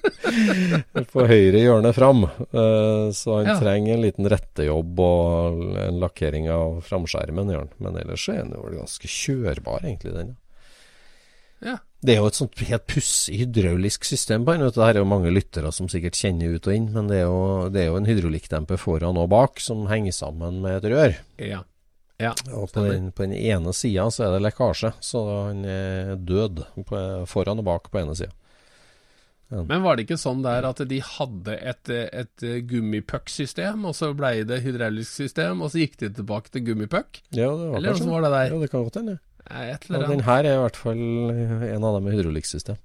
på 1.12 1.26
høyre 1.26 1.62
hjørne 1.64 1.92
fram. 1.96 2.24
Eh, 2.24 3.10
så 3.16 3.38
han 3.40 3.50
Ja. 3.50 3.58
trenger 3.60 3.94
en 3.96 4.04
liten 4.04 4.28
rettejobb 4.30 5.00
og 5.02 5.60
en 5.86 6.00
lakkering 6.02 6.48
av 6.52 6.80
framskjermen, 6.86 7.50
gjør 7.52 7.64
han. 7.66 7.72
Men 7.78 7.98
ellers 8.02 8.28
er 8.30 8.42
han 8.44 8.54
jo 8.54 8.64
ganske 8.78 9.10
kjørbar, 9.10 9.82
egentlig, 9.84 10.14
den. 10.14 10.36
Ja. 11.64 11.78
Det 12.00 12.14
er 12.14 12.22
jo 12.22 12.28
et 12.30 12.38
sånt 12.38 12.62
helt 12.64 12.86
pussig 12.88 13.42
hydraulisk 13.42 14.06
system 14.08 14.46
på 14.46 14.54
den. 14.56 14.64
Det 14.72 14.80
her 14.80 14.96
er 14.96 15.02
jo 15.02 15.08
mange 15.08 15.32
lyttere 15.32 15.72
som 15.76 15.88
sikkert 15.92 16.16
kjenner 16.16 16.56
ut 16.56 16.68
og 16.70 16.76
inn, 16.76 16.88
men 16.94 17.10
det 17.10 17.18
er 17.20 17.26
jo, 17.28 17.42
det 17.72 17.82
er 17.82 17.90
jo 17.90 17.98
en 17.98 18.08
hydraulikkdemper 18.08 18.80
foran 18.80 19.20
og 19.20 19.28
bak 19.32 19.60
som 19.60 19.84
henger 19.90 20.16
sammen 20.16 20.62
med 20.64 20.78
et 20.78 20.88
rør. 20.94 21.18
Ja. 21.36 21.60
ja. 22.22 22.32
Og 22.56 22.72
på 22.72 22.86
den, 22.88 23.12
på 23.12 23.28
den 23.28 23.36
ene 23.36 23.76
sida 23.76 24.08
så 24.08 24.26
er 24.26 24.36
det 24.36 24.44
lekkasje, 24.48 24.94
så 25.04 25.24
han 25.50 25.64
er 25.68 26.14
død 26.16 26.64
på, 26.88 27.04
foran 27.28 27.60
og 27.60 27.68
bak 27.68 27.92
på 27.92 28.00
ene 28.00 28.16
sida. 28.16 28.32
Men 29.50 29.82
var 29.82 29.98
det 29.98 30.04
ikke 30.06 30.20
sånn 30.20 30.44
der 30.44 30.64
at 30.68 30.80
de 30.86 31.00
hadde 31.02 31.56
et, 31.58 31.90
et 31.90 32.44
gummipuck-system, 32.70 33.82
og 33.90 33.96
så 33.98 34.12
blei 34.16 34.44
det 34.46 34.60
hydraulisk 34.62 35.24
system, 35.24 35.64
og 35.66 35.72
så 35.72 35.82
gikk 35.82 35.98
de 36.04 36.14
tilbake 36.20 36.54
til 36.54 36.68
gummipuck? 36.68 37.18
Ja, 37.34 37.50
det 37.50 37.66
var 37.66 37.80
Eller 37.80 37.98
hvordan 37.98 38.14
var 38.14 38.24
det 38.24 38.30
der? 38.36 38.54
Ja, 38.54 38.60
det 38.62 38.70
kan 38.70 38.86
godt 38.86 39.00
hende. 39.02 39.16
Nei, 39.18 39.29
Et 39.48 39.86
eller 39.90 40.06
den 40.10 40.20
her 40.26 40.44
er 40.44 40.54
i 40.58 40.62
hvert 40.64 40.76
fall 40.78 41.00
en 41.00 41.84
av 41.86 41.94
dem 41.96 42.04
med 42.08 42.14
hydraulikksystem. 42.16 42.76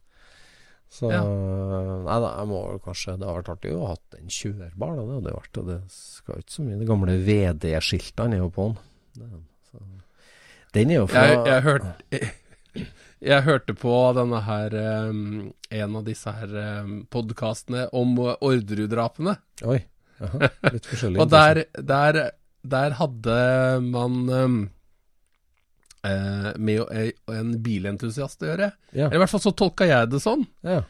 Så 0.95 1.10
Ja. 1.12 1.22
Nei 1.26 2.18
da, 2.24 2.30
jeg 2.39 2.47
må 2.47 2.60
vel 2.70 2.80
kanskje 2.80 3.16
Det 3.20 3.26
har 3.28 3.39
vært 3.41 3.49
artig 3.56 3.72
å 3.76 3.80
ha 3.82 3.88
hatt 3.95 4.03
den 4.16 4.30
kjørbar, 4.32 4.93
da. 4.95 5.01
Det 5.03 5.16
hadde 5.18 5.34
vært 5.36 5.58
og 5.60 5.66
Det 5.72 5.78
skal 5.91 6.38
ikke 6.39 6.53
så 6.56 6.64
mye 6.68 6.78
De 6.80 6.86
gamle 6.88 7.16
VD-skiltene 7.26 8.38
er 8.38 8.43
jo 8.45 8.49
på 8.53 8.68
den. 8.70 9.43
Så- 9.72 9.82
Den 10.78 10.91
er 10.91 11.01
jo 11.01 11.08
fra 11.08 11.24
Jeg, 11.26 11.41
jeg, 11.49 11.64
hørte, 11.64 12.22
jeg 13.34 13.43
hørte 13.49 13.74
på 13.82 13.95
denne 14.16 14.41
her 14.45 14.78
um, 15.10 15.53
En 15.72 15.95
av 15.99 16.06
disse 16.06 16.32
her 16.38 16.56
um, 16.86 16.95
podkastene 17.12 17.89
om 17.91 18.16
Orderud-drapene. 18.39 19.36
Oi. 19.66 19.82
Aha, 20.22 20.47
litt 20.72 20.86
forskjellig. 20.88 21.20
Og 21.26 21.30
der, 21.34 21.66
der, 21.76 22.22
der 22.64 22.95
hadde 23.01 23.39
man 23.84 24.30
um, 24.30 24.58
eh, 26.06 26.51
med 26.58 26.84
eh, 26.91 27.12
en 27.34 27.56
bilentusiast 27.66 28.43
å 28.43 28.51
gjøre. 28.51 28.70
Ja. 28.91 29.08
Eller 29.08 29.20
I 29.20 29.24
hvert 29.24 29.34
fall 29.34 29.43
så 29.43 29.56
tolka 29.58 29.88
jeg 29.89 30.12
det 30.14 30.22
sånn. 30.24 30.45
ja. 30.68 30.84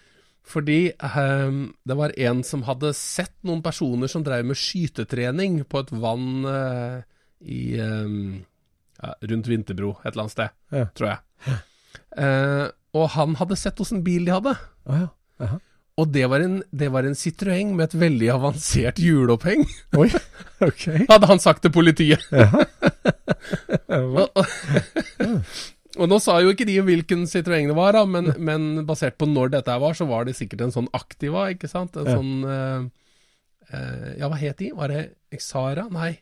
Fordi 0.45 0.91
eh, 0.93 1.55
det 1.89 1.95
var 1.97 2.13
en 2.21 2.43
som 2.45 2.65
hadde 2.67 2.91
sett 2.93 3.33
noen 3.47 3.63
personer 3.65 4.11
som 4.11 4.21
drev 4.21 4.45
med 4.45 4.59
skytetrening 4.61 5.63
på 5.65 5.81
et 5.81 5.89
vann 5.89 6.45
eh, 6.45 6.99
i 7.49 7.61
ehm, 7.81 8.43
ja, 9.01 9.15
rundt 9.31 9.49
Vinterbro 9.49 9.95
et 10.03 10.11
eller 10.11 10.27
annet 10.27 10.35
sted, 10.35 10.53
tror 10.97 11.09
jeg. 11.09 11.57
Eh, 12.15 12.67
og 12.95 13.09
han 13.17 13.33
hadde 13.41 13.57
sett 13.59 13.81
åssen 13.83 14.05
bil 14.05 14.29
de 14.29 14.31
hadde. 14.37 14.53
Å 14.85 14.99
ja. 15.01 15.09
Og 15.95 16.09
det 16.11 16.25
var, 16.27 16.43
en, 16.43 16.57
det 16.75 16.89
var 16.91 17.05
en 17.07 17.15
Citroën 17.15 17.69
med 17.71 17.85
et 17.87 17.93
veldig 18.01 18.27
avansert 18.33 18.97
hjuloppheng, 18.99 19.61
Oi. 19.95 20.09
Ok. 20.65 20.81
hadde 21.11 21.29
han 21.29 21.39
sagt 21.39 21.63
til 21.63 21.71
politiet. 21.71 22.19
og, 23.95 24.25
og, 24.35 24.41
og 25.95 26.09
nå 26.11 26.17
sa 26.19 26.35
jo 26.43 26.51
ikke 26.51 26.67
de 26.67 26.75
hvilken 26.83 27.23
Citroën 27.31 27.71
det 27.71 27.77
var, 27.77 27.95
da, 27.95 28.03
men, 28.11 28.33
men 28.43 28.67
basert 28.87 29.15
på 29.21 29.29
når 29.31 29.53
dette 29.55 29.77
var, 29.85 29.95
så 29.95 30.07
var 30.09 30.27
det 30.27 30.35
sikkert 30.35 30.65
en 30.67 30.75
sånn 30.75 30.91
Activa, 30.99 31.47
ikke 31.55 31.71
sant? 31.71 31.95
En 31.95 32.11
Ja. 32.11 32.17
sånn 32.19 32.43
uh, 32.43 32.83
uh, 33.71 34.11
Ja, 34.19 34.27
hva 34.27 34.41
het 34.41 34.59
de? 34.59 34.73
Var 34.75 34.91
det 34.91 35.05
Xara? 35.39 35.87
Nei. 35.95 36.17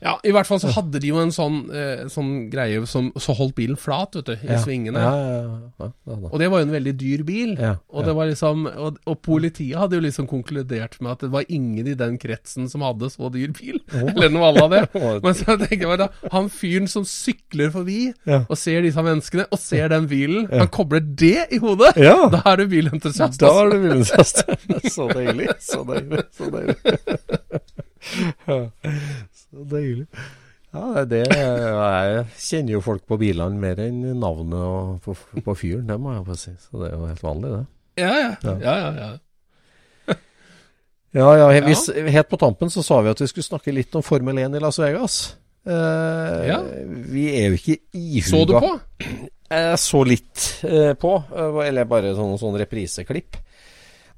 Ja, 0.00 0.14
i 0.24 0.32
hvert 0.32 0.48
fall 0.48 0.60
så 0.62 0.70
hadde 0.72 1.00
de 1.02 1.10
jo 1.10 1.18
en 1.20 1.32
sånn, 1.34 1.58
eh, 1.76 2.06
sånn 2.08 2.48
greie 2.52 2.80
som 2.88 3.10
så 3.20 3.34
holdt 3.36 3.54
bilen 3.58 3.76
flat, 3.76 4.16
vet 4.16 4.30
du, 4.30 4.32
i 4.32 4.54
Ja. 4.54 4.58
svingene. 4.62 4.96
Ja, 4.96 5.12
ja, 5.16 5.40
ja. 5.42 5.58
ja, 5.84 5.88
ja. 6.06 6.28
Og 6.30 6.38
det 6.40 6.48
var 6.50 6.62
jo 6.62 6.66
en 6.68 6.72
veldig 6.72 6.94
dyr 6.96 7.24
bil. 7.28 7.52
Ja, 7.60 7.74
og, 7.92 8.04
det 8.06 8.14
var 8.16 8.30
liksom, 8.30 8.64
og, 8.70 8.96
og 9.06 9.20
politiet 9.22 9.76
hadde 9.78 9.98
jo 9.98 10.04
liksom 10.06 10.26
konkludert 10.30 10.96
med 11.00 11.12
at 11.12 11.24
det 11.26 11.30
var 11.34 11.44
ingen 11.48 11.86
i 11.86 11.94
den 11.98 12.16
kretsen 12.22 12.68
som 12.72 12.80
hadde 12.86 13.10
så 13.12 13.28
dyr 13.32 13.52
bil. 13.56 13.80
Eller 14.14 14.32
noe 14.32 14.52
à 14.54 14.68
det. 14.72 14.82
Men 15.24 15.36
så 15.36 15.56
tenker 15.60 15.84
jeg 15.84 15.90
bare 15.90 16.06
da, 16.06 16.30
han 16.32 16.48
fyren 16.48 16.88
som 16.88 17.04
sykler 17.04 17.70
forbi 17.74 18.00
og 18.48 18.56
ser 18.58 18.82
disse 18.86 19.02
menneskene, 19.04 19.46
og 19.52 19.58
ser 19.60 19.88
den 19.92 20.08
bilen, 20.10 20.48
han 20.50 20.68
kobler 20.72 21.00
det 21.04 21.48
i 21.52 21.60
hodet! 21.60 21.92
Ja. 22.00 22.16
Da 22.30 22.40
er 22.52 22.60
du 22.62 22.68
bilentusiast. 22.70 23.40
Da 23.40 23.48
altså. 23.50 23.60
er 23.60 23.70
du 23.70 23.76
bilentusiast. 23.84 24.36
så 24.94 25.08
deilig. 25.10 25.48
Så 25.60 25.82
deilig. 25.88 26.22
Så 26.36 26.50
deilig. 26.54 26.76
Deilig. 29.52 30.06
Ja, 30.70 31.02
det 31.10 31.24
Jeg 31.26 32.26
kjenner 32.38 32.76
jo 32.76 32.80
folk 32.84 33.02
på 33.10 33.16
bilene 33.18 33.58
mer 33.58 33.80
enn 33.82 34.04
navnet 34.20 34.60
og 34.60 35.00
på, 35.02 35.16
på 35.42 35.54
fyren, 35.58 35.88
det 35.88 35.96
må 35.98 36.12
jeg 36.14 36.26
få 36.28 36.36
si. 36.38 36.52
Så 36.62 36.78
det 36.82 36.92
er 36.92 36.94
jo 36.94 37.08
helt 37.10 37.24
vanlig, 37.26 37.50
det. 37.56 37.64
Ja, 38.04 38.12
ja. 38.14 38.30
ja, 38.46 38.76
ja, 38.78 38.92
ja. 39.00 39.10
Ja, 41.10 41.30
ja, 41.34 41.48
hvis, 41.66 41.88
Helt 41.90 42.28
på 42.30 42.38
tampen 42.38 42.70
så 42.70 42.84
sa 42.86 43.00
vi 43.02 43.10
at 43.10 43.18
vi 43.18 43.26
skulle 43.26 43.48
snakke 43.48 43.74
litt 43.74 43.94
om 43.98 44.04
Formel 44.06 44.38
1 44.38 44.54
i 44.54 44.62
Las 44.62 44.78
Vegas. 44.78 45.16
Eh, 45.66 46.46
Ja. 46.46 46.60
Vi 47.10 47.24
er 47.34 47.50
jo 47.50 47.58
ikke 47.58 47.78
ihuga 47.92 48.28
Så 48.30 48.44
du 48.46 48.54
på? 48.54 48.70
Jeg 49.50 49.78
så 49.82 50.04
litt 50.06 50.44
eh, 50.70 50.92
på, 50.94 51.16
eh, 51.34 51.58
eller 51.66 51.88
bare 51.90 52.14
sånn, 52.14 52.36
sånn 52.38 52.54
repriseklipp. 52.62 53.40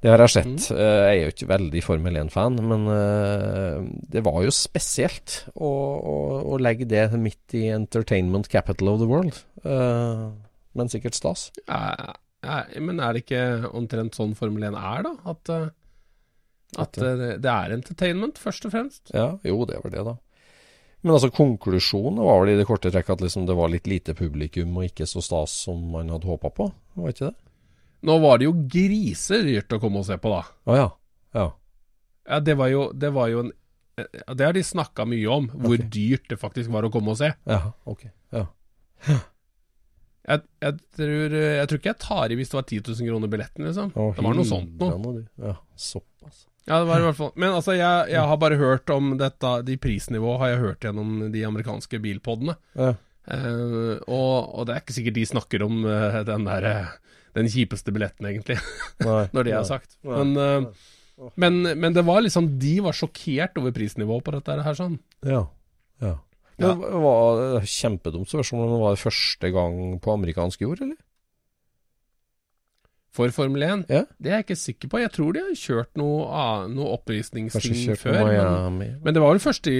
Det 0.03 0.11
har 0.11 0.19
jeg 0.19 0.33
sett. 0.33 0.65
Mm. 0.67 0.79
Eh, 0.83 0.97
jeg 0.99 1.11
er 1.13 1.21
jo 1.21 1.31
ikke 1.31 1.47
veldig 1.47 1.81
Formel 1.85 2.17
1-fan, 2.25 2.57
men 2.67 2.89
eh, 2.91 3.77
det 4.11 4.23
var 4.25 4.41
jo 4.43 4.51
spesielt 4.51 5.37
å, 5.55 5.69
å, 5.69 6.15
å 6.51 6.57
legge 6.59 6.87
det 6.91 7.05
midt 7.15 7.55
i 7.55 7.69
entertainment 7.71 8.49
capital 8.51 8.91
of 8.91 8.99
the 8.99 9.07
world. 9.07 9.39
Eh, 9.63 10.25
men 10.75 10.91
sikkert 10.91 11.15
stas. 11.15 11.45
Ja, 11.69 12.11
men 12.83 12.99
er 12.99 13.15
det 13.15 13.23
ikke 13.23 13.71
omtrent 13.71 14.19
sånn 14.19 14.35
Formel 14.35 14.67
1 14.67 14.75
er, 14.75 15.07
da? 15.07 15.13
At, 15.31 15.53
at 16.83 16.99
det 16.99 17.53
er 17.53 17.77
entertainment, 17.77 18.41
først 18.43 18.67
og 18.67 18.75
fremst? 18.75 19.15
Ja, 19.15 19.37
jo, 19.47 19.61
det 19.69 19.79
var 19.85 19.95
det, 19.95 20.03
da. 20.09 20.17
Men 21.03 21.15
altså, 21.15 21.31
konklusjonen 21.35 22.19
var 22.23 22.43
vel 22.43 22.53
i 22.53 22.59
det 22.59 22.67
korte 22.67 22.91
trekket 22.91 23.17
at 23.17 23.23
liksom 23.23 23.47
det 23.47 23.55
var 23.55 23.71
litt 23.71 23.87
lite 23.91 24.15
publikum 24.15 24.75
og 24.79 24.87
ikke 24.87 25.07
så 25.07 25.23
stas 25.23 25.55
som 25.65 25.79
man 25.95 26.11
hadde 26.11 26.27
håpa 26.27 26.51
på, 26.51 26.67
var 26.99 27.15
ikke 27.15 27.29
det? 27.29 27.35
Nå 28.03 28.19
var 28.23 28.39
det 28.39 28.49
jo 28.49 28.55
grisedyrt 28.69 29.75
å 29.75 29.81
komme 29.81 30.01
og 30.01 30.07
se 30.07 30.17
på, 30.19 30.31
da. 30.33 30.41
Å 30.67 30.79
ja. 30.79 30.87
Ja. 31.33 31.49
Ja, 32.29 32.39
det 32.43 32.55
var 32.59 32.71
jo, 32.71 32.87
det 32.95 33.11
var 33.15 33.29
jo 33.31 33.43
en 33.43 33.51
eh, 33.99 34.07
Det 34.31 34.45
har 34.45 34.55
de 34.55 34.63
snakka 34.63 35.05
mye 35.09 35.27
om, 35.31 35.49
hvor 35.51 35.75
okay. 35.75 35.89
dyrt 35.91 36.29
det 36.31 36.39
faktisk 36.39 36.71
var 36.73 36.87
å 36.87 36.91
komme 36.93 37.15
og 37.15 37.19
se. 37.19 37.33
Ja, 37.49 37.61
ok. 37.89 38.07
Ja. 38.35 38.47
Jeg, 40.23 40.39
jeg, 40.63 40.75
tror, 40.95 41.33
jeg 41.35 41.67
tror 41.67 41.79
ikke 41.81 41.91
jeg 41.91 41.99
tar 41.99 42.31
i 42.31 42.35
hvis 42.39 42.51
det 42.53 42.55
var 42.55 42.67
10 42.69 42.83
000 42.87 43.07
kroner 43.09 43.31
billetten, 43.31 43.67
liksom. 43.67 43.89
Oh, 43.99 44.13
det 44.15 44.23
var 44.23 44.37
noe 44.37 44.47
sånt 44.47 44.79
noe. 44.79 45.23
Ja, 45.35 45.57
såpass. 45.75 46.45
Ja, 46.63 46.77
det 46.79 46.87
var 46.87 47.01
i 47.01 47.03
hvert 47.03 47.17
fall 47.17 47.33
Men 47.35 47.57
altså, 47.57 47.73
jeg, 47.75 48.11
jeg 48.13 48.23
har 48.23 48.37
bare 48.39 48.55
hørt 48.55 48.87
om 48.93 49.17
dette 49.19 49.49
De 49.67 49.73
prisnivået 49.83 50.39
har 50.39 50.51
jeg 50.53 50.61
hørt 50.61 50.85
gjennom 50.87 51.09
de 51.33 51.41
amerikanske 51.43 51.99
bilpodene. 51.99 52.55
Ja. 52.79 52.93
Uh, 53.23 53.99
og, 54.11 54.51
og 54.51 54.67
det 54.67 54.75
er 54.75 54.83
ikke 54.83 54.95
sikkert 54.95 55.17
de 55.19 55.27
snakker 55.27 55.63
om 55.63 55.83
uh, 55.87 56.21
den 56.27 56.47
der 56.47 56.65
eh, 56.67 56.89
Den 57.33 57.49
kjipeste 57.49 57.93
billetten, 57.93 58.27
egentlig, 58.29 58.59
Nei, 59.07 59.23
når 59.33 59.47
det 59.47 59.55
er 59.57 59.69
sagt. 59.69 59.97
Nei, 60.05 60.19
Men, 60.19 60.35
eh, 60.37 61.31
men, 61.39 61.61
men 61.79 61.95
det 61.95 62.03
var 62.05 62.23
liksom 62.25 62.47
De 62.61 62.75
var 62.83 62.95
sjokkert 62.97 63.57
over 63.61 63.73
prisnivået 63.75 64.25
på 64.25 64.33
dette 64.35 64.59
her, 64.65 64.77
sånn. 64.77 64.99
Ja. 65.25 65.45
ja. 66.03 66.17
Det 66.61 66.69
var 66.77 67.65
kjempedumt 67.65 68.29
spørsmål 68.29 68.67
om 68.67 68.75
det 68.75 68.83
var 68.83 69.01
første 69.01 69.51
gang 69.53 69.81
på 70.03 70.13
amerikansk 70.13 70.65
jord, 70.65 70.85
eller? 70.85 70.99
For 73.13 73.29
Formel 73.29 73.61
1? 73.61 73.83
Ja. 73.93 74.05
Det 74.17 74.31
er 74.31 74.39
jeg 74.39 74.45
ikke 74.47 74.57
sikker 74.57 74.89
på. 74.89 74.99
Jeg 75.03 75.11
tror 75.13 75.35
de 75.35 75.43
har 75.45 75.57
kjørt 75.57 75.91
noe, 76.01 76.23
ah, 76.33 76.63
noe 76.65 76.95
oppvisningsting 76.95 77.93
før. 78.01 78.23
Men, 78.73 78.95
men 79.03 79.13
det 79.13 79.21
var 79.21 79.35
vel 79.35 79.43
første, 79.43 79.73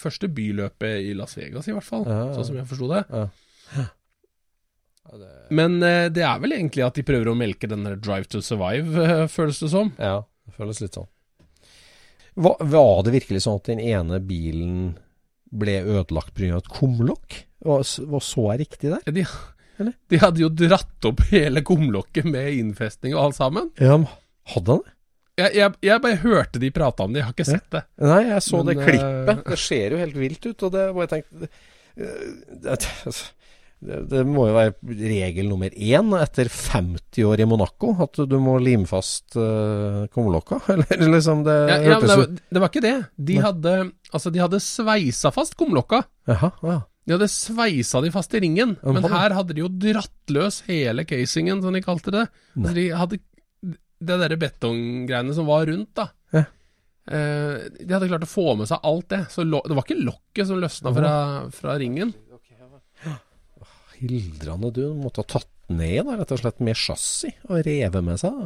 første 0.00 0.30
byløpet 0.32 1.10
i 1.10 1.12
Las 1.18 1.36
Vegas, 1.36 1.68
i 1.68 1.76
hvert 1.76 1.84
fall. 1.84 2.06
Ja, 2.08 2.22
ja. 2.30 2.38
Sånn 2.38 2.48
som 2.48 2.56
jeg 2.56 2.70
forsto 2.70 2.88
det. 2.94 3.02
Det, 5.12 5.28
Men 5.50 5.82
eh, 5.82 6.06
det 6.14 6.22
er 6.24 6.38
vel 6.40 6.54
egentlig 6.56 6.84
at 6.86 6.94
de 6.96 7.02
prøver 7.04 7.28
å 7.32 7.34
melke 7.36 7.68
den 7.68 7.82
Drive 8.00 8.28
to 8.32 8.40
Survive, 8.44 8.94
eh, 9.02 9.24
føles 9.28 9.58
det 9.60 9.70
som. 9.72 9.90
ja, 9.98 10.20
det 10.46 10.54
føles 10.56 10.80
litt 10.80 10.94
sånn. 10.96 11.08
Var, 12.34 12.56
var 12.64 13.02
det 13.04 13.12
virkelig 13.18 13.42
sånn 13.44 13.58
at 13.60 13.68
den 13.68 13.82
ene 13.82 14.20
bilen 14.24 14.76
ble 15.52 15.74
ødelagt 15.82 16.32
pga. 16.38 16.56
et 16.62 16.70
kumlokk? 16.72 17.42
Var, 17.66 17.82
var 18.14 18.24
så 18.24 18.46
jeg 18.54 18.62
riktig 18.64 18.94
der? 18.94 19.12
De, 19.12 19.26
Eller? 19.82 19.92
de 20.08 20.20
hadde 20.22 20.40
jo 20.40 20.48
dratt 20.48 21.10
opp 21.10 21.20
hele 21.28 21.60
kumlokket 21.66 22.24
med 22.30 22.54
innfestning 22.56 23.12
og 23.16 23.26
alt 23.26 23.36
sammen. 23.36 23.68
Ja, 23.82 23.98
hadde 24.54 24.78
han 24.78 24.86
det? 24.86 24.96
Jeg, 25.42 25.54
jeg, 25.56 25.74
jeg 25.88 26.02
bare 26.04 26.18
hørte 26.20 26.60
de 26.60 26.68
prate 26.76 27.04
om 27.04 27.12
det, 27.14 27.20
jeg 27.22 27.26
har 27.28 27.36
ikke 27.36 27.48
sett 27.48 27.68
det. 27.72 27.80
Nei, 28.04 28.18
jeg 28.30 28.42
så 28.44 28.58
Men, 28.62 28.66
det 28.68 28.74
klippet. 28.86 29.30
eh, 29.32 29.44
Det 29.52 29.58
ser 29.60 29.94
jo 29.94 30.00
helt 30.00 30.18
vilt 30.20 30.48
ut, 30.50 30.64
og 30.68 30.72
det 30.74 30.82
var 30.92 31.06
jeg 31.06 31.12
tenkte 31.14 31.48
eh, 31.96 32.26
det, 32.64 32.76
det, 33.82 33.96
det 34.12 34.20
må 34.28 34.44
jo 34.46 34.54
være 34.54 34.74
regel 34.94 35.48
nummer 35.50 35.72
én 35.74 36.12
etter 36.20 36.46
50 36.52 37.24
år 37.26 37.42
i 37.42 37.46
Monaco, 37.50 37.90
at 38.04 38.20
du 38.30 38.36
må 38.42 38.54
lime 38.62 38.86
fast 38.86 39.34
uh, 39.34 40.04
kumlokka. 40.14 40.60
Eller 40.76 41.10
liksom 41.16 41.42
det 41.46 41.56
Ja, 41.58 41.76
ja, 41.82 41.96
hørtes 41.96 42.04
ut 42.04 42.12
det, 42.12 42.16
var- 42.20 42.38
det 42.56 42.62
var 42.62 42.70
ikke 42.72 42.84
det. 42.86 42.94
De 43.18 43.36
Nei. 43.38 43.42
hadde, 43.48 43.74
altså, 44.14 44.32
de 44.34 44.42
hadde 44.44 44.62
sveisa 44.62 45.32
fast 45.34 45.58
kumlokka. 45.58 46.04
Jaha, 46.30 46.52
ja. 46.62 46.78
De 47.02 47.16
hadde 47.16 47.26
sveisa 47.34 47.98
de 48.04 48.12
fast 48.14 48.34
i 48.38 48.40
ringen, 48.44 48.76
Ja, 48.78 48.92
men 48.94 49.02
her 49.10 49.34
hadde 49.34 49.56
de 49.58 49.64
jo 49.64 49.70
dratt 49.82 50.30
løs 50.30 50.60
hele 50.68 51.02
casingen, 51.10 51.58
som 51.64 51.74
de 51.74 51.82
kalte 51.82 52.14
det. 52.14 52.28
Altså, 52.54 52.74
de 52.78 52.84
hadde 52.94 53.18
det 54.02 54.18
derre 54.22 54.38
betonggreiene 54.38 55.34
som 55.34 55.46
var 55.50 55.66
rundt, 55.66 55.90
da. 55.98 56.08
Ja. 56.34 56.44
Eh, 57.10 57.64
de 57.82 57.90
hadde 57.90 58.06
klart 58.10 58.22
å 58.26 58.30
få 58.30 58.52
med 58.58 58.70
seg 58.70 58.82
alt 58.86 59.08
det. 59.10 59.20
Så 59.34 59.42
det 59.42 59.74
var 59.74 59.82
ikke 59.82 59.98
lokket 60.06 60.46
som 60.48 60.62
løsna 60.62 60.92
fra, 60.94 61.12
fra 61.54 61.74
ringen. 61.82 62.14
Hildrende, 64.02 64.72
du 64.74 64.82
måtte 64.98 65.22
ha 65.22 65.30
tatt 65.38 65.50
ned 65.72 66.08
da, 66.08 66.16
rett 66.18 66.34
og 66.34 66.42
slett 66.42 66.62
med 66.64 66.78
chassis 66.78 67.36
og 67.48 67.62
revet 67.66 68.04
med 68.04 68.18
seg. 68.20 68.40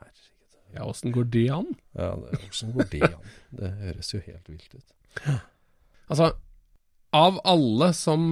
Herregud. 0.00 0.60
Ja, 0.72 0.86
åssen 0.86 1.12
går 1.14 1.28
det 1.34 1.48
an? 1.52 1.68
Ja, 1.98 2.14
åssen 2.48 2.72
går 2.76 2.88
det 2.92 3.02
an? 3.10 3.34
Det 3.52 3.74
høres 3.82 4.14
jo 4.14 4.22
helt 4.24 4.48
vilt 4.48 4.78
ut. 4.78 5.28
Altså, 6.08 6.32
av 7.12 7.36
alle 7.44 7.90
som 7.96 8.22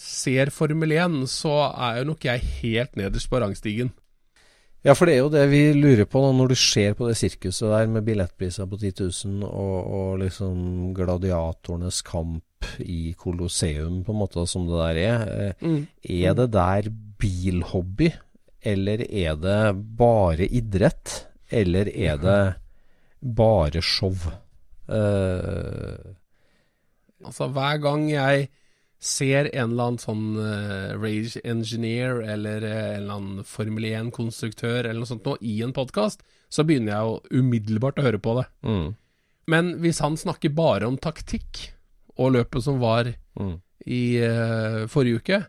ser 0.00 0.48
Formel 0.54 0.96
1, 0.96 1.20
så 1.28 1.52
er 1.68 2.00
jo 2.00 2.08
nok 2.14 2.24
jeg 2.24 2.48
helt 2.62 2.96
nederst 2.96 3.28
på 3.28 3.42
rangstigen. 3.42 3.92
Ja, 4.84 4.92
for 4.92 5.08
det 5.08 5.14
er 5.14 5.22
jo 5.22 5.32
det 5.32 5.44
vi 5.48 5.62
lurer 5.72 6.04
på 6.08 6.20
da, 6.20 6.32
når 6.36 6.52
du 6.52 6.58
ser 6.60 6.96
på 6.96 7.06
det 7.08 7.16
sirkuset 7.16 7.70
der 7.72 7.86
med 7.88 8.04
billettpriser 8.04 8.68
på 8.68 8.76
10 8.76 8.92
000 9.00 9.46
og, 9.48 9.78
og 9.96 10.18
liksom 10.20 10.90
gladiatorenes 10.96 12.02
kamp 12.04 12.44
i 12.80 13.14
Colosseum, 13.18 14.02
på 14.04 14.14
en 14.14 14.20
måte, 14.20 14.46
som 14.50 14.66
det 14.68 14.80
der 14.80 15.00
er. 15.04 15.54
Mm. 15.60 15.86
Er 16.02 16.34
det 16.38 16.50
der 16.54 16.90
bilhobby, 17.20 18.10
eller 18.64 19.04
er 19.08 19.38
det 19.40 19.60
bare 19.98 20.48
idrett? 20.48 21.26
Eller 21.50 21.88
er 21.92 22.18
det 22.18 22.42
bare 23.24 23.82
show? 23.82 24.16
Uh, 24.88 26.14
Altså, 27.24 27.48
hver 27.48 27.78
gang 27.80 28.04
jeg 28.10 28.48
ser 29.04 29.48
en 29.52 29.72
eller 29.72 29.90
annen 29.90 30.00
sånn 30.00 30.24
uh, 30.36 30.94
rage 31.00 31.40
engineer 31.44 32.20
eller 32.20 32.64
uh, 32.64 32.72
en 32.74 32.98
eller 32.98 33.14
annen 33.14 33.46
Formel 33.48 33.86
1-konstruktør 33.90 34.82
eller 34.84 35.00
noe 35.02 35.08
sånt 35.08 35.28
nå 35.28 35.36
i 35.44 35.58
en 35.64 35.74
podkast, 35.76 36.24
så 36.52 36.64
begynner 36.68 36.94
jeg 36.94 37.08
jo 37.08 37.40
umiddelbart 37.42 38.00
å 38.00 38.06
høre 38.06 38.20
på 38.22 38.36
det. 38.40 38.46
mm, 38.68 38.86
Men 39.52 39.72
hvis 39.84 40.00
han 40.04 40.16
snakker 40.20 40.52
bare 40.56 40.88
om 40.88 41.00
taktikk 41.00 41.70
og 42.20 42.34
løpet 42.36 42.64
som 42.64 42.78
var 42.82 43.10
mm, 43.38 43.54
i 43.90 44.02
uh, 44.22 44.84
forrige 44.90 45.20
uke, 45.20 45.40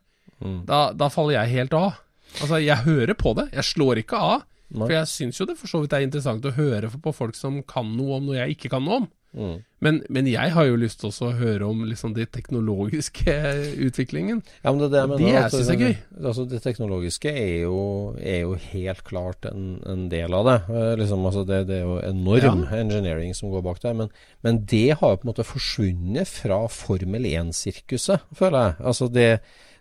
mm. 0.42 0.60
da, 0.70 0.90
da 0.98 1.10
faller 1.14 1.40
jeg 1.40 1.54
helt 1.60 1.78
av. 1.78 2.02
Altså, 2.42 2.60
jeg 2.60 2.84
hører 2.88 3.16
på 3.18 3.36
det, 3.38 3.50
jeg 3.54 3.70
slår 3.70 4.02
ikke 4.02 4.20
av. 4.20 4.46
Nei. 4.76 4.82
For 4.82 4.96
jeg 4.96 5.10
syns 5.12 5.40
jo 5.40 5.46
det 5.48 5.56
for 5.60 5.70
så 5.72 5.84
vidt 5.84 5.94
er 5.94 6.04
interessant 6.04 6.46
å 6.48 6.56
høre 6.56 6.90
på 6.90 7.14
folk 7.16 7.38
som 7.38 7.62
kan 7.70 7.92
noe 7.96 8.18
om 8.18 8.26
noe 8.28 8.40
jeg 8.40 8.58
ikke 8.58 8.72
kan 8.74 8.84
noe 8.84 9.04
om. 9.04 9.06
Mm. 9.36 9.56
Men, 9.84 9.98
men 10.10 10.28
jeg 10.32 10.54
har 10.56 10.66
jo 10.66 10.78
lyst 10.80 11.02
til 11.02 11.12
å 11.12 11.32
høre 11.36 11.68
om 11.68 11.84
liksom 11.86 12.14
det 12.16 12.30
teknologiske 12.34 13.34
utviklingen. 13.88 14.40
Ja, 14.64 14.72
men 14.72 14.80
det, 14.82 14.90
det, 14.94 15.02
mener, 15.12 15.20
Det 15.20 15.34
jeg 15.34 15.52
synes 15.54 15.70
jeg 15.70 15.76
er 15.76 15.84
gøy. 15.84 15.98
Altså, 16.24 16.46
det 16.50 16.62
teknologiske 16.64 17.34
er 17.34 17.66
jo, 17.66 17.82
er 18.22 18.40
jo 18.46 18.56
helt 18.72 19.04
klart 19.08 19.50
en, 19.52 19.68
en 19.86 20.08
del 20.12 20.34
av 20.38 20.48
det. 20.50 20.58
Eh, 20.72 20.94
liksom, 21.04 21.28
altså, 21.28 21.44
det. 21.50 21.62
Det 21.70 21.82
er 21.82 21.86
jo 21.86 22.00
enorm 22.06 22.66
engineering 22.72 23.36
som 23.38 23.52
går 23.54 23.66
bak 23.68 23.84
der. 23.84 24.00
Men, 24.00 24.10
men 24.46 24.64
det 24.72 24.88
har 25.02 25.14
jo 25.14 25.22
på 25.22 25.28
en 25.28 25.34
måte 25.34 25.48
forsvunnet 25.48 26.32
fra 26.32 26.64
Formel 26.72 27.30
1-sirkuset, 27.36 28.26
føler 28.38 28.70
jeg. 28.70 28.80
Altså 28.94 29.10
det, 29.12 29.30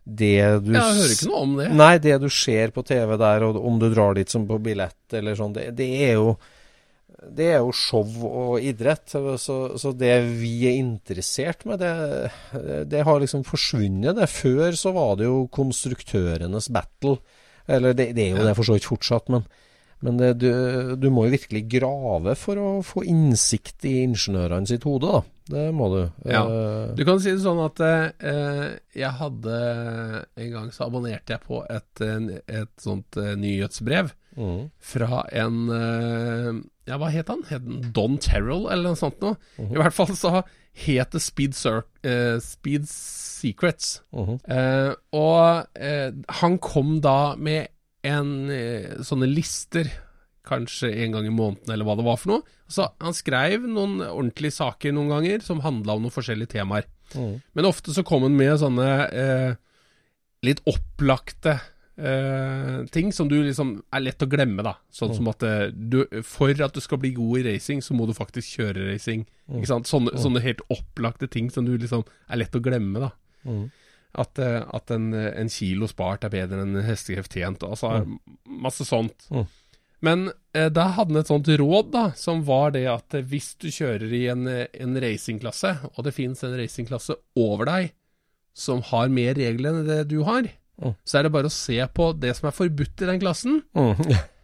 det 0.04 0.34
du 0.66 0.74
Jeg 0.74 0.82
hører 0.82 1.14
ikke 1.14 1.30
noe 1.30 1.46
om 1.46 1.54
det. 1.62 1.70
Nei, 1.78 1.94
det 2.02 2.18
du 2.20 2.28
ser 2.32 2.74
på 2.74 2.84
TV 2.84 3.14
der, 3.20 3.46
og 3.46 3.62
om 3.62 3.78
du 3.80 3.88
drar 3.94 4.18
dit 4.18 4.30
som 4.30 4.44
på 4.48 4.58
billett 4.62 5.16
eller 5.16 5.38
sånn, 5.38 5.54
det, 5.56 5.70
det 5.78 5.88
er 6.10 6.18
jo 6.18 6.34
det 7.32 7.46
er 7.54 7.60
jo 7.62 7.72
show 7.74 8.26
og 8.28 8.64
idrett. 8.64 9.14
Så, 9.40 9.58
så 9.80 9.92
det 9.96 10.12
vi 10.40 10.52
er 10.68 10.78
interessert 10.78 11.64
med, 11.68 11.82
det, 11.82 11.92
det 12.90 13.04
har 13.06 13.20
liksom 13.22 13.44
forsvunnet. 13.48 14.16
Det. 14.18 14.30
Før 14.30 14.76
så 14.78 14.94
var 14.96 15.18
det 15.20 15.28
jo 15.28 15.44
konstruktørenes 15.54 16.70
battle. 16.74 17.18
Eller 17.70 17.96
det, 17.96 18.10
det 18.16 18.28
er 18.28 18.36
jo 18.36 18.44
det 18.44 18.56
for 18.58 18.68
så 18.68 18.76
vidt 18.76 18.88
fortsatt, 18.90 19.30
men, 19.32 19.46
men 20.00 20.16
det, 20.18 20.32
du, 20.42 20.50
du 21.00 21.06
må 21.10 21.26
jo 21.28 21.34
virkelig 21.36 21.62
grave 21.78 22.34
for 22.36 22.60
å 22.60 22.68
få 22.84 23.04
innsikt 23.08 23.84
i 23.88 24.02
ingeniørene 24.04 24.66
sitt 24.68 24.84
hode, 24.88 25.10
da. 25.12 25.22
Det 25.44 25.64
må 25.76 25.90
du. 25.92 25.98
Ja. 26.24 26.40
Eh, 26.48 26.94
Du 26.96 27.02
kan 27.04 27.18
si 27.20 27.28
det 27.34 27.42
sånn 27.44 27.58
at 27.60 27.80
eh, 27.84 28.78
jeg 28.96 29.10
hadde 29.18 29.56
En 30.40 30.50
gang 30.54 30.70
så 30.72 30.86
abonnerte 30.86 31.34
jeg 31.34 31.42
på 31.44 31.58
et, 31.68 32.00
eh, 32.00 32.38
et 32.62 32.70
sånt 32.80 33.18
eh, 33.20 33.34
nyhetsbrev 33.36 34.08
mm, 34.38 34.62
fra 34.80 35.20
en 35.36 35.58
eh, 35.68 36.48
Ja, 36.88 36.96
hva 36.96 37.12
het 37.12 37.28
han? 37.28 37.44
Het 37.50 37.60
han 37.60 37.92
Don 37.92 38.16
Terrell, 38.16 38.64
eller 38.72 38.94
noe 38.94 39.00
sånt 39.00 39.20
noe? 39.20 39.36
I 39.60 39.76
hvert 39.76 39.96
fall 39.96 40.14
så 40.16 40.38
het 40.84 41.12
det 41.12 41.20
Speed, 41.22 41.54
eh, 42.08 42.40
Speed 42.42 42.88
Secrets. 42.88 43.98
mhm. 44.16 44.40
Eh, 44.48 44.94
og 45.12 45.68
eh, 45.76 46.08
han 46.40 46.56
kom 46.58 47.02
da 47.04 47.34
med 47.36 47.68
en 48.04 48.34
eh, 48.52 49.00
sånne 49.04 49.28
lister, 49.30 49.90
kanskje 50.44 50.90
en 51.04 51.14
gang 51.16 51.26
i 51.28 51.32
måneden 51.32 51.72
eller 51.72 51.88
hva 51.88 51.96
det 51.96 52.04
var 52.04 52.18
for 52.20 52.34
noe. 52.34 52.56
Så 52.68 52.86
han 53.00 53.16
skrev 53.16 53.64
noen 53.64 54.00
ordentlige 54.04 54.58
saker 54.58 54.92
noen 54.92 55.12
ganger 55.14 55.44
som 55.44 55.62
handla 55.64 55.96
om 55.96 56.04
noen 56.04 56.14
forskjellige 56.14 56.58
temaer. 56.58 56.88
Mm. 57.14 57.38
Men 57.56 57.68
ofte 57.68 57.94
så 57.96 58.04
kom 58.06 58.26
han 58.26 58.36
med 58.36 58.58
sånne 58.60 58.88
eh, 59.08 59.54
litt 60.44 60.60
opplagte 60.68 61.56
eh, 61.96 62.84
ting 62.92 63.12
som 63.12 63.28
du 63.30 63.38
liksom 63.42 63.76
er 63.94 64.04
lett 64.04 64.24
å 64.24 64.28
glemme, 64.30 64.64
da. 64.66 64.74
Sånn 64.92 65.14
som 65.16 65.30
at 65.32 65.44
eh, 65.46 65.68
du, 65.72 66.02
for 66.26 66.52
at 66.52 66.76
du 66.76 66.82
skal 66.84 67.00
bli 67.02 67.14
god 67.16 67.40
i 67.40 67.46
racing, 67.52 67.80
så 67.84 67.96
må 67.96 68.08
du 68.08 68.14
faktisk 68.16 68.58
kjøre 68.58 68.90
racing. 68.90 69.24
Ikke 69.52 69.70
sant? 69.70 69.88
Sånne, 69.90 70.16
sånne 70.20 70.44
helt 70.44 70.64
opplagte 70.72 71.28
ting 71.30 71.50
som 71.52 71.68
du 71.68 71.76
liksom 71.76 72.04
er 72.28 72.42
lett 72.42 72.56
å 72.56 72.62
glemme, 72.64 73.08
da. 73.08 73.14
At, 74.14 74.38
eh, 74.38 74.60
at 74.74 74.90
en, 74.94 75.08
en 75.14 75.48
kilo 75.50 75.88
spart 75.90 76.24
er 76.24 76.30
bedre 76.30 76.62
enn 76.62 76.76
en 76.76 76.86
hestekreft 76.86 77.32
tjent. 77.34 77.62
Altså 77.66 78.04
masse 78.46 78.84
sånt. 78.86 79.26
Mm. 79.34 79.46
Men 80.04 80.26
eh, 80.54 80.68
da 80.68 80.88
hadde 80.98 81.14
han 81.14 81.20
et 81.22 81.30
sånt 81.32 81.48
råd, 81.48 81.90
da, 81.94 82.04
som 82.18 82.42
var 82.46 82.74
det 82.76 82.84
at 82.92 83.14
eh, 83.16 83.24
hvis 83.24 83.54
du 83.62 83.70
kjører 83.72 84.10
i 84.12 84.26
en, 84.30 84.46
eh, 84.50 84.66
en 84.84 84.94
racingklasse, 85.00 85.70
og 85.94 86.04
det 86.04 86.12
finnes 86.14 86.42
en 86.44 86.54
racingklasse 86.60 87.16
over 87.40 87.64
deg 87.70 87.92
som 88.54 88.82
har 88.90 89.08
mer 89.10 89.34
regler 89.34 89.72
enn 89.80 89.88
det 89.88 90.02
du 90.12 90.20
har, 90.28 90.50
Mm. 90.74 90.90
så 91.06 91.18
er 91.20 91.22
det 91.22 91.30
bare 91.30 91.46
å 91.46 91.52
se 91.54 91.76
på 91.94 92.08
det 92.18 92.32
som 92.34 92.48
er 92.48 92.54
forbudt 92.56 93.02
i 93.04 93.06
den 93.06 93.20
klassen. 93.22 93.60
Mm. 93.78 93.94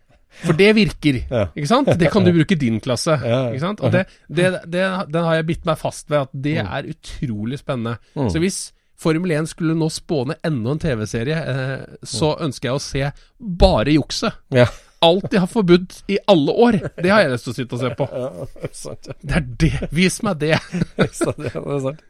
For 0.46 0.54
det 0.54 0.68
virker, 0.76 1.16
Ja. 1.26 1.48
ikke 1.58 1.66
sant? 1.66 1.88
Det 1.98 2.06
kan 2.14 2.22
du 2.22 2.30
bruke 2.36 2.54
i 2.54 2.58
din 2.60 2.76
klasse. 2.80 3.16
Ikke 3.18 3.58
sant? 3.64 3.80
Og 3.82 3.90
det, 3.90 4.04
det, 4.30 4.44
det, 4.70 4.84
den 5.10 5.26
har 5.26 5.40
jeg 5.40 5.48
bitt 5.48 5.66
meg 5.66 5.80
fast 5.80 6.06
ved, 6.08 6.20
at 6.28 6.30
det 6.32 6.54
Mm. 6.62 6.68
er 6.70 6.86
utrolig 6.92 7.58
spennende. 7.58 7.96
Så 8.30 8.38
hvis 8.38 8.60
Formel 9.00 9.32
1 9.32 9.48
skulle 9.48 9.72
nå 9.78 9.88
spåne 9.92 10.34
enda 10.44 10.74
en 10.74 10.80
TV-serie, 10.82 11.36
eh, 11.48 11.98
så 12.04 12.34
ønsker 12.44 12.68
jeg 12.68 12.76
å 12.76 12.82
se 12.84 13.06
bare 13.40 13.94
jukset. 13.96 14.36
Ja. 14.52 14.66
Alt 15.00 15.30
de 15.32 15.38
har 15.40 15.48
forbudt 15.48 16.02
i 16.12 16.18
alle 16.28 16.52
år, 16.52 16.76
det 17.00 17.08
har 17.08 17.22
jeg 17.24 17.30
lyst 17.32 17.46
til 17.48 17.54
å 17.54 17.56
sitte 17.56 17.78
og 17.78 17.80
se 17.80 17.90
på. 17.96 18.08
ja, 18.12 18.66
sant. 18.76 19.08
ja. 19.08 19.14
Det 19.22 19.38
er 19.38 19.46
det! 19.62 19.88
Vis 19.96 20.18
meg 20.26 20.42
det! 20.42 20.58
Det, 21.00 21.06
det 21.40 21.54
er 21.56 21.80
sant. 21.86 22.02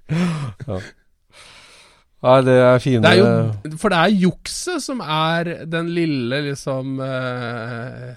Ja. 0.66 0.80
Nei, 2.20 2.34
det 2.45 2.55
er 2.61 2.82
fine 2.84 3.01
Det 3.01 3.11
er 3.14 3.20
jo, 3.22 3.76
for 3.80 3.95
det 3.95 4.01
er 4.03 4.16
jukset 4.26 4.82
som 4.84 4.99
er 5.01 5.49
den 5.72 5.86
lille, 5.97 6.43
liksom 6.51 6.99
eh, 7.01 8.11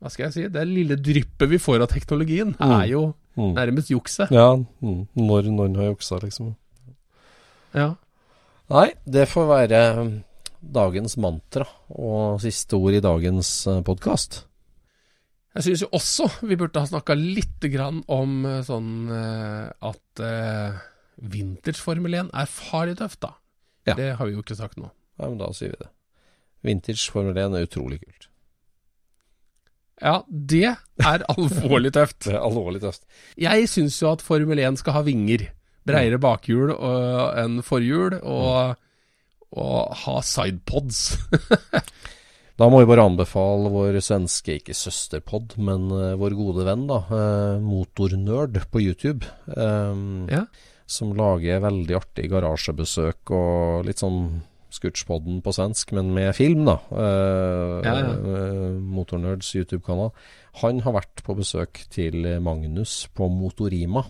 Hva 0.00 0.08
skal 0.14 0.24
jeg 0.28 0.32
si? 0.38 0.44
Det 0.54 0.62
lille 0.70 0.96
dryppet 0.96 1.50
vi 1.50 1.58
får 1.60 1.84
av 1.84 1.90
teknologien, 1.92 2.54
er 2.62 2.86
jo 2.94 3.02
Mm. 3.32 3.54
nærmest 3.56 3.88
jukset. 3.88 4.28
Ja, 4.28 4.50
mm, 4.58 5.06
når 5.16 5.46
noen 5.48 5.76
har 5.80 5.86
juksa, 5.94 6.18
liksom. 6.20 6.50
Ja. 7.72 7.94
Nei, 8.72 8.88
det 9.04 9.26
får 9.28 9.48
være 9.50 9.80
um, 9.98 10.12
dagens 10.62 11.18
mantra 11.20 11.66
og 11.92 12.40
siste 12.40 12.78
ord 12.78 12.96
i 12.96 13.02
dagens 13.04 13.50
podkast. 13.84 14.46
Jeg 15.52 15.66
syns 15.66 15.82
jo 15.84 15.90
også 15.92 16.30
vi 16.48 16.56
burde 16.56 16.80
ha 16.80 16.88
snakka 16.88 17.16
litt 17.18 17.66
grann 17.74 18.00
om 18.08 18.46
eh, 18.48 18.62
sånn 18.64 19.10
eh, 19.12 19.68
at 19.84 20.22
uh, 20.24 20.78
vintage 21.20 21.76
Formel 21.84 22.16
1 22.22 22.32
er 22.32 22.48
farlig 22.48 22.96
tøft, 23.02 23.20
da. 23.26 23.34
Ja. 23.90 23.98
Det 23.98 24.08
har 24.16 24.30
vi 24.30 24.38
jo 24.38 24.40
ikke 24.40 24.56
sagt 24.56 24.80
nå. 24.80 24.88
Ja, 25.20 25.28
men 25.28 25.36
da 25.42 25.50
sier 25.52 25.74
vi 25.74 25.82
det. 25.82 25.90
Vintage 26.64 27.12
Formel 27.12 27.36
1 27.36 27.58
er 27.58 27.68
utrolig 27.68 28.00
kult. 28.00 28.30
Ja, 30.00 30.22
det 30.26 30.70
er 30.72 31.26
alvorlig 31.36 31.92
tøft. 31.92 32.22
Det 32.24 32.38
er 32.38 32.40
alvorlig 32.40 32.80
tøft. 32.86 33.04
Jeg 33.36 33.68
syns 33.68 34.00
jo 34.00 34.14
at 34.14 34.24
Formel 34.24 34.64
1 34.64 34.80
skal 34.80 34.96
ha 34.96 35.04
vinger. 35.04 35.50
Breiere 35.88 36.18
bakhjul 36.22 36.70
og- 36.76 37.38
enn 37.42 37.62
forhjul, 37.66 38.18
og, 38.22 38.76
og 39.56 39.94
ha 40.04 40.20
sidepods. 40.22 41.18
Da 42.60 42.66
må 42.68 42.82
vi 42.82 42.86
bare 42.86 43.06
anbefale 43.08 43.70
vår 43.72 43.96
svenske, 44.04 44.58
ikke 44.60 44.74
søsterpod, 44.76 45.54
men 45.64 45.86
uh, 45.90 46.12
vår 46.20 46.34
gode 46.36 46.66
venn, 46.68 46.82
da, 46.86 46.98
uh, 47.08 47.56
Motornerd 47.64 48.58
på 48.70 48.82
YouTube. 48.84 49.24
Um, 49.56 50.28
Ja. 50.30 50.44
Som 50.86 51.14
lager 51.16 51.62
veldig 51.64 51.96
artig 51.96 52.26
garasjebesøk 52.30 53.32
og 53.32 53.86
litt 53.88 54.02
sånn 54.04 54.42
Scootspodden 54.72 55.40
på 55.44 55.52
svensk, 55.56 55.90
men 55.96 56.12
med 56.14 56.36
film, 56.36 56.66
da. 56.68 56.76
Uh, 56.92 57.80
Ja, 57.88 57.96
ja. 58.04 58.12
Motornerds 58.78 59.48
YouTube-kanal. 59.56 60.12
Han 60.60 60.80
har 60.84 60.92
vært 61.00 61.24
på 61.24 61.34
besøk 61.40 61.82
til 61.92 62.20
Magnus 62.44 63.06
på 63.16 63.28
Motorima. 63.32 64.04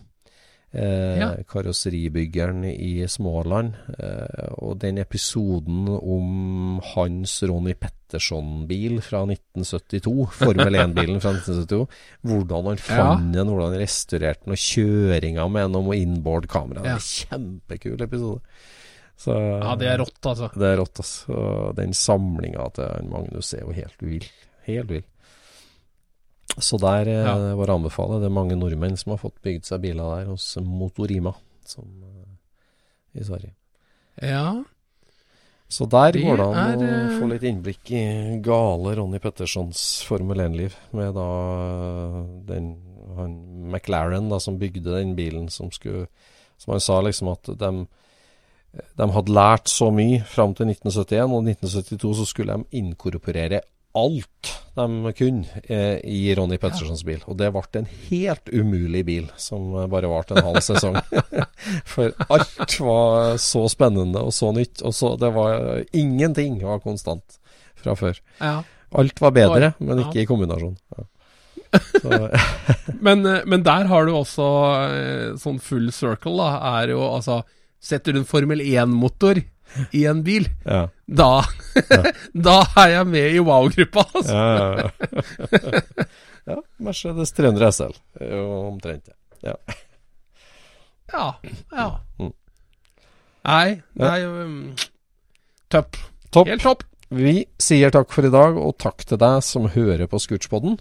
Eh, 0.74 1.18
Ja. 1.20 1.26
Karosseribyggeren 1.48 2.64
i 2.64 3.04
Småland. 3.08 3.74
Eh, 3.98 4.52
og 4.58 4.78
den 4.80 4.98
episoden 5.02 5.88
om 5.88 6.80
hans 6.94 7.42
Ronny 7.42 7.74
Petterson-bil 7.74 9.00
fra 9.04 9.20
1972, 9.26 10.28
Formel 10.32 10.74
1-bilen 10.84 11.20
fra 11.20 11.34
1972, 11.36 11.86
hvordan 12.24 12.70
han 12.70 12.80
fant 12.80 13.32
den, 13.34 13.48
hvordan 13.52 13.72
han 13.74 13.82
restaurerte 13.82 14.46
den, 14.46 14.56
og 14.56 14.62
kjøringa 14.64 15.48
med 15.52 15.68
den, 15.68 15.76
og 15.82 15.94
inboard-kamera. 15.98 16.82
Det 16.82 16.94
er 16.94 16.96
Ja. 16.96 17.08
kjempekul 17.28 18.00
episode. 18.08 18.40
Så, 19.22 19.36
Ja, 19.62 19.76
det 19.76 19.86
er 19.92 19.98
rått, 20.00 20.18
altså. 20.24 20.48
Det 20.56 20.66
er 20.72 20.76
rått, 20.80 20.98
altså. 21.04 21.74
Den 21.76 21.92
samlinga 21.92 22.70
til 22.74 23.10
Magnus 23.12 23.52
er 23.54 23.60
jo 23.60 23.72
helt 23.76 24.00
vill. 24.00 24.24
Helt 24.66 24.88
vill. 24.90 25.04
Så 26.58 26.78
der 26.80 27.08
eh, 27.08 27.24
Ja. 27.24 27.54
var 27.56 27.70
anbefaler. 27.72 28.20
Det 28.20 28.26
er 28.28 28.34
mange 28.34 28.56
nordmenn 28.56 28.96
som 28.98 29.10
har 29.14 29.18
fått 29.22 29.40
bygd 29.42 29.64
seg 29.64 29.80
biler 29.80 30.16
der 30.18 30.26
hos 30.30 30.56
Motorima 30.60 31.34
som, 31.64 31.84
eh, 32.04 33.20
i 33.20 33.24
Sverige. 33.24 33.54
Ja. 34.20 34.62
Så 35.68 35.88
der 35.88 36.12
Det 36.12 36.22
går 36.22 36.36
det 36.36 36.46
an 36.46 36.78
å 36.78 36.82
er, 36.84 37.08
å 37.08 37.20
få 37.20 37.28
litt 37.30 37.42
innblikk 37.48 37.90
i 37.96 38.40
gale 38.44 38.94
Ronny 38.98 39.18
Pettersons 39.18 40.02
Formel 40.04 40.36
1-liv, 40.36 40.74
med 40.92 41.14
da 41.14 41.28
eh, 41.64 42.26
den 42.46 42.76
han 43.16 43.70
McLaren 43.70 44.28
da, 44.28 44.38
som 44.38 44.58
bygde 44.58 44.84
den 44.98 45.14
bilen, 45.16 45.48
som 45.50 45.70
skulle 45.70 46.08
Som 46.58 46.72
han 46.72 46.80
sa 46.80 47.00
liksom 47.02 47.28
at 47.32 47.58
de 47.58 47.86
de 48.96 49.10
hadde 49.12 49.32
lært 49.32 49.68
så 49.68 49.90
mye 49.92 50.22
fram 50.24 50.54
til 50.54 50.66
1971, 50.70 51.28
og 51.28 51.42
i 51.44 51.52
1972 51.52 52.14
så 52.16 52.24
skulle 52.24 52.54
de 52.56 52.78
inkorporere 52.80 53.60
alt 53.98 54.52
de 54.74 55.12
kunne 55.12 55.62
eh, 55.68 55.98
i 56.08 56.34
Ronny 56.36 56.56
Pettersons 56.60 57.04
bil. 57.04 57.20
Og 57.28 57.36
det 57.40 57.50
ble 57.52 57.62
en 57.82 57.88
helt 58.08 58.48
umulig 58.52 59.04
bil, 59.08 59.26
som 59.36 59.72
bare 59.92 60.10
varte 60.10 60.36
en 60.36 60.46
halv 60.48 60.62
sesong. 60.64 60.96
For 61.92 62.14
alt 62.32 62.76
var 62.80 63.36
så 63.42 63.66
spennende 63.72 64.24
og 64.24 64.32
så 64.36 64.52
nytt, 64.56 64.80
og 64.82 64.96
så 64.96 65.14
det 65.20 65.32
var 65.36 65.82
Ingenting 65.92 66.60
var 66.64 66.80
konstant 66.84 67.40
fra 67.82 67.96
før. 67.98 68.20
ja. 68.40 68.60
Alt 68.92 69.22
var 69.24 69.32
bedre, 69.32 69.70
men 69.80 70.02
ikke 70.02 70.20
i 70.20 70.28
kombinasjon. 70.28 70.74
Ja. 70.92 71.06
Men, 73.06 73.24
eh, 73.24 73.46
men 73.48 73.62
der 73.64 73.86
har 73.88 74.04
du 74.04 74.12
også 74.12 74.48
eh, 74.92 75.28
sånn 75.40 75.56
full 75.64 75.88
circle, 75.96 76.34
da. 76.36 76.80
Er 76.82 76.92
jo 76.92 77.00
altså 77.06 77.40
Setter 77.82 78.14
du 78.14 78.20
en 78.20 78.28
Formel 78.28 78.60
1-motor 78.62 79.40
i 79.96 80.04
en 80.10 80.22
bil, 80.26 80.48
ja. 80.64 80.86
da 81.06 81.30
Da 82.48 82.58
er 82.84 82.92
jeg 82.96 83.08
med 83.08 83.38
i 83.38 83.40
wow-gruppa, 83.42 84.04
altså. 84.12 84.36
Ja, 84.36 84.44
ja, 84.52 84.68
ja. 84.76 86.06
ja, 86.52 86.58
Mercedes 86.82 87.32
300 87.38 87.72
SL 87.72 87.96
er 88.20 88.36
jo 88.36 88.46
omtrent 88.66 89.08
det. 89.08 89.16
Ja. 89.42 89.56
Ja. 91.12 91.26
ja. 91.72 91.88
Mm. 92.20 92.32
Nei, 93.42 93.68
nei 93.98 94.16
um, 94.28 94.56
Topp. 95.72 95.98
Top. 96.32 96.48
Helt 96.48 96.64
topp. 96.64 96.86
Vi 97.12 97.42
sier 97.60 97.92
takk 97.92 98.12
for 98.12 98.24
i 98.24 98.32
dag, 98.32 98.56
og 98.56 98.78
takk 98.80 99.04
til 99.08 99.20
deg 99.20 99.42
som 99.44 99.68
hører 99.72 100.08
på 100.08 100.20
Scootspoden. 100.22 100.78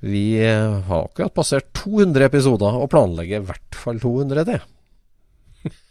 Vi 0.00 0.38
har 0.40 1.02
akkurat 1.02 1.34
passert 1.34 1.72
200 1.76 2.28
episoder, 2.28 2.78
og 2.78 2.88
planlegger 2.92 3.42
i 3.42 3.48
hvert 3.48 3.76
fall 3.76 3.98
200 4.00 4.46
til. 4.48 4.62